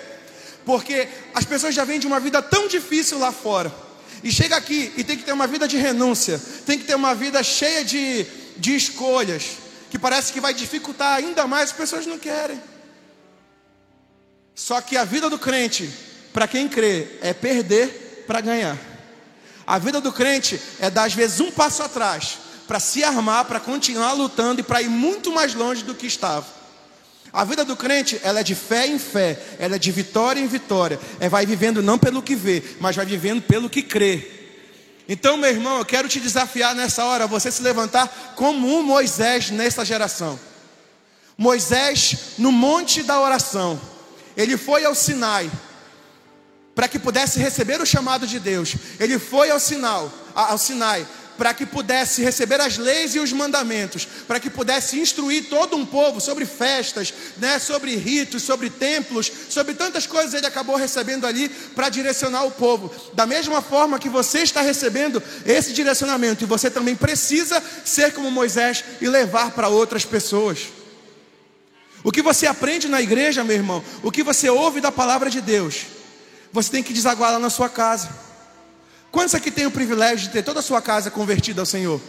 Porque 0.64 1.08
as 1.34 1.44
pessoas 1.44 1.74
já 1.74 1.84
vêm 1.84 1.98
de 1.98 2.06
uma 2.06 2.20
vida 2.20 2.42
tão 2.42 2.68
difícil 2.68 3.18
lá 3.18 3.32
fora 3.32 3.72
e 4.22 4.30
chega 4.30 4.56
aqui 4.56 4.92
e 4.96 5.04
tem 5.04 5.16
que 5.16 5.24
ter 5.24 5.32
uma 5.32 5.46
vida 5.46 5.66
de 5.66 5.76
renúncia, 5.76 6.40
tem 6.64 6.78
que 6.78 6.84
ter 6.84 6.94
uma 6.94 7.14
vida 7.14 7.42
cheia 7.42 7.84
de, 7.84 8.24
de 8.56 8.74
escolhas, 8.74 9.58
que 9.90 9.98
parece 9.98 10.32
que 10.32 10.40
vai 10.40 10.54
dificultar 10.54 11.16
ainda 11.16 11.46
mais, 11.46 11.70
as 11.70 11.76
pessoas 11.76 12.06
não 12.06 12.18
querem. 12.18 12.60
Só 14.54 14.80
que 14.80 14.96
a 14.96 15.04
vida 15.04 15.28
do 15.28 15.38
crente, 15.38 15.90
para 16.32 16.46
quem 16.46 16.68
crê, 16.68 17.08
é 17.20 17.32
perder 17.32 18.24
para 18.26 18.40
ganhar. 18.40 18.78
A 19.66 19.78
vida 19.78 20.00
do 20.00 20.12
crente 20.12 20.60
é 20.78 20.90
dar 20.90 21.04
às 21.04 21.14
vezes 21.14 21.40
um 21.40 21.50
passo 21.50 21.82
atrás 21.82 22.38
para 22.66 22.80
se 22.80 23.02
armar, 23.02 23.44
para 23.44 23.60
continuar 23.60 24.12
lutando 24.12 24.60
e 24.60 24.64
para 24.64 24.82
ir 24.82 24.88
muito 24.88 25.32
mais 25.32 25.54
longe 25.54 25.82
do 25.82 25.94
que 25.94 26.06
estava. 26.06 26.61
A 27.32 27.44
vida 27.44 27.64
do 27.64 27.74
crente, 27.74 28.20
ela 28.22 28.40
é 28.40 28.42
de 28.42 28.54
fé 28.54 28.86
em 28.86 28.98
fé, 28.98 29.38
ela 29.58 29.76
é 29.76 29.78
de 29.78 29.90
vitória 29.90 30.38
em 30.38 30.46
vitória. 30.46 31.00
É 31.18 31.28
vai 31.28 31.46
vivendo 31.46 31.82
não 31.82 31.98
pelo 31.98 32.22
que 32.22 32.34
vê, 32.34 32.62
mas 32.78 32.94
vai 32.94 33.06
vivendo 33.06 33.40
pelo 33.40 33.70
que 33.70 33.82
crê. 33.82 34.30
Então, 35.08 35.36
meu 35.36 35.48
irmão, 35.48 35.78
eu 35.78 35.84
quero 35.84 36.08
te 36.08 36.20
desafiar 36.20 36.74
nessa 36.74 37.04
hora, 37.04 37.26
você 37.26 37.50
se 37.50 37.62
levantar 37.62 38.34
como 38.36 38.78
um 38.78 38.82
Moisés 38.82 39.50
nessa 39.50 39.84
geração. 39.84 40.38
Moisés 41.36 42.16
no 42.38 42.52
monte 42.52 43.02
da 43.02 43.18
oração. 43.18 43.80
Ele 44.36 44.56
foi 44.56 44.84
ao 44.84 44.94
Sinai 44.94 45.50
para 46.74 46.88
que 46.88 46.98
pudesse 46.98 47.38
receber 47.38 47.80
o 47.80 47.86
chamado 47.86 48.26
de 48.26 48.38
Deus. 48.38 48.76
Ele 48.98 49.18
foi 49.18 49.50
ao 49.50 49.58
Sinal, 49.58 50.12
ao 50.34 50.56
Sinai 50.56 51.06
para 51.42 51.52
que 51.52 51.66
pudesse 51.66 52.22
receber 52.22 52.60
as 52.60 52.78
leis 52.78 53.16
e 53.16 53.18
os 53.18 53.32
mandamentos, 53.32 54.06
para 54.28 54.38
que 54.38 54.48
pudesse 54.48 55.00
instruir 55.00 55.48
todo 55.48 55.76
um 55.76 55.84
povo 55.84 56.20
sobre 56.20 56.46
festas, 56.46 57.12
né, 57.36 57.58
sobre 57.58 57.96
ritos, 57.96 58.44
sobre 58.44 58.70
templos, 58.70 59.28
sobre 59.48 59.74
tantas 59.74 60.06
coisas 60.06 60.34
ele 60.34 60.46
acabou 60.46 60.76
recebendo 60.76 61.26
ali 61.26 61.48
para 61.48 61.88
direcionar 61.88 62.44
o 62.44 62.52
povo. 62.52 62.94
Da 63.12 63.26
mesma 63.26 63.60
forma 63.60 63.98
que 63.98 64.08
você 64.08 64.42
está 64.42 64.60
recebendo 64.60 65.20
esse 65.44 65.72
direcionamento, 65.72 66.44
e 66.44 66.46
você 66.46 66.70
também 66.70 66.94
precisa 66.94 67.60
ser 67.84 68.12
como 68.12 68.30
Moisés 68.30 68.84
e 69.00 69.08
levar 69.08 69.50
para 69.50 69.66
outras 69.66 70.04
pessoas. 70.04 70.68
O 72.04 72.12
que 72.12 72.22
você 72.22 72.46
aprende 72.46 72.86
na 72.86 73.02
igreja, 73.02 73.42
meu 73.42 73.56
irmão, 73.56 73.82
o 74.00 74.12
que 74.12 74.22
você 74.22 74.48
ouve 74.48 74.80
da 74.80 74.92
palavra 74.92 75.28
de 75.28 75.40
Deus, 75.40 75.86
você 76.52 76.70
tem 76.70 76.84
que 76.84 76.92
desaguar 76.92 77.32
lá 77.32 77.40
na 77.40 77.50
sua 77.50 77.68
casa. 77.68 78.31
Quantos 79.12 79.34
aqui 79.34 79.50
têm 79.50 79.66
o 79.66 79.70
privilégio 79.70 80.26
de 80.26 80.30
ter 80.30 80.42
toda 80.42 80.60
a 80.60 80.62
sua 80.62 80.80
casa 80.80 81.10
convertida 81.10 81.60
ao 81.60 81.66
Senhor? 81.66 82.00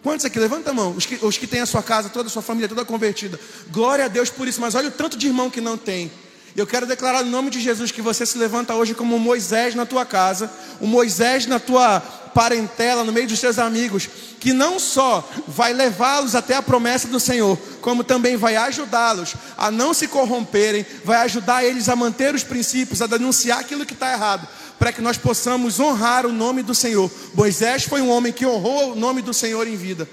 Quantos 0.00 0.24
aqui? 0.24 0.38
Levanta 0.38 0.70
a 0.70 0.72
mão. 0.72 0.92
Os 0.96 1.04
que, 1.04 1.18
os 1.20 1.36
que 1.36 1.46
têm 1.46 1.60
a 1.60 1.66
sua 1.66 1.82
casa, 1.82 2.08
toda 2.08 2.28
a 2.28 2.30
sua 2.30 2.40
família, 2.40 2.68
toda 2.68 2.84
convertida. 2.84 3.38
Glória 3.70 4.04
a 4.04 4.08
Deus 4.08 4.30
por 4.30 4.46
isso. 4.46 4.60
Mas 4.60 4.76
olha 4.76 4.88
o 4.88 4.92
tanto 4.92 5.18
de 5.18 5.26
irmão 5.26 5.50
que 5.50 5.60
não 5.60 5.76
tem. 5.76 6.10
Eu 6.56 6.66
quero 6.66 6.86
declarar 6.86 7.24
no 7.24 7.30
nome 7.30 7.50
de 7.50 7.60
Jesus 7.60 7.90
que 7.90 8.00
você 8.00 8.24
se 8.24 8.38
levanta 8.38 8.74
hoje 8.74 8.94
como 8.94 9.18
Moisés 9.18 9.74
na 9.74 9.86
tua 9.86 10.04
casa, 10.04 10.50
o 10.80 10.86
Moisés 10.86 11.46
na 11.46 11.60
tua 11.60 12.00
parentela, 12.34 13.04
no 13.04 13.12
meio 13.12 13.28
dos 13.28 13.38
seus 13.38 13.58
amigos, 13.58 14.08
que 14.40 14.52
não 14.52 14.78
só 14.78 15.28
vai 15.46 15.72
levá-los 15.72 16.34
até 16.34 16.54
a 16.54 16.62
promessa 16.62 17.06
do 17.08 17.20
Senhor, 17.20 17.56
como 17.80 18.02
também 18.02 18.36
vai 18.36 18.56
ajudá-los 18.56 19.34
a 19.56 19.70
não 19.70 19.94
se 19.94 20.08
corromperem, 20.08 20.84
vai 21.04 21.18
ajudar 21.18 21.64
eles 21.64 21.88
a 21.88 21.94
manter 21.94 22.34
os 22.34 22.42
princípios, 22.42 23.00
a 23.00 23.06
denunciar 23.06 23.60
aquilo 23.60 23.86
que 23.86 23.94
está 23.94 24.12
errado, 24.12 24.46
para 24.80 24.94
que 24.94 25.02
nós 25.02 25.18
possamos 25.18 25.78
honrar 25.78 26.24
o 26.24 26.32
nome 26.32 26.62
do 26.62 26.74
Senhor. 26.74 27.10
Moisés 27.34 27.84
foi 27.84 28.00
um 28.00 28.08
homem 28.08 28.32
que 28.32 28.46
honrou 28.46 28.92
o 28.92 28.96
nome 28.96 29.20
do 29.20 29.34
Senhor 29.34 29.68
em 29.68 29.76
vida. 29.76 30.08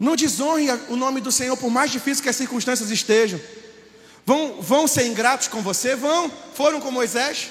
Não 0.00 0.16
desonre 0.16 0.70
o 0.88 0.96
nome 0.96 1.20
do 1.20 1.30
Senhor, 1.30 1.54
por 1.58 1.70
mais 1.70 1.90
difícil 1.90 2.22
que 2.22 2.30
as 2.30 2.36
circunstâncias 2.36 2.90
estejam. 2.90 3.38
Vão, 4.24 4.62
vão 4.62 4.88
ser 4.88 5.06
ingratos 5.06 5.48
com 5.48 5.60
você? 5.60 5.94
Vão. 5.94 6.32
Foram 6.54 6.80
com 6.80 6.90
Moisés? 6.90 7.48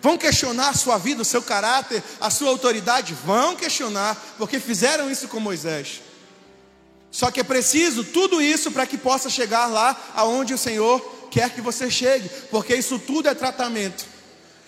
Vão 0.00 0.16
questionar 0.16 0.70
a 0.70 0.74
sua 0.74 0.96
vida, 0.96 1.20
o 1.20 1.26
seu 1.26 1.42
caráter, 1.42 2.02
a 2.18 2.30
sua 2.30 2.48
autoridade? 2.48 3.14
Vão 3.26 3.54
questionar, 3.54 4.16
porque 4.38 4.58
fizeram 4.58 5.10
isso 5.10 5.28
com 5.28 5.40
Moisés. 5.40 6.00
Só 7.10 7.30
que 7.30 7.40
é 7.40 7.44
preciso 7.44 8.02
tudo 8.02 8.40
isso 8.40 8.72
para 8.72 8.86
que 8.86 8.96
possa 8.96 9.28
chegar 9.28 9.66
lá 9.66 9.94
aonde 10.14 10.54
o 10.54 10.58
Senhor 10.58 11.00
quer 11.30 11.50
que 11.50 11.60
você 11.60 11.90
chegue, 11.90 12.30
porque 12.50 12.74
isso 12.74 12.98
tudo 12.98 13.28
é 13.28 13.34
tratamento. 13.34 14.11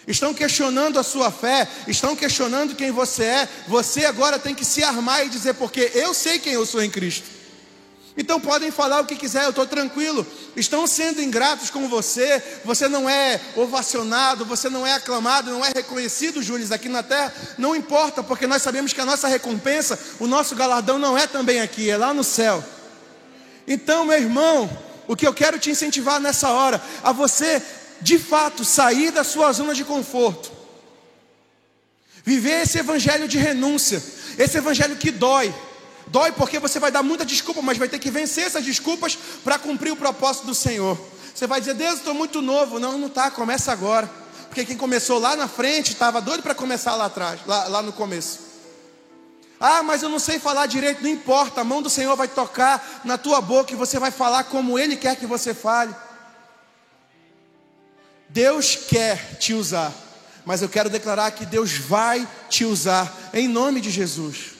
Estão 0.07 0.35
questionando 0.35 0.99
a 0.99 1.03
sua 1.03 1.31
fé, 1.31 1.67
estão 1.89 2.15
questionando 2.15 2.75
quem 2.75 2.91
você 2.91 3.25
é. 3.25 3.49
Você 3.69 4.05
agora 4.05 4.39
tem 4.39 4.55
que 4.55 4.65
se 4.65 4.85
armar 4.85 5.25
e 5.25 5.31
dizer, 5.31 5.55
porque 5.55 5.91
eu 5.95 6.13
sei 6.13 6.39
quem 6.39 6.53
eu 6.53 6.67
sou 6.67 6.83
em 6.83 6.91
Cristo. 6.91 7.35
Então 8.17 8.41
podem 8.41 8.71
falar 8.71 9.01
o 9.01 9.07
que 9.07 9.17
quiser, 9.17 9.45
eu 9.45 9.51
estou 9.51 9.67
tranquilo. 9.67 10.25
Estão 10.55 10.87
sendo 10.87 11.21
ingratos 11.21 11.69
com 11.69 11.89
você, 11.89 12.41
você 12.65 12.87
não 12.87 13.11
é 13.11 13.41
ovacionado, 13.57 14.45
você 14.45 14.69
não 14.69 14.87
é 14.87 14.93
aclamado, 14.93 15.51
não 15.51 15.65
é 15.65 15.73
reconhecido, 15.75 16.43
Júlio, 16.43 16.73
aqui 16.73 16.89
na 16.89 17.03
terra. 17.03 17.35
Não 17.59 17.75
importa, 17.75 18.23
porque 18.23 18.47
nós 18.47 18.63
sabemos 18.63 18.93
que 18.93 19.01
a 19.01 19.05
nossa 19.05 19.27
recompensa, 19.27 19.99
o 20.21 20.29
nosso 20.29 20.55
galardão 20.55 20.99
não 20.99 21.19
é 21.19 21.27
também 21.27 21.61
aqui, 21.61 21.91
é 21.91 21.97
lá 21.97 22.15
no 22.15 22.23
céu. 22.23 22.63
Então, 23.67 24.05
meu 24.05 24.17
irmão, 24.17 24.71
o 25.09 25.17
que 25.17 25.27
eu 25.27 25.35
quero 25.35 25.59
te 25.59 25.71
incentivar 25.71 26.21
nessa 26.21 26.51
hora, 26.51 26.81
a 27.03 27.11
você 27.11 27.61
de 28.01 28.19
fato 28.19 28.65
sair 28.65 29.11
da 29.11 29.25
sua 29.25 29.53
zona 29.53 29.75
de 29.75 29.85
conforto, 29.85 30.53
viver 32.25 32.63
esse 32.63 32.79
evangelho 32.79 33.29
de 33.29 33.39
renúncia, 33.39 34.03
esse 34.39 34.57
evangelho 34.59 34.97
que 34.97 35.11
dói. 35.11 35.55
Dói 36.07 36.33
porque 36.33 36.59
você 36.59 36.79
vai 36.79 36.91
dar 36.91 37.03
muita 37.03 37.25
desculpa, 37.25 37.63
mas 37.63 37.79
vai 37.79 37.89
ter 37.89 37.99
que 37.99 38.11
vencer 38.11 38.45
essas 38.45 38.65
desculpas 38.65 39.19
para 39.43 39.59
cumprir 39.59 39.91
o 39.91 39.97
propósito 39.97 40.47
do 40.47 40.55
Senhor. 40.55 40.99
Você 41.35 41.47
vai 41.47 41.61
dizer, 41.61 41.75
Deus, 41.75 41.99
estou 41.99 42.15
muito 42.15 42.41
novo. 42.43 42.79
Não, 42.79 42.99
não 42.99 43.09
está, 43.09 43.31
começa 43.31 43.73
agora. 43.73 44.09
Porque 44.49 44.65
quem 44.65 44.77
começou 44.77 45.19
lá 45.19 45.35
na 45.35 45.49
frente 45.49 45.93
estava 45.93 46.21
doido 46.21 46.43
para 46.43 46.55
começar 46.55 46.95
lá 46.95 47.07
atrás, 47.07 47.41
lá, 47.47 47.67
lá 47.67 47.83
no 47.83 47.93
começo. 47.93 48.39
Ah, 49.59 49.83
mas 49.83 50.03
eu 50.03 50.09
não 50.09 50.19
sei 50.19 50.39
falar 50.39 50.67
direito, 50.67 51.03
não 51.03 51.11
importa, 51.11 51.63
a 51.63 51.65
mão 51.65 51.81
do 51.81 51.91
Senhor 51.91 52.15
vai 52.17 52.29
tocar 52.29 53.03
na 53.05 53.17
tua 53.17 53.41
boca 53.41 53.73
e 53.73 53.77
você 53.77 53.99
vai 53.99 54.11
falar 54.11 54.45
como 54.45 54.79
Ele 54.79 54.95
quer 54.95 55.17
que 55.17 55.27
você 55.27 55.55
fale. 55.55 55.95
Deus 58.29 58.77
quer 58.77 59.37
te 59.39 59.53
usar, 59.55 59.93
mas 60.45 60.63
eu 60.63 60.69
quero 60.69 60.91
declarar 60.91 61.31
que 61.31 61.47
Deus 61.47 61.73
vai 61.73 62.27
te 62.49 62.65
usar, 62.65 63.31
em 63.33 63.49
nome 63.49 63.81
de 63.81 63.91
Jesus 63.91 64.55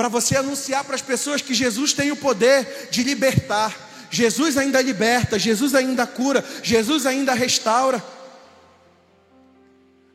para 0.00 0.08
você 0.08 0.34
anunciar 0.34 0.82
para 0.82 0.94
as 0.94 1.02
pessoas 1.02 1.42
que 1.42 1.52
Jesus 1.52 1.92
tem 1.92 2.10
o 2.10 2.16
poder 2.16 2.88
de 2.90 3.02
libertar. 3.02 4.08
Jesus 4.10 4.56
ainda 4.56 4.80
liberta, 4.80 5.38
Jesus 5.38 5.74
ainda 5.74 6.06
cura, 6.06 6.42
Jesus 6.62 7.04
ainda 7.04 7.34
restaura. 7.34 8.02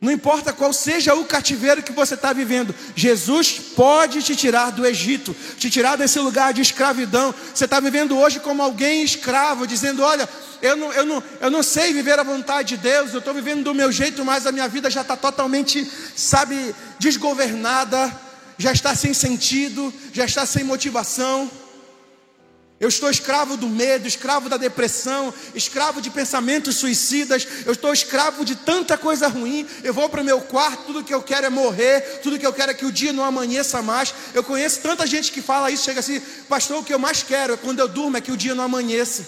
Não 0.00 0.12
importa 0.12 0.52
qual 0.52 0.72
seja 0.72 1.14
o 1.14 1.24
cativeiro 1.24 1.82
que 1.82 1.92
você 1.92 2.14
está 2.14 2.32
vivendo, 2.32 2.74
Jesus 2.94 3.58
pode 3.74 4.22
te 4.22 4.36
tirar 4.36 4.70
do 4.70 4.86
Egito, 4.86 5.34
te 5.58 5.70
tirar 5.70 5.96
desse 5.96 6.18
lugar 6.18 6.52
de 6.52 6.60
escravidão. 6.60 7.34
Você 7.54 7.64
está 7.64 7.80
vivendo 7.80 8.16
hoje 8.18 8.38
como 8.40 8.62
alguém 8.62 9.02
escravo, 9.02 9.66
dizendo: 9.66 10.02
Olha, 10.02 10.28
eu 10.60 10.76
não, 10.76 10.92
eu 10.92 11.06
não, 11.06 11.22
eu 11.40 11.50
não 11.50 11.62
sei 11.62 11.92
viver 11.92 12.18
a 12.18 12.22
vontade 12.22 12.76
de 12.76 12.82
Deus, 12.82 13.12
eu 13.12 13.20
estou 13.20 13.32
vivendo 13.32 13.64
do 13.64 13.74
meu 13.74 13.90
jeito, 13.90 14.24
mas 14.24 14.46
a 14.46 14.52
minha 14.52 14.68
vida 14.68 14.90
já 14.90 15.00
está 15.00 15.16
totalmente, 15.16 15.90
sabe, 16.14 16.74
desgovernada 16.98 18.26
já 18.58 18.72
está 18.72 18.94
sem 18.94 19.12
sentido, 19.12 19.92
já 20.12 20.24
está 20.24 20.46
sem 20.46 20.64
motivação. 20.64 21.50
Eu 22.78 22.88
estou 22.88 23.08
escravo 23.08 23.56
do 23.56 23.68
medo, 23.68 24.06
escravo 24.06 24.50
da 24.50 24.58
depressão, 24.58 25.32
escravo 25.54 26.02
de 26.02 26.10
pensamentos 26.10 26.76
suicidas, 26.76 27.48
eu 27.64 27.72
estou 27.72 27.90
escravo 27.90 28.44
de 28.44 28.54
tanta 28.54 28.98
coisa 28.98 29.28
ruim. 29.28 29.66
Eu 29.82 29.94
vou 29.94 30.10
para 30.10 30.20
o 30.20 30.24
meu 30.24 30.42
quarto, 30.42 30.84
tudo 30.84 31.02
que 31.02 31.14
eu 31.14 31.22
quero 31.22 31.46
é 31.46 31.48
morrer, 31.48 32.20
tudo 32.22 32.38
que 32.38 32.46
eu 32.46 32.52
quero 32.52 32.72
é 32.72 32.74
que 32.74 32.84
o 32.84 32.92
dia 32.92 33.14
não 33.14 33.24
amanheça 33.24 33.80
mais. 33.80 34.12
Eu 34.34 34.44
conheço 34.44 34.80
tanta 34.80 35.06
gente 35.06 35.32
que 35.32 35.40
fala 35.40 35.70
isso, 35.70 35.84
chega 35.84 36.00
assim, 36.00 36.20
pastor, 36.48 36.80
o 36.80 36.84
que 36.84 36.92
eu 36.92 36.98
mais 36.98 37.22
quero 37.22 37.54
é 37.54 37.56
quando 37.56 37.80
eu 37.80 37.88
durmo 37.88 38.18
é 38.18 38.20
que 38.20 38.32
o 38.32 38.36
dia 38.36 38.54
não 38.54 38.64
amanheça. 38.64 39.24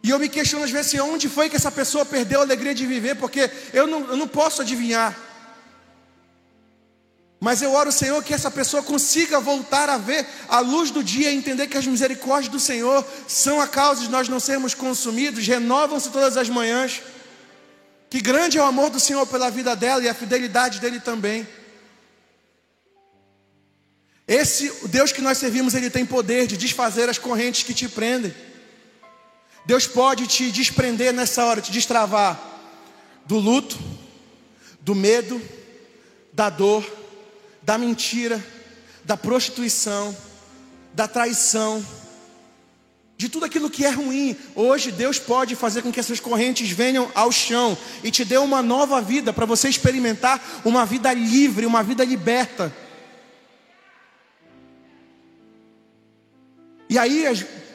E 0.00 0.10
eu 0.10 0.18
me 0.20 0.28
questiono 0.28 0.64
às 0.64 0.70
vezes 0.70 0.94
assim, 0.94 1.00
onde 1.00 1.28
foi 1.28 1.50
que 1.50 1.56
essa 1.56 1.72
pessoa 1.72 2.06
perdeu 2.06 2.38
a 2.38 2.44
alegria 2.44 2.72
de 2.72 2.86
viver, 2.86 3.16
porque 3.16 3.50
eu 3.72 3.88
não, 3.88 4.08
eu 4.10 4.16
não 4.16 4.28
posso 4.28 4.62
adivinhar. 4.62 5.27
Mas 7.40 7.62
eu 7.62 7.72
oro, 7.72 7.92
Senhor, 7.92 8.22
que 8.24 8.34
essa 8.34 8.50
pessoa 8.50 8.82
consiga 8.82 9.38
voltar 9.38 9.88
a 9.88 9.96
ver 9.96 10.26
a 10.48 10.58
luz 10.58 10.90
do 10.90 11.04
dia 11.04 11.32
entender 11.32 11.68
que 11.68 11.78
as 11.78 11.86
misericórdias 11.86 12.50
do 12.50 12.58
Senhor 12.58 13.06
são 13.28 13.60
a 13.60 13.68
causa 13.68 14.02
de 14.02 14.10
nós 14.10 14.28
não 14.28 14.40
sermos 14.40 14.74
consumidos, 14.74 15.46
renovam-se 15.46 16.10
todas 16.10 16.36
as 16.36 16.48
manhãs. 16.48 17.00
Que 18.10 18.20
grande 18.20 18.58
é 18.58 18.62
o 18.62 18.66
amor 18.66 18.90
do 18.90 18.98
Senhor 18.98 19.24
pela 19.26 19.50
vida 19.50 19.76
dela 19.76 20.02
e 20.02 20.08
a 20.08 20.14
fidelidade 20.14 20.80
dele 20.80 20.98
também. 20.98 21.46
Esse 24.26 24.70
Deus 24.88 25.12
que 25.12 25.22
nós 25.22 25.38
servimos, 25.38 25.74
ele 25.74 25.90
tem 25.90 26.04
poder 26.04 26.46
de 26.48 26.56
desfazer 26.56 27.08
as 27.08 27.18
correntes 27.18 27.62
que 27.62 27.72
te 27.72 27.88
prendem. 27.88 28.34
Deus 29.64 29.86
pode 29.86 30.26
te 30.26 30.50
desprender 30.50 31.12
nessa 31.12 31.44
hora, 31.44 31.60
te 31.60 31.70
destravar 31.70 32.38
do 33.26 33.38
luto, 33.38 33.78
do 34.80 34.94
medo, 34.94 35.40
da 36.32 36.50
dor 36.50 36.97
da 37.68 37.76
mentira, 37.76 38.42
da 39.04 39.14
prostituição, 39.14 40.16
da 40.94 41.06
traição, 41.06 41.84
de 43.14 43.28
tudo 43.28 43.44
aquilo 43.44 43.68
que 43.68 43.84
é 43.84 43.90
ruim. 43.90 44.34
Hoje 44.54 44.90
Deus 44.90 45.18
pode 45.18 45.54
fazer 45.54 45.82
com 45.82 45.92
que 45.92 46.00
essas 46.00 46.18
correntes 46.18 46.70
venham 46.70 47.12
ao 47.14 47.30
chão 47.30 47.76
e 48.02 48.10
te 48.10 48.24
dê 48.24 48.38
uma 48.38 48.62
nova 48.62 49.02
vida 49.02 49.34
para 49.34 49.44
você 49.44 49.68
experimentar 49.68 50.42
uma 50.64 50.86
vida 50.86 51.12
livre, 51.12 51.66
uma 51.66 51.82
vida 51.82 52.02
liberta. 52.06 52.74
E 56.88 56.98
aí 56.98 57.26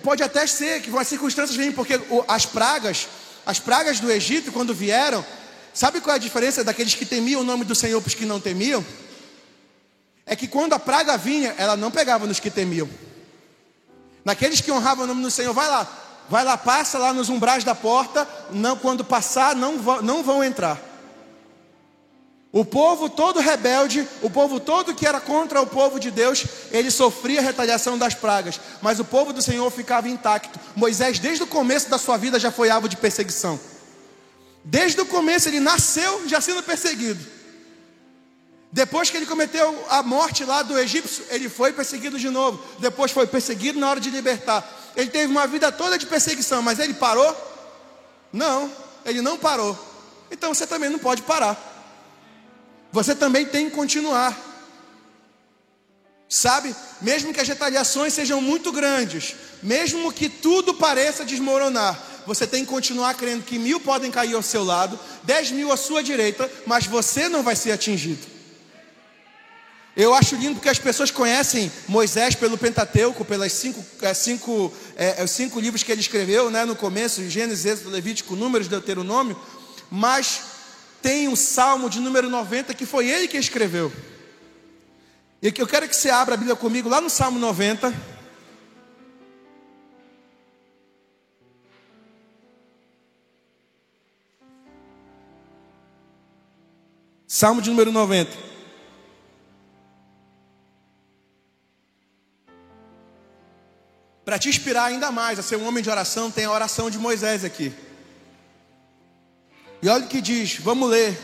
pode 0.01 0.23
até 0.23 0.47
ser 0.47 0.81
que 0.81 0.97
as 0.97 1.07
circunstâncias 1.07 1.55
venham 1.55 1.73
porque 1.73 2.01
as 2.27 2.47
pragas, 2.47 3.07
as 3.45 3.59
pragas 3.59 3.99
do 3.99 4.11
Egito 4.11 4.51
quando 4.51 4.73
vieram, 4.73 5.23
sabe 5.71 6.01
qual 6.01 6.15
é 6.15 6.17
a 6.17 6.19
diferença 6.19 6.63
daqueles 6.63 6.95
que 6.95 7.05
temiam 7.05 7.41
o 7.41 7.43
nome 7.43 7.63
do 7.63 7.75
Senhor 7.75 8.01
para 8.01 8.07
os 8.07 8.15
que 8.15 8.25
não 8.25 8.39
temiam? 8.39 8.83
É 10.25 10.35
que 10.35 10.47
quando 10.47 10.73
a 10.73 10.79
praga 10.79 11.17
vinha, 11.17 11.53
ela 11.57 11.75
não 11.75 11.91
pegava 11.91 12.25
nos 12.25 12.39
que 12.39 12.49
temiam. 12.49 12.89
Naqueles 14.23 14.61
que 14.61 14.71
honravam 14.71 15.03
o 15.03 15.07
nome 15.07 15.21
do 15.21 15.31
Senhor, 15.31 15.53
vai 15.53 15.67
lá, 15.67 15.87
vai 16.29 16.43
lá, 16.43 16.57
passa 16.57 16.97
lá 16.97 17.13
nos 17.13 17.29
umbrais 17.29 17.63
da 17.63 17.75
porta, 17.75 18.27
não, 18.51 18.77
quando 18.77 19.03
passar, 19.03 19.55
não, 19.55 19.77
não 20.01 20.23
vão 20.23 20.43
entrar. 20.43 20.79
O 22.53 22.63
povo 22.63 23.09
todo 23.09 23.39
rebelde, 23.39 24.07
o 24.21 24.29
povo 24.29 24.59
todo 24.59 24.93
que 24.93 25.07
era 25.07 25.19
contra 25.19 25.59
o 25.59 25.65
povo 25.65 25.99
de 25.99 26.11
Deus, 26.11 26.45
ele 26.71 26.91
sofria 26.91 27.39
a 27.39 27.43
retaliação 27.43 27.97
das 27.97 28.13
pragas, 28.13 28.59
mas 28.79 28.99
o 28.99 29.03
povo 29.03 29.33
do 29.33 29.41
Senhor 29.41 29.69
ficava 29.71 30.07
intacto. 30.07 30.59
Moisés, 30.75 31.17
desde 31.17 31.43
o 31.43 31.47
começo 31.47 31.89
da 31.89 31.97
sua 31.97 32.15
vida, 32.15 32.39
já 32.39 32.51
foi 32.51 32.69
alvo 32.69 32.87
de 32.87 32.95
perseguição. 32.95 33.59
Desde 34.63 35.01
o 35.01 35.05
começo, 35.05 35.49
ele 35.49 35.59
nasceu 35.59 36.27
já 36.27 36.39
sendo 36.39 36.61
perseguido. 36.61 37.25
Depois 38.73 39.09
que 39.09 39.15
ele 39.15 39.25
cometeu 39.25 39.85
a 39.89 40.03
morte 40.03 40.43
lá 40.43 40.61
do 40.61 40.77
egípcio, 40.77 41.23
ele 41.29 41.47
foi 41.47 41.71
perseguido 41.71 42.19
de 42.19 42.29
novo. 42.29 42.61
Depois 42.79 43.09
foi 43.11 43.25
perseguido 43.25 43.79
na 43.79 43.89
hora 43.89 44.01
de 44.01 44.09
libertar. 44.09 44.67
Ele 44.97 45.09
teve 45.09 45.31
uma 45.31 45.47
vida 45.47 45.71
toda 45.71 45.97
de 45.97 46.05
perseguição, 46.05 46.61
mas 46.61 46.79
ele 46.79 46.93
parou? 46.93 47.33
Não, 48.33 48.69
ele 49.05 49.21
não 49.21 49.37
parou. 49.37 49.77
Então 50.29 50.53
você 50.53 50.67
também 50.67 50.89
não 50.89 50.99
pode 50.99 51.21
parar 51.21 51.69
você 52.93 53.15
também 53.15 53.43
tem 53.43 53.71
que 53.71 53.75
continuar. 53.75 54.39
Sabe? 56.29 56.73
Mesmo 57.01 57.33
que 57.33 57.41
as 57.41 57.47
retaliações 57.47 58.13
sejam 58.13 58.39
muito 58.39 58.71
grandes, 58.71 59.35
mesmo 59.63 60.13
que 60.13 60.29
tudo 60.29 60.75
pareça 60.75 61.25
desmoronar, 61.25 61.99
você 62.27 62.45
tem 62.45 62.63
que 62.63 62.69
continuar 62.69 63.15
crendo 63.15 63.43
que 63.43 63.57
mil 63.57 63.79
podem 63.79 64.11
cair 64.11 64.35
ao 64.35 64.43
seu 64.43 64.63
lado, 64.63 64.97
dez 65.23 65.49
mil 65.49 65.71
à 65.71 65.77
sua 65.77 66.03
direita, 66.03 66.49
mas 66.67 66.85
você 66.85 67.27
não 67.27 67.41
vai 67.41 67.55
ser 67.55 67.71
atingido. 67.71 68.32
Eu 69.95 70.13
acho 70.15 70.35
lindo 70.35 70.55
porque 70.55 70.69
as 70.69 70.79
pessoas 70.79 71.11
conhecem 71.11 71.71
Moisés 71.87 72.33
pelo 72.33 72.57
Pentateuco, 72.57 73.23
pelas 73.23 73.53
cinco, 73.53 73.85
é, 74.01 74.11
cinco, 74.13 74.73
é, 74.95 75.25
cinco 75.27 75.59
livros 75.59 75.83
que 75.83 75.91
ele 75.91 76.01
escreveu, 76.01 76.49
né, 76.49 76.65
no 76.65 76.75
começo, 76.75 77.29
Gênesis, 77.29 77.65
Êxodo, 77.65 77.91
Levítico, 77.91 78.35
Números, 78.35 78.67
Deuteronômio, 78.67 79.39
mas 79.91 80.41
tem 80.99 81.27
o 81.27 81.35
Salmo 81.35 81.91
de 81.91 81.99
número 81.99 82.27
90 82.27 82.73
que 82.73 82.87
foi 82.87 83.07
ele 83.07 83.27
que 83.27 83.37
escreveu. 83.37 83.93
E 85.43 85.53
eu 85.55 85.67
quero 85.67 85.87
que 85.87 85.95
você 85.95 86.09
abra 86.09 86.33
a 86.33 86.37
Bíblia 86.37 86.55
comigo 86.55 86.89
lá 86.89 86.99
no 86.99 87.09
Salmo 87.09 87.37
90. 87.37 87.93
Salmo 97.27 97.61
de 97.61 97.69
número 97.69 97.91
90. 97.91 98.52
Para 104.25 104.39
te 104.39 104.49
inspirar 104.49 104.85
ainda 104.85 105.11
mais 105.11 105.37
a 105.37 105.43
ser 105.43 105.57
um 105.57 105.67
homem 105.67 105.83
de 105.83 105.89
oração, 105.89 106.31
tem 106.31 106.45
a 106.45 106.51
oração 106.51 106.89
de 106.89 106.97
Moisés 106.97 107.43
aqui. 107.43 107.73
E 109.81 109.89
olha 109.89 110.05
o 110.05 110.07
que 110.07 110.21
diz, 110.21 110.57
vamos 110.57 110.89
ler. 110.89 111.17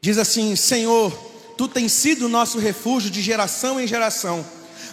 Diz 0.00 0.16
assim: 0.16 0.56
Senhor, 0.56 1.12
tu 1.58 1.68
tens 1.68 1.92
sido 1.92 2.28
nosso 2.28 2.58
refúgio 2.58 3.10
de 3.10 3.20
geração 3.20 3.78
em 3.78 3.86
geração. 3.86 4.44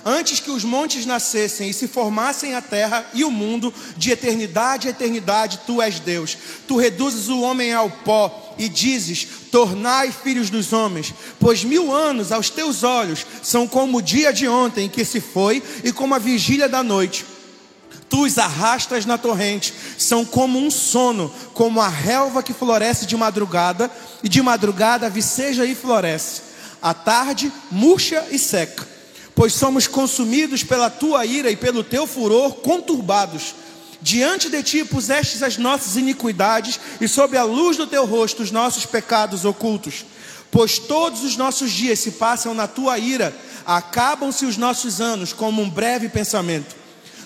Antes 0.06 0.40
que 0.40 0.52
os 0.52 0.64
montes 0.64 1.06
nascessem 1.06 1.70
e 1.70 1.74
se 1.74 1.88
formassem 1.88 2.56
a 2.56 2.62
terra 2.62 3.06
e 3.14 3.24
o 3.24 3.32
mundo, 3.32 3.74
de 3.98 4.12
eternidade 4.12 4.88
a 4.88 4.92
eternidade, 4.92 5.62
tu 5.66 5.82
és 5.82 6.00
Deus. 6.00 6.38
Tu 6.68 6.78
reduzes 6.78 7.28
o 7.28 7.42
homem 7.42 7.74
ao 7.74 7.90
pó 7.90 8.56
e 8.58 8.70
dizes: 8.70 9.28
Tornai 9.52 10.12
filhos 10.12 10.50
dos 10.50 10.72
homens, 10.74 11.14
pois 11.40 11.64
mil 11.64 11.94
anos 11.94 12.32
aos 12.32 12.50
teus 12.50 12.84
olhos 12.84 13.26
são 13.44 13.68
como 13.68 13.98
o 13.98 14.02
dia 14.02 14.32
de 14.32 14.48
ontem 14.48 14.90
que 14.90 15.04
se 15.04 15.20
foi 15.20 15.62
e 15.84 15.92
como 15.92 16.16
a 16.16 16.20
vigília 16.20 16.70
da 16.70 16.84
noite. 16.84 17.26
Tu 18.10 18.24
os 18.24 18.38
arrastas 18.38 19.06
na 19.06 19.18
torrente, 19.18 19.74
são 19.98 20.24
como 20.24 20.58
um 20.58 20.72
sono, 20.72 21.30
como 21.54 21.82
a 21.82 21.90
relva 21.90 22.42
que 22.42 22.54
floresce 22.54 23.06
de 23.06 23.18
madrugada, 23.18 23.92
e 24.24 24.30
de 24.30 24.42
madrugada 24.42 25.10
viceja 25.10 25.66
e 25.66 25.76
floresce. 25.76 26.42
À 26.82 26.94
tarde 26.94 27.52
murcha 27.70 28.26
e 28.32 28.40
seca, 28.40 28.88
pois 29.38 29.54
somos 29.54 29.86
consumidos 29.86 30.64
pela 30.64 30.90
tua 30.90 31.24
ira 31.24 31.52
e 31.52 31.56
pelo 31.56 31.84
teu 31.84 32.08
furor 32.08 32.56
conturbados. 32.56 33.54
Diante 34.02 34.50
de 34.50 34.64
ti 34.64 34.84
pusestes 34.84 35.44
as 35.44 35.60
nossas 35.60 35.96
iniquidades, 35.96 36.80
e 37.00 37.08
sob 37.08 37.38
a 37.38 37.44
luz 37.44 37.78
do 37.78 37.86
teu 37.86 38.04
rosto 38.04 38.42
os 38.42 38.50
nossos 38.50 38.88
pecados 38.88 39.46
ocultos. 39.46 40.04
Pois 40.50 40.80
todos 40.80 41.24
os 41.24 41.38
nossos 41.38 41.72
dias 41.72 42.00
se 42.00 42.14
passam 42.14 42.56
na 42.56 42.66
tua 42.66 42.98
ira, 42.98 43.32
acabam-se 43.64 44.44
os 44.44 44.58
nossos 44.58 45.00
anos 45.00 45.34
como 45.34 45.62
um 45.62 45.70
breve 45.70 46.10
pensamento. 46.10 46.76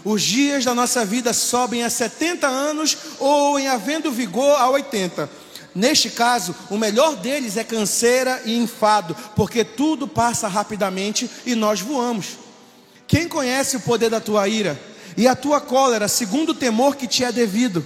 Os 0.03 0.21
dias 0.21 0.65
da 0.65 0.75
nossa 0.75 1.05
vida 1.05 1.31
sobem 1.31 1.81
a 1.81 1.89
70 1.89 2.45
anos 2.45 2.97
ou, 3.19 3.57
em 3.57 3.69
havendo 3.69 4.11
vigor, 4.11 4.59
a 4.59 4.69
80. 4.69 5.29
Neste 5.73 6.09
caso, 6.09 6.55
o 6.69 6.77
melhor 6.77 7.15
deles 7.15 7.55
é 7.55 7.63
canseira 7.63 8.41
e 8.45 8.57
enfado, 8.57 9.15
porque 9.35 9.63
tudo 9.63 10.07
passa 10.07 10.47
rapidamente 10.47 11.29
e 11.45 11.55
nós 11.55 11.79
voamos. 11.79 12.37
Quem 13.07 13.27
conhece 13.27 13.77
o 13.77 13.81
poder 13.81 14.09
da 14.09 14.19
tua 14.19 14.47
ira 14.47 14.79
e 15.15 15.27
a 15.27 15.35
tua 15.35 15.61
cólera, 15.61 16.07
segundo 16.07 16.49
o 16.49 16.55
temor 16.55 16.95
que 16.95 17.07
te 17.07 17.23
é 17.23 17.31
devido? 17.31 17.85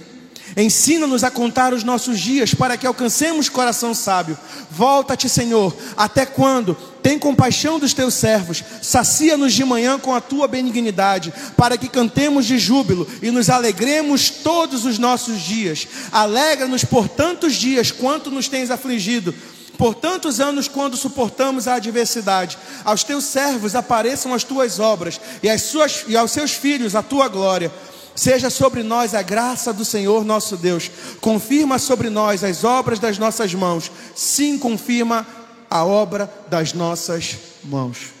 Ensina-nos 0.54 1.24
a 1.24 1.30
contar 1.30 1.72
os 1.72 1.82
nossos 1.82 2.20
dias 2.20 2.54
para 2.54 2.76
que 2.76 2.86
alcancemos 2.86 3.48
coração 3.48 3.94
sábio. 3.94 4.36
Volta-te, 4.70 5.28
Senhor, 5.28 5.74
até 5.96 6.26
quando? 6.26 6.74
Tem 7.02 7.18
compaixão 7.18 7.78
dos 7.78 7.94
teus 7.94 8.14
servos, 8.14 8.64
sacia-nos 8.82 9.52
de 9.52 9.64
manhã 9.64 9.98
com 9.98 10.14
a 10.14 10.20
tua 10.20 10.48
benignidade, 10.48 11.32
para 11.56 11.78
que 11.78 11.88
cantemos 11.88 12.46
de 12.46 12.58
júbilo 12.58 13.08
e 13.22 13.30
nos 13.30 13.48
alegremos 13.48 14.28
todos 14.28 14.84
os 14.84 14.98
nossos 14.98 15.40
dias. 15.40 15.86
Alegra-nos 16.10 16.84
por 16.84 17.08
tantos 17.08 17.54
dias 17.54 17.90
quanto 17.90 18.30
nos 18.30 18.48
tens 18.48 18.70
afligido 18.70 19.34
por 19.76 19.94
tantos 19.94 20.40
anos 20.40 20.68
quando 20.68 20.96
suportamos 20.96 21.68
a 21.68 21.74
adversidade. 21.74 22.58
Aos 22.84 23.04
teus 23.04 23.24
servos 23.24 23.74
apareçam 23.74 24.34
as 24.34 24.42
tuas 24.42 24.80
obras 24.80 25.20
e, 25.42 25.58
suas, 25.58 26.04
e 26.08 26.16
aos 26.16 26.30
seus 26.30 26.52
filhos 26.52 26.94
a 26.94 27.02
tua 27.02 27.28
glória. 27.28 27.70
Seja 28.16 28.48
sobre 28.48 28.82
nós 28.82 29.14
a 29.14 29.20
graça 29.20 29.74
do 29.74 29.84
Senhor 29.84 30.24
nosso 30.24 30.56
Deus. 30.56 30.90
Confirma 31.20 31.78
sobre 31.78 32.08
nós 32.08 32.42
as 32.42 32.64
obras 32.64 32.98
das 32.98 33.18
nossas 33.18 33.52
mãos. 33.52 33.92
Sim, 34.14 34.58
confirma 34.58 35.26
a 35.68 35.84
obra 35.84 36.32
das 36.48 36.72
nossas 36.72 37.36
mãos. 37.62 38.16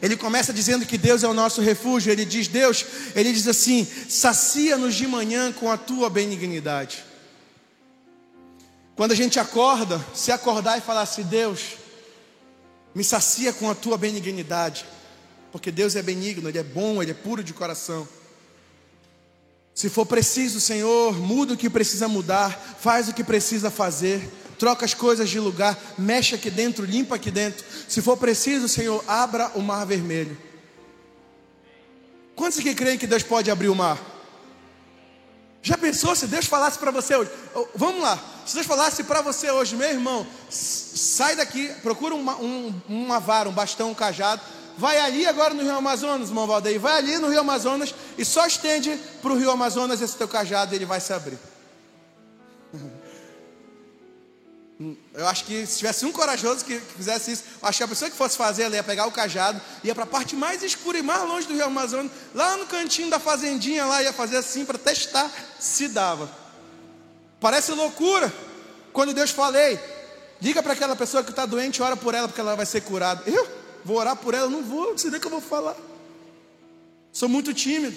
Ele 0.00 0.16
começa 0.16 0.52
dizendo 0.52 0.86
que 0.86 0.96
Deus 0.96 1.22
é 1.22 1.28
o 1.28 1.34
nosso 1.34 1.60
refúgio. 1.60 2.10
Ele 2.10 2.24
diz: 2.24 2.48
Deus, 2.48 2.86
ele 3.14 3.32
diz 3.32 3.46
assim: 3.46 3.86
sacia-nos 4.08 4.94
de 4.94 5.06
manhã 5.06 5.52
com 5.52 5.70
a 5.70 5.76
tua 5.76 6.08
benignidade. 6.08 7.04
Quando 8.94 9.12
a 9.12 9.14
gente 9.16 9.38
acorda, 9.38 10.02
se 10.14 10.32
acordar 10.32 10.78
e 10.78 10.80
falar 10.80 11.02
assim: 11.02 11.22
Deus, 11.22 11.76
me 12.94 13.04
sacia 13.04 13.52
com 13.52 13.70
a 13.70 13.74
tua 13.74 13.98
benignidade, 13.98 14.86
porque 15.52 15.70
Deus 15.70 15.96
é 15.96 16.02
benigno, 16.02 16.48
Ele 16.48 16.58
é 16.58 16.62
bom, 16.62 17.02
Ele 17.02 17.10
é 17.10 17.14
puro 17.14 17.44
de 17.44 17.52
coração. 17.52 18.08
Se 19.76 19.90
for 19.90 20.06
preciso, 20.06 20.58
Senhor, 20.58 21.20
muda 21.20 21.52
o 21.52 21.56
que 21.56 21.68
precisa 21.68 22.08
mudar, 22.08 22.50
faz 22.80 23.10
o 23.10 23.12
que 23.12 23.22
precisa 23.22 23.70
fazer, 23.70 24.26
troca 24.58 24.86
as 24.86 24.94
coisas 24.94 25.28
de 25.28 25.38
lugar, 25.38 25.78
mexe 25.98 26.34
aqui 26.34 26.48
dentro, 26.48 26.86
limpa 26.86 27.16
aqui 27.16 27.30
dentro. 27.30 27.62
Se 27.86 28.00
for 28.00 28.16
preciso, 28.16 28.68
Senhor, 28.68 29.04
abra 29.06 29.52
o 29.54 29.60
mar 29.60 29.84
vermelho. 29.84 30.34
Quantos 32.34 32.58
aqui 32.58 32.74
creem 32.74 32.96
que 32.96 33.06
Deus 33.06 33.22
pode 33.22 33.50
abrir 33.50 33.68
o 33.68 33.74
mar? 33.74 34.00
Já 35.62 35.76
pensou 35.76 36.16
se 36.16 36.26
Deus 36.26 36.46
falasse 36.46 36.78
para 36.78 36.90
você 36.90 37.14
hoje? 37.14 37.30
Vamos 37.74 38.00
lá, 38.00 38.18
se 38.46 38.54
Deus 38.54 38.66
falasse 38.66 39.04
para 39.04 39.20
você 39.20 39.50
hoje, 39.50 39.76
meu 39.76 39.90
irmão, 39.90 40.26
sai 40.48 41.36
daqui, 41.36 41.68
procura 41.82 42.14
uma, 42.14 42.36
um, 42.36 42.72
uma 42.88 43.20
vara, 43.20 43.46
um 43.46 43.52
bastão, 43.52 43.90
um 43.90 43.94
cajado, 43.94 44.40
vai 44.76 44.98
ali 45.00 45.26
agora 45.26 45.54
no 45.54 45.62
Rio 45.62 45.76
Amazonas, 45.76 46.28
irmão 46.28 46.46
Valdeir, 46.46 46.78
vai 46.80 46.98
ali 46.98 47.18
no 47.18 47.28
Rio 47.28 47.40
Amazonas 47.40 47.94
e 48.16 48.24
só 48.24 48.46
estende 48.46 48.98
para 49.22 49.32
o 49.32 49.36
Rio 49.36 49.50
Amazonas 49.50 50.00
esse 50.00 50.16
teu 50.16 50.28
cajado 50.28 50.74
e 50.74 50.76
ele 50.76 50.86
vai 50.86 51.00
se 51.00 51.12
abrir. 51.12 51.38
Eu 55.14 55.26
acho 55.26 55.44
que 55.44 55.64
se 55.64 55.78
tivesse 55.78 56.04
um 56.04 56.12
corajoso 56.12 56.62
que, 56.62 56.78
fizesse 56.78 57.32
isso, 57.32 57.44
acho 57.62 57.78
que 57.78 57.84
a 57.84 57.88
pessoa 57.88 58.10
que 58.10 58.16
fosse 58.16 58.36
fazer, 58.36 58.64
ela 58.64 58.76
ia 58.76 58.82
pegar 58.82 59.06
o 59.06 59.10
cajado, 59.12 59.58
ia 59.82 59.94
para 59.94 60.04
a 60.04 60.06
parte 60.06 60.36
mais 60.36 60.62
escura 60.62 60.98
e 60.98 61.02
mais 61.02 61.22
longe 61.22 61.46
do 61.46 61.54
Rio 61.54 61.64
Amazonas, 61.64 62.12
lá 62.34 62.58
no 62.58 62.66
cantinho 62.66 63.08
da 63.08 63.18
fazendinha, 63.18 63.86
lá 63.86 64.02
ia 64.02 64.12
fazer 64.12 64.36
assim 64.36 64.66
para 64.66 64.76
testar 64.76 65.30
se 65.58 65.88
dava. 65.88 66.30
Parece 67.40 67.72
loucura. 67.72 68.30
Quando 68.92 69.14
Deus 69.14 69.30
falei, 69.30 69.80
diga 70.40 70.62
para 70.62 70.74
aquela 70.74 70.94
pessoa 70.94 71.24
que 71.24 71.30
está 71.30 71.46
doente, 71.46 71.82
ora 71.82 71.96
por 71.96 72.14
ela, 72.14 72.28
porque 72.28 72.40
ela 72.40 72.54
vai 72.54 72.66
ser 72.66 72.82
curada. 72.82 73.22
Eu? 73.26 73.48
Vou 73.86 73.98
orar 73.98 74.16
por 74.16 74.34
ela, 74.34 74.50
não 74.50 74.64
vou, 74.64 74.90
não 74.90 74.98
sei 74.98 75.10
nem 75.10 75.18
o 75.18 75.20
que 75.20 75.28
eu 75.28 75.30
vou 75.30 75.40
falar. 75.40 75.76
Sou 77.12 77.28
muito 77.28 77.54
tímido. 77.54 77.96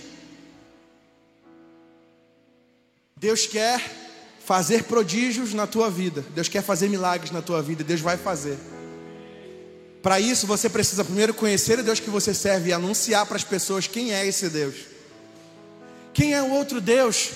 Deus 3.18 3.48
quer 3.48 3.82
fazer 4.46 4.84
prodígios 4.84 5.52
na 5.52 5.66
tua 5.66 5.90
vida. 5.90 6.24
Deus 6.30 6.48
quer 6.48 6.62
fazer 6.62 6.90
milagres 6.90 7.32
na 7.32 7.42
tua 7.42 7.64
vida. 7.64 7.84
Deus 7.84 8.02
vai 8.02 8.18
fazer. 8.18 8.56
Para 10.04 10.20
isso 10.20 10.46
você 10.46 10.70
precisa 10.70 11.04
primeiro 11.04 11.34
conhecer 11.34 11.80
o 11.80 11.84
Deus 11.84 12.00
que 12.00 12.12
você 12.12 12.36
serve 12.36 12.70
e 12.70 12.74
anunciar 12.74 13.26
para 13.26 13.38
as 13.38 13.44
pessoas 13.44 13.88
quem 13.88 14.14
é 14.14 14.24
esse 14.28 14.48
Deus. 14.48 14.76
Quem 16.14 16.36
é 16.36 16.42
o 16.44 16.52
outro 16.52 16.80
Deus 16.80 17.32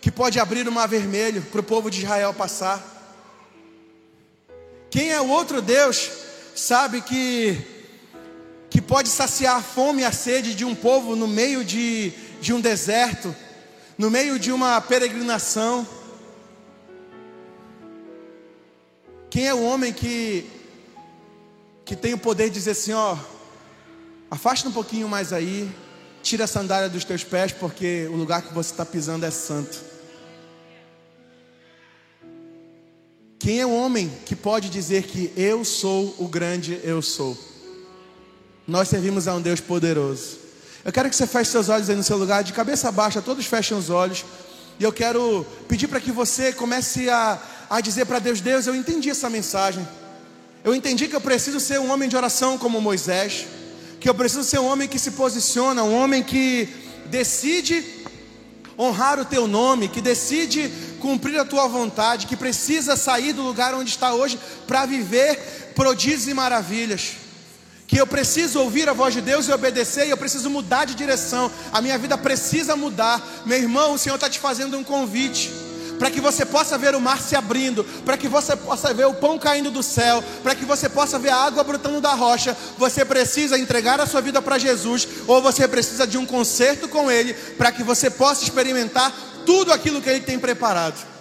que 0.00 0.12
pode 0.12 0.38
abrir 0.38 0.68
o 0.68 0.72
mar 0.72 0.86
vermelho 0.86 1.42
para 1.50 1.60
o 1.60 1.64
povo 1.64 1.90
de 1.90 2.02
Israel 2.02 2.32
passar? 2.32 2.80
Quem 4.88 5.10
é 5.10 5.20
o 5.20 5.28
outro 5.28 5.60
Deus, 5.60 6.08
sabe 6.54 7.00
que 7.00 7.77
que 8.70 8.80
pode 8.80 9.08
saciar 9.08 9.56
a 9.56 9.62
fome 9.62 10.02
e 10.02 10.04
a 10.04 10.12
sede 10.12 10.54
de 10.54 10.64
um 10.64 10.74
povo 10.74 11.16
no 11.16 11.26
meio 11.26 11.64
de, 11.64 12.12
de 12.40 12.52
um 12.52 12.60
deserto, 12.60 13.34
no 13.96 14.10
meio 14.10 14.38
de 14.38 14.52
uma 14.52 14.80
peregrinação? 14.80 15.86
Quem 19.30 19.46
é 19.46 19.54
o 19.54 19.62
homem 19.62 19.92
que 19.92 20.46
que 21.88 21.96
tem 21.96 22.12
o 22.12 22.18
poder 22.18 22.50
de 22.50 22.54
dizer 22.54 22.72
assim, 22.72 22.92
ó, 22.92 23.16
afasta 24.30 24.68
um 24.68 24.72
pouquinho 24.72 25.08
mais 25.08 25.32
aí, 25.32 25.74
tira 26.22 26.44
a 26.44 26.46
sandália 26.46 26.86
dos 26.86 27.02
teus 27.02 27.24
pés, 27.24 27.50
porque 27.50 28.06
o 28.12 28.14
lugar 28.14 28.42
que 28.42 28.52
você 28.52 28.72
está 28.72 28.84
pisando 28.84 29.24
é 29.24 29.30
santo. 29.30 29.82
Quem 33.38 33.58
é 33.58 33.64
o 33.64 33.74
homem 33.74 34.12
que 34.26 34.36
pode 34.36 34.68
dizer 34.68 35.04
que 35.04 35.32
eu 35.34 35.64
sou 35.64 36.14
o 36.18 36.28
grande 36.28 36.78
eu 36.84 37.00
sou? 37.00 37.47
Nós 38.68 38.88
servimos 38.88 39.26
a 39.26 39.34
um 39.34 39.40
Deus 39.40 39.62
poderoso. 39.62 40.36
Eu 40.84 40.92
quero 40.92 41.08
que 41.08 41.16
você 41.16 41.26
feche 41.26 41.50
seus 41.50 41.70
olhos 41.70 41.88
aí 41.88 41.96
no 41.96 42.02
seu 42.02 42.18
lugar, 42.18 42.44
de 42.44 42.52
cabeça 42.52 42.92
baixa, 42.92 43.22
todos 43.22 43.46
fechem 43.46 43.74
os 43.74 43.88
olhos. 43.88 44.26
E 44.78 44.84
eu 44.84 44.92
quero 44.92 45.46
pedir 45.66 45.88
para 45.88 45.98
que 45.98 46.12
você 46.12 46.52
comece 46.52 47.08
a, 47.08 47.40
a 47.70 47.80
dizer 47.80 48.04
para 48.04 48.18
Deus: 48.18 48.42
Deus, 48.42 48.66
eu 48.66 48.74
entendi 48.74 49.08
essa 49.08 49.30
mensagem. 49.30 49.88
Eu 50.62 50.74
entendi 50.74 51.08
que 51.08 51.16
eu 51.16 51.20
preciso 51.20 51.58
ser 51.58 51.80
um 51.80 51.90
homem 51.90 52.10
de 52.10 52.16
oração 52.16 52.58
como 52.58 52.78
Moisés, 52.78 53.46
que 53.98 54.06
eu 54.06 54.14
preciso 54.14 54.44
ser 54.44 54.58
um 54.58 54.66
homem 54.66 54.86
que 54.86 54.98
se 54.98 55.12
posiciona, 55.12 55.82
um 55.82 55.94
homem 55.94 56.22
que 56.22 56.68
decide 57.06 57.82
honrar 58.78 59.18
o 59.18 59.24
teu 59.24 59.48
nome, 59.48 59.88
que 59.88 60.02
decide 60.02 60.70
cumprir 61.00 61.40
a 61.40 61.44
tua 61.46 61.66
vontade, 61.68 62.26
que 62.26 62.36
precisa 62.36 62.98
sair 62.98 63.32
do 63.32 63.40
lugar 63.40 63.72
onde 63.72 63.88
está 63.88 64.12
hoje 64.12 64.38
para 64.66 64.84
viver 64.84 65.72
prodígios 65.74 66.28
e 66.28 66.34
maravilhas. 66.34 67.27
Que 67.88 68.00
eu 68.00 68.06
preciso 68.06 68.60
ouvir 68.60 68.88
a 68.88 68.92
voz 68.92 69.14
de 69.14 69.20
Deus 69.20 69.48
e 69.48 69.52
obedecer, 69.52 70.06
e 70.06 70.10
eu 70.10 70.16
preciso 70.16 70.48
mudar 70.48 70.84
de 70.84 70.94
direção, 70.94 71.50
a 71.72 71.80
minha 71.80 71.98
vida 71.98 72.16
precisa 72.16 72.76
mudar. 72.76 73.20
Meu 73.44 73.58
irmão, 73.58 73.94
o 73.94 73.98
Senhor 73.98 74.14
está 74.14 74.30
te 74.30 74.38
fazendo 74.38 74.78
um 74.78 74.84
convite 74.84 75.50
para 75.98 76.10
que 76.10 76.20
você 76.20 76.46
possa 76.46 76.78
ver 76.78 76.94
o 76.94 77.00
mar 77.00 77.20
se 77.20 77.34
abrindo, 77.34 77.82
para 78.04 78.16
que 78.16 78.28
você 78.28 78.54
possa 78.54 78.94
ver 78.94 79.06
o 79.06 79.14
pão 79.14 79.38
caindo 79.38 79.70
do 79.70 79.82
céu, 79.82 80.22
para 80.42 80.54
que 80.54 80.64
você 80.64 80.88
possa 80.88 81.18
ver 81.18 81.30
a 81.30 81.36
água 81.36 81.64
brotando 81.64 82.00
da 82.00 82.14
rocha, 82.14 82.56
você 82.78 83.04
precisa 83.04 83.58
entregar 83.58 84.00
a 84.00 84.06
sua 84.06 84.20
vida 84.20 84.40
para 84.40 84.58
Jesus, 84.58 85.08
ou 85.26 85.42
você 85.42 85.66
precisa 85.66 86.06
de 86.06 86.16
um 86.16 86.24
concerto 86.24 86.88
com 86.88 87.10
Ele, 87.10 87.34
para 87.34 87.72
que 87.72 87.82
você 87.82 88.08
possa 88.08 88.44
experimentar 88.44 89.12
tudo 89.44 89.72
aquilo 89.72 90.00
que 90.00 90.08
Ele 90.08 90.20
tem 90.20 90.38
preparado. 90.38 91.17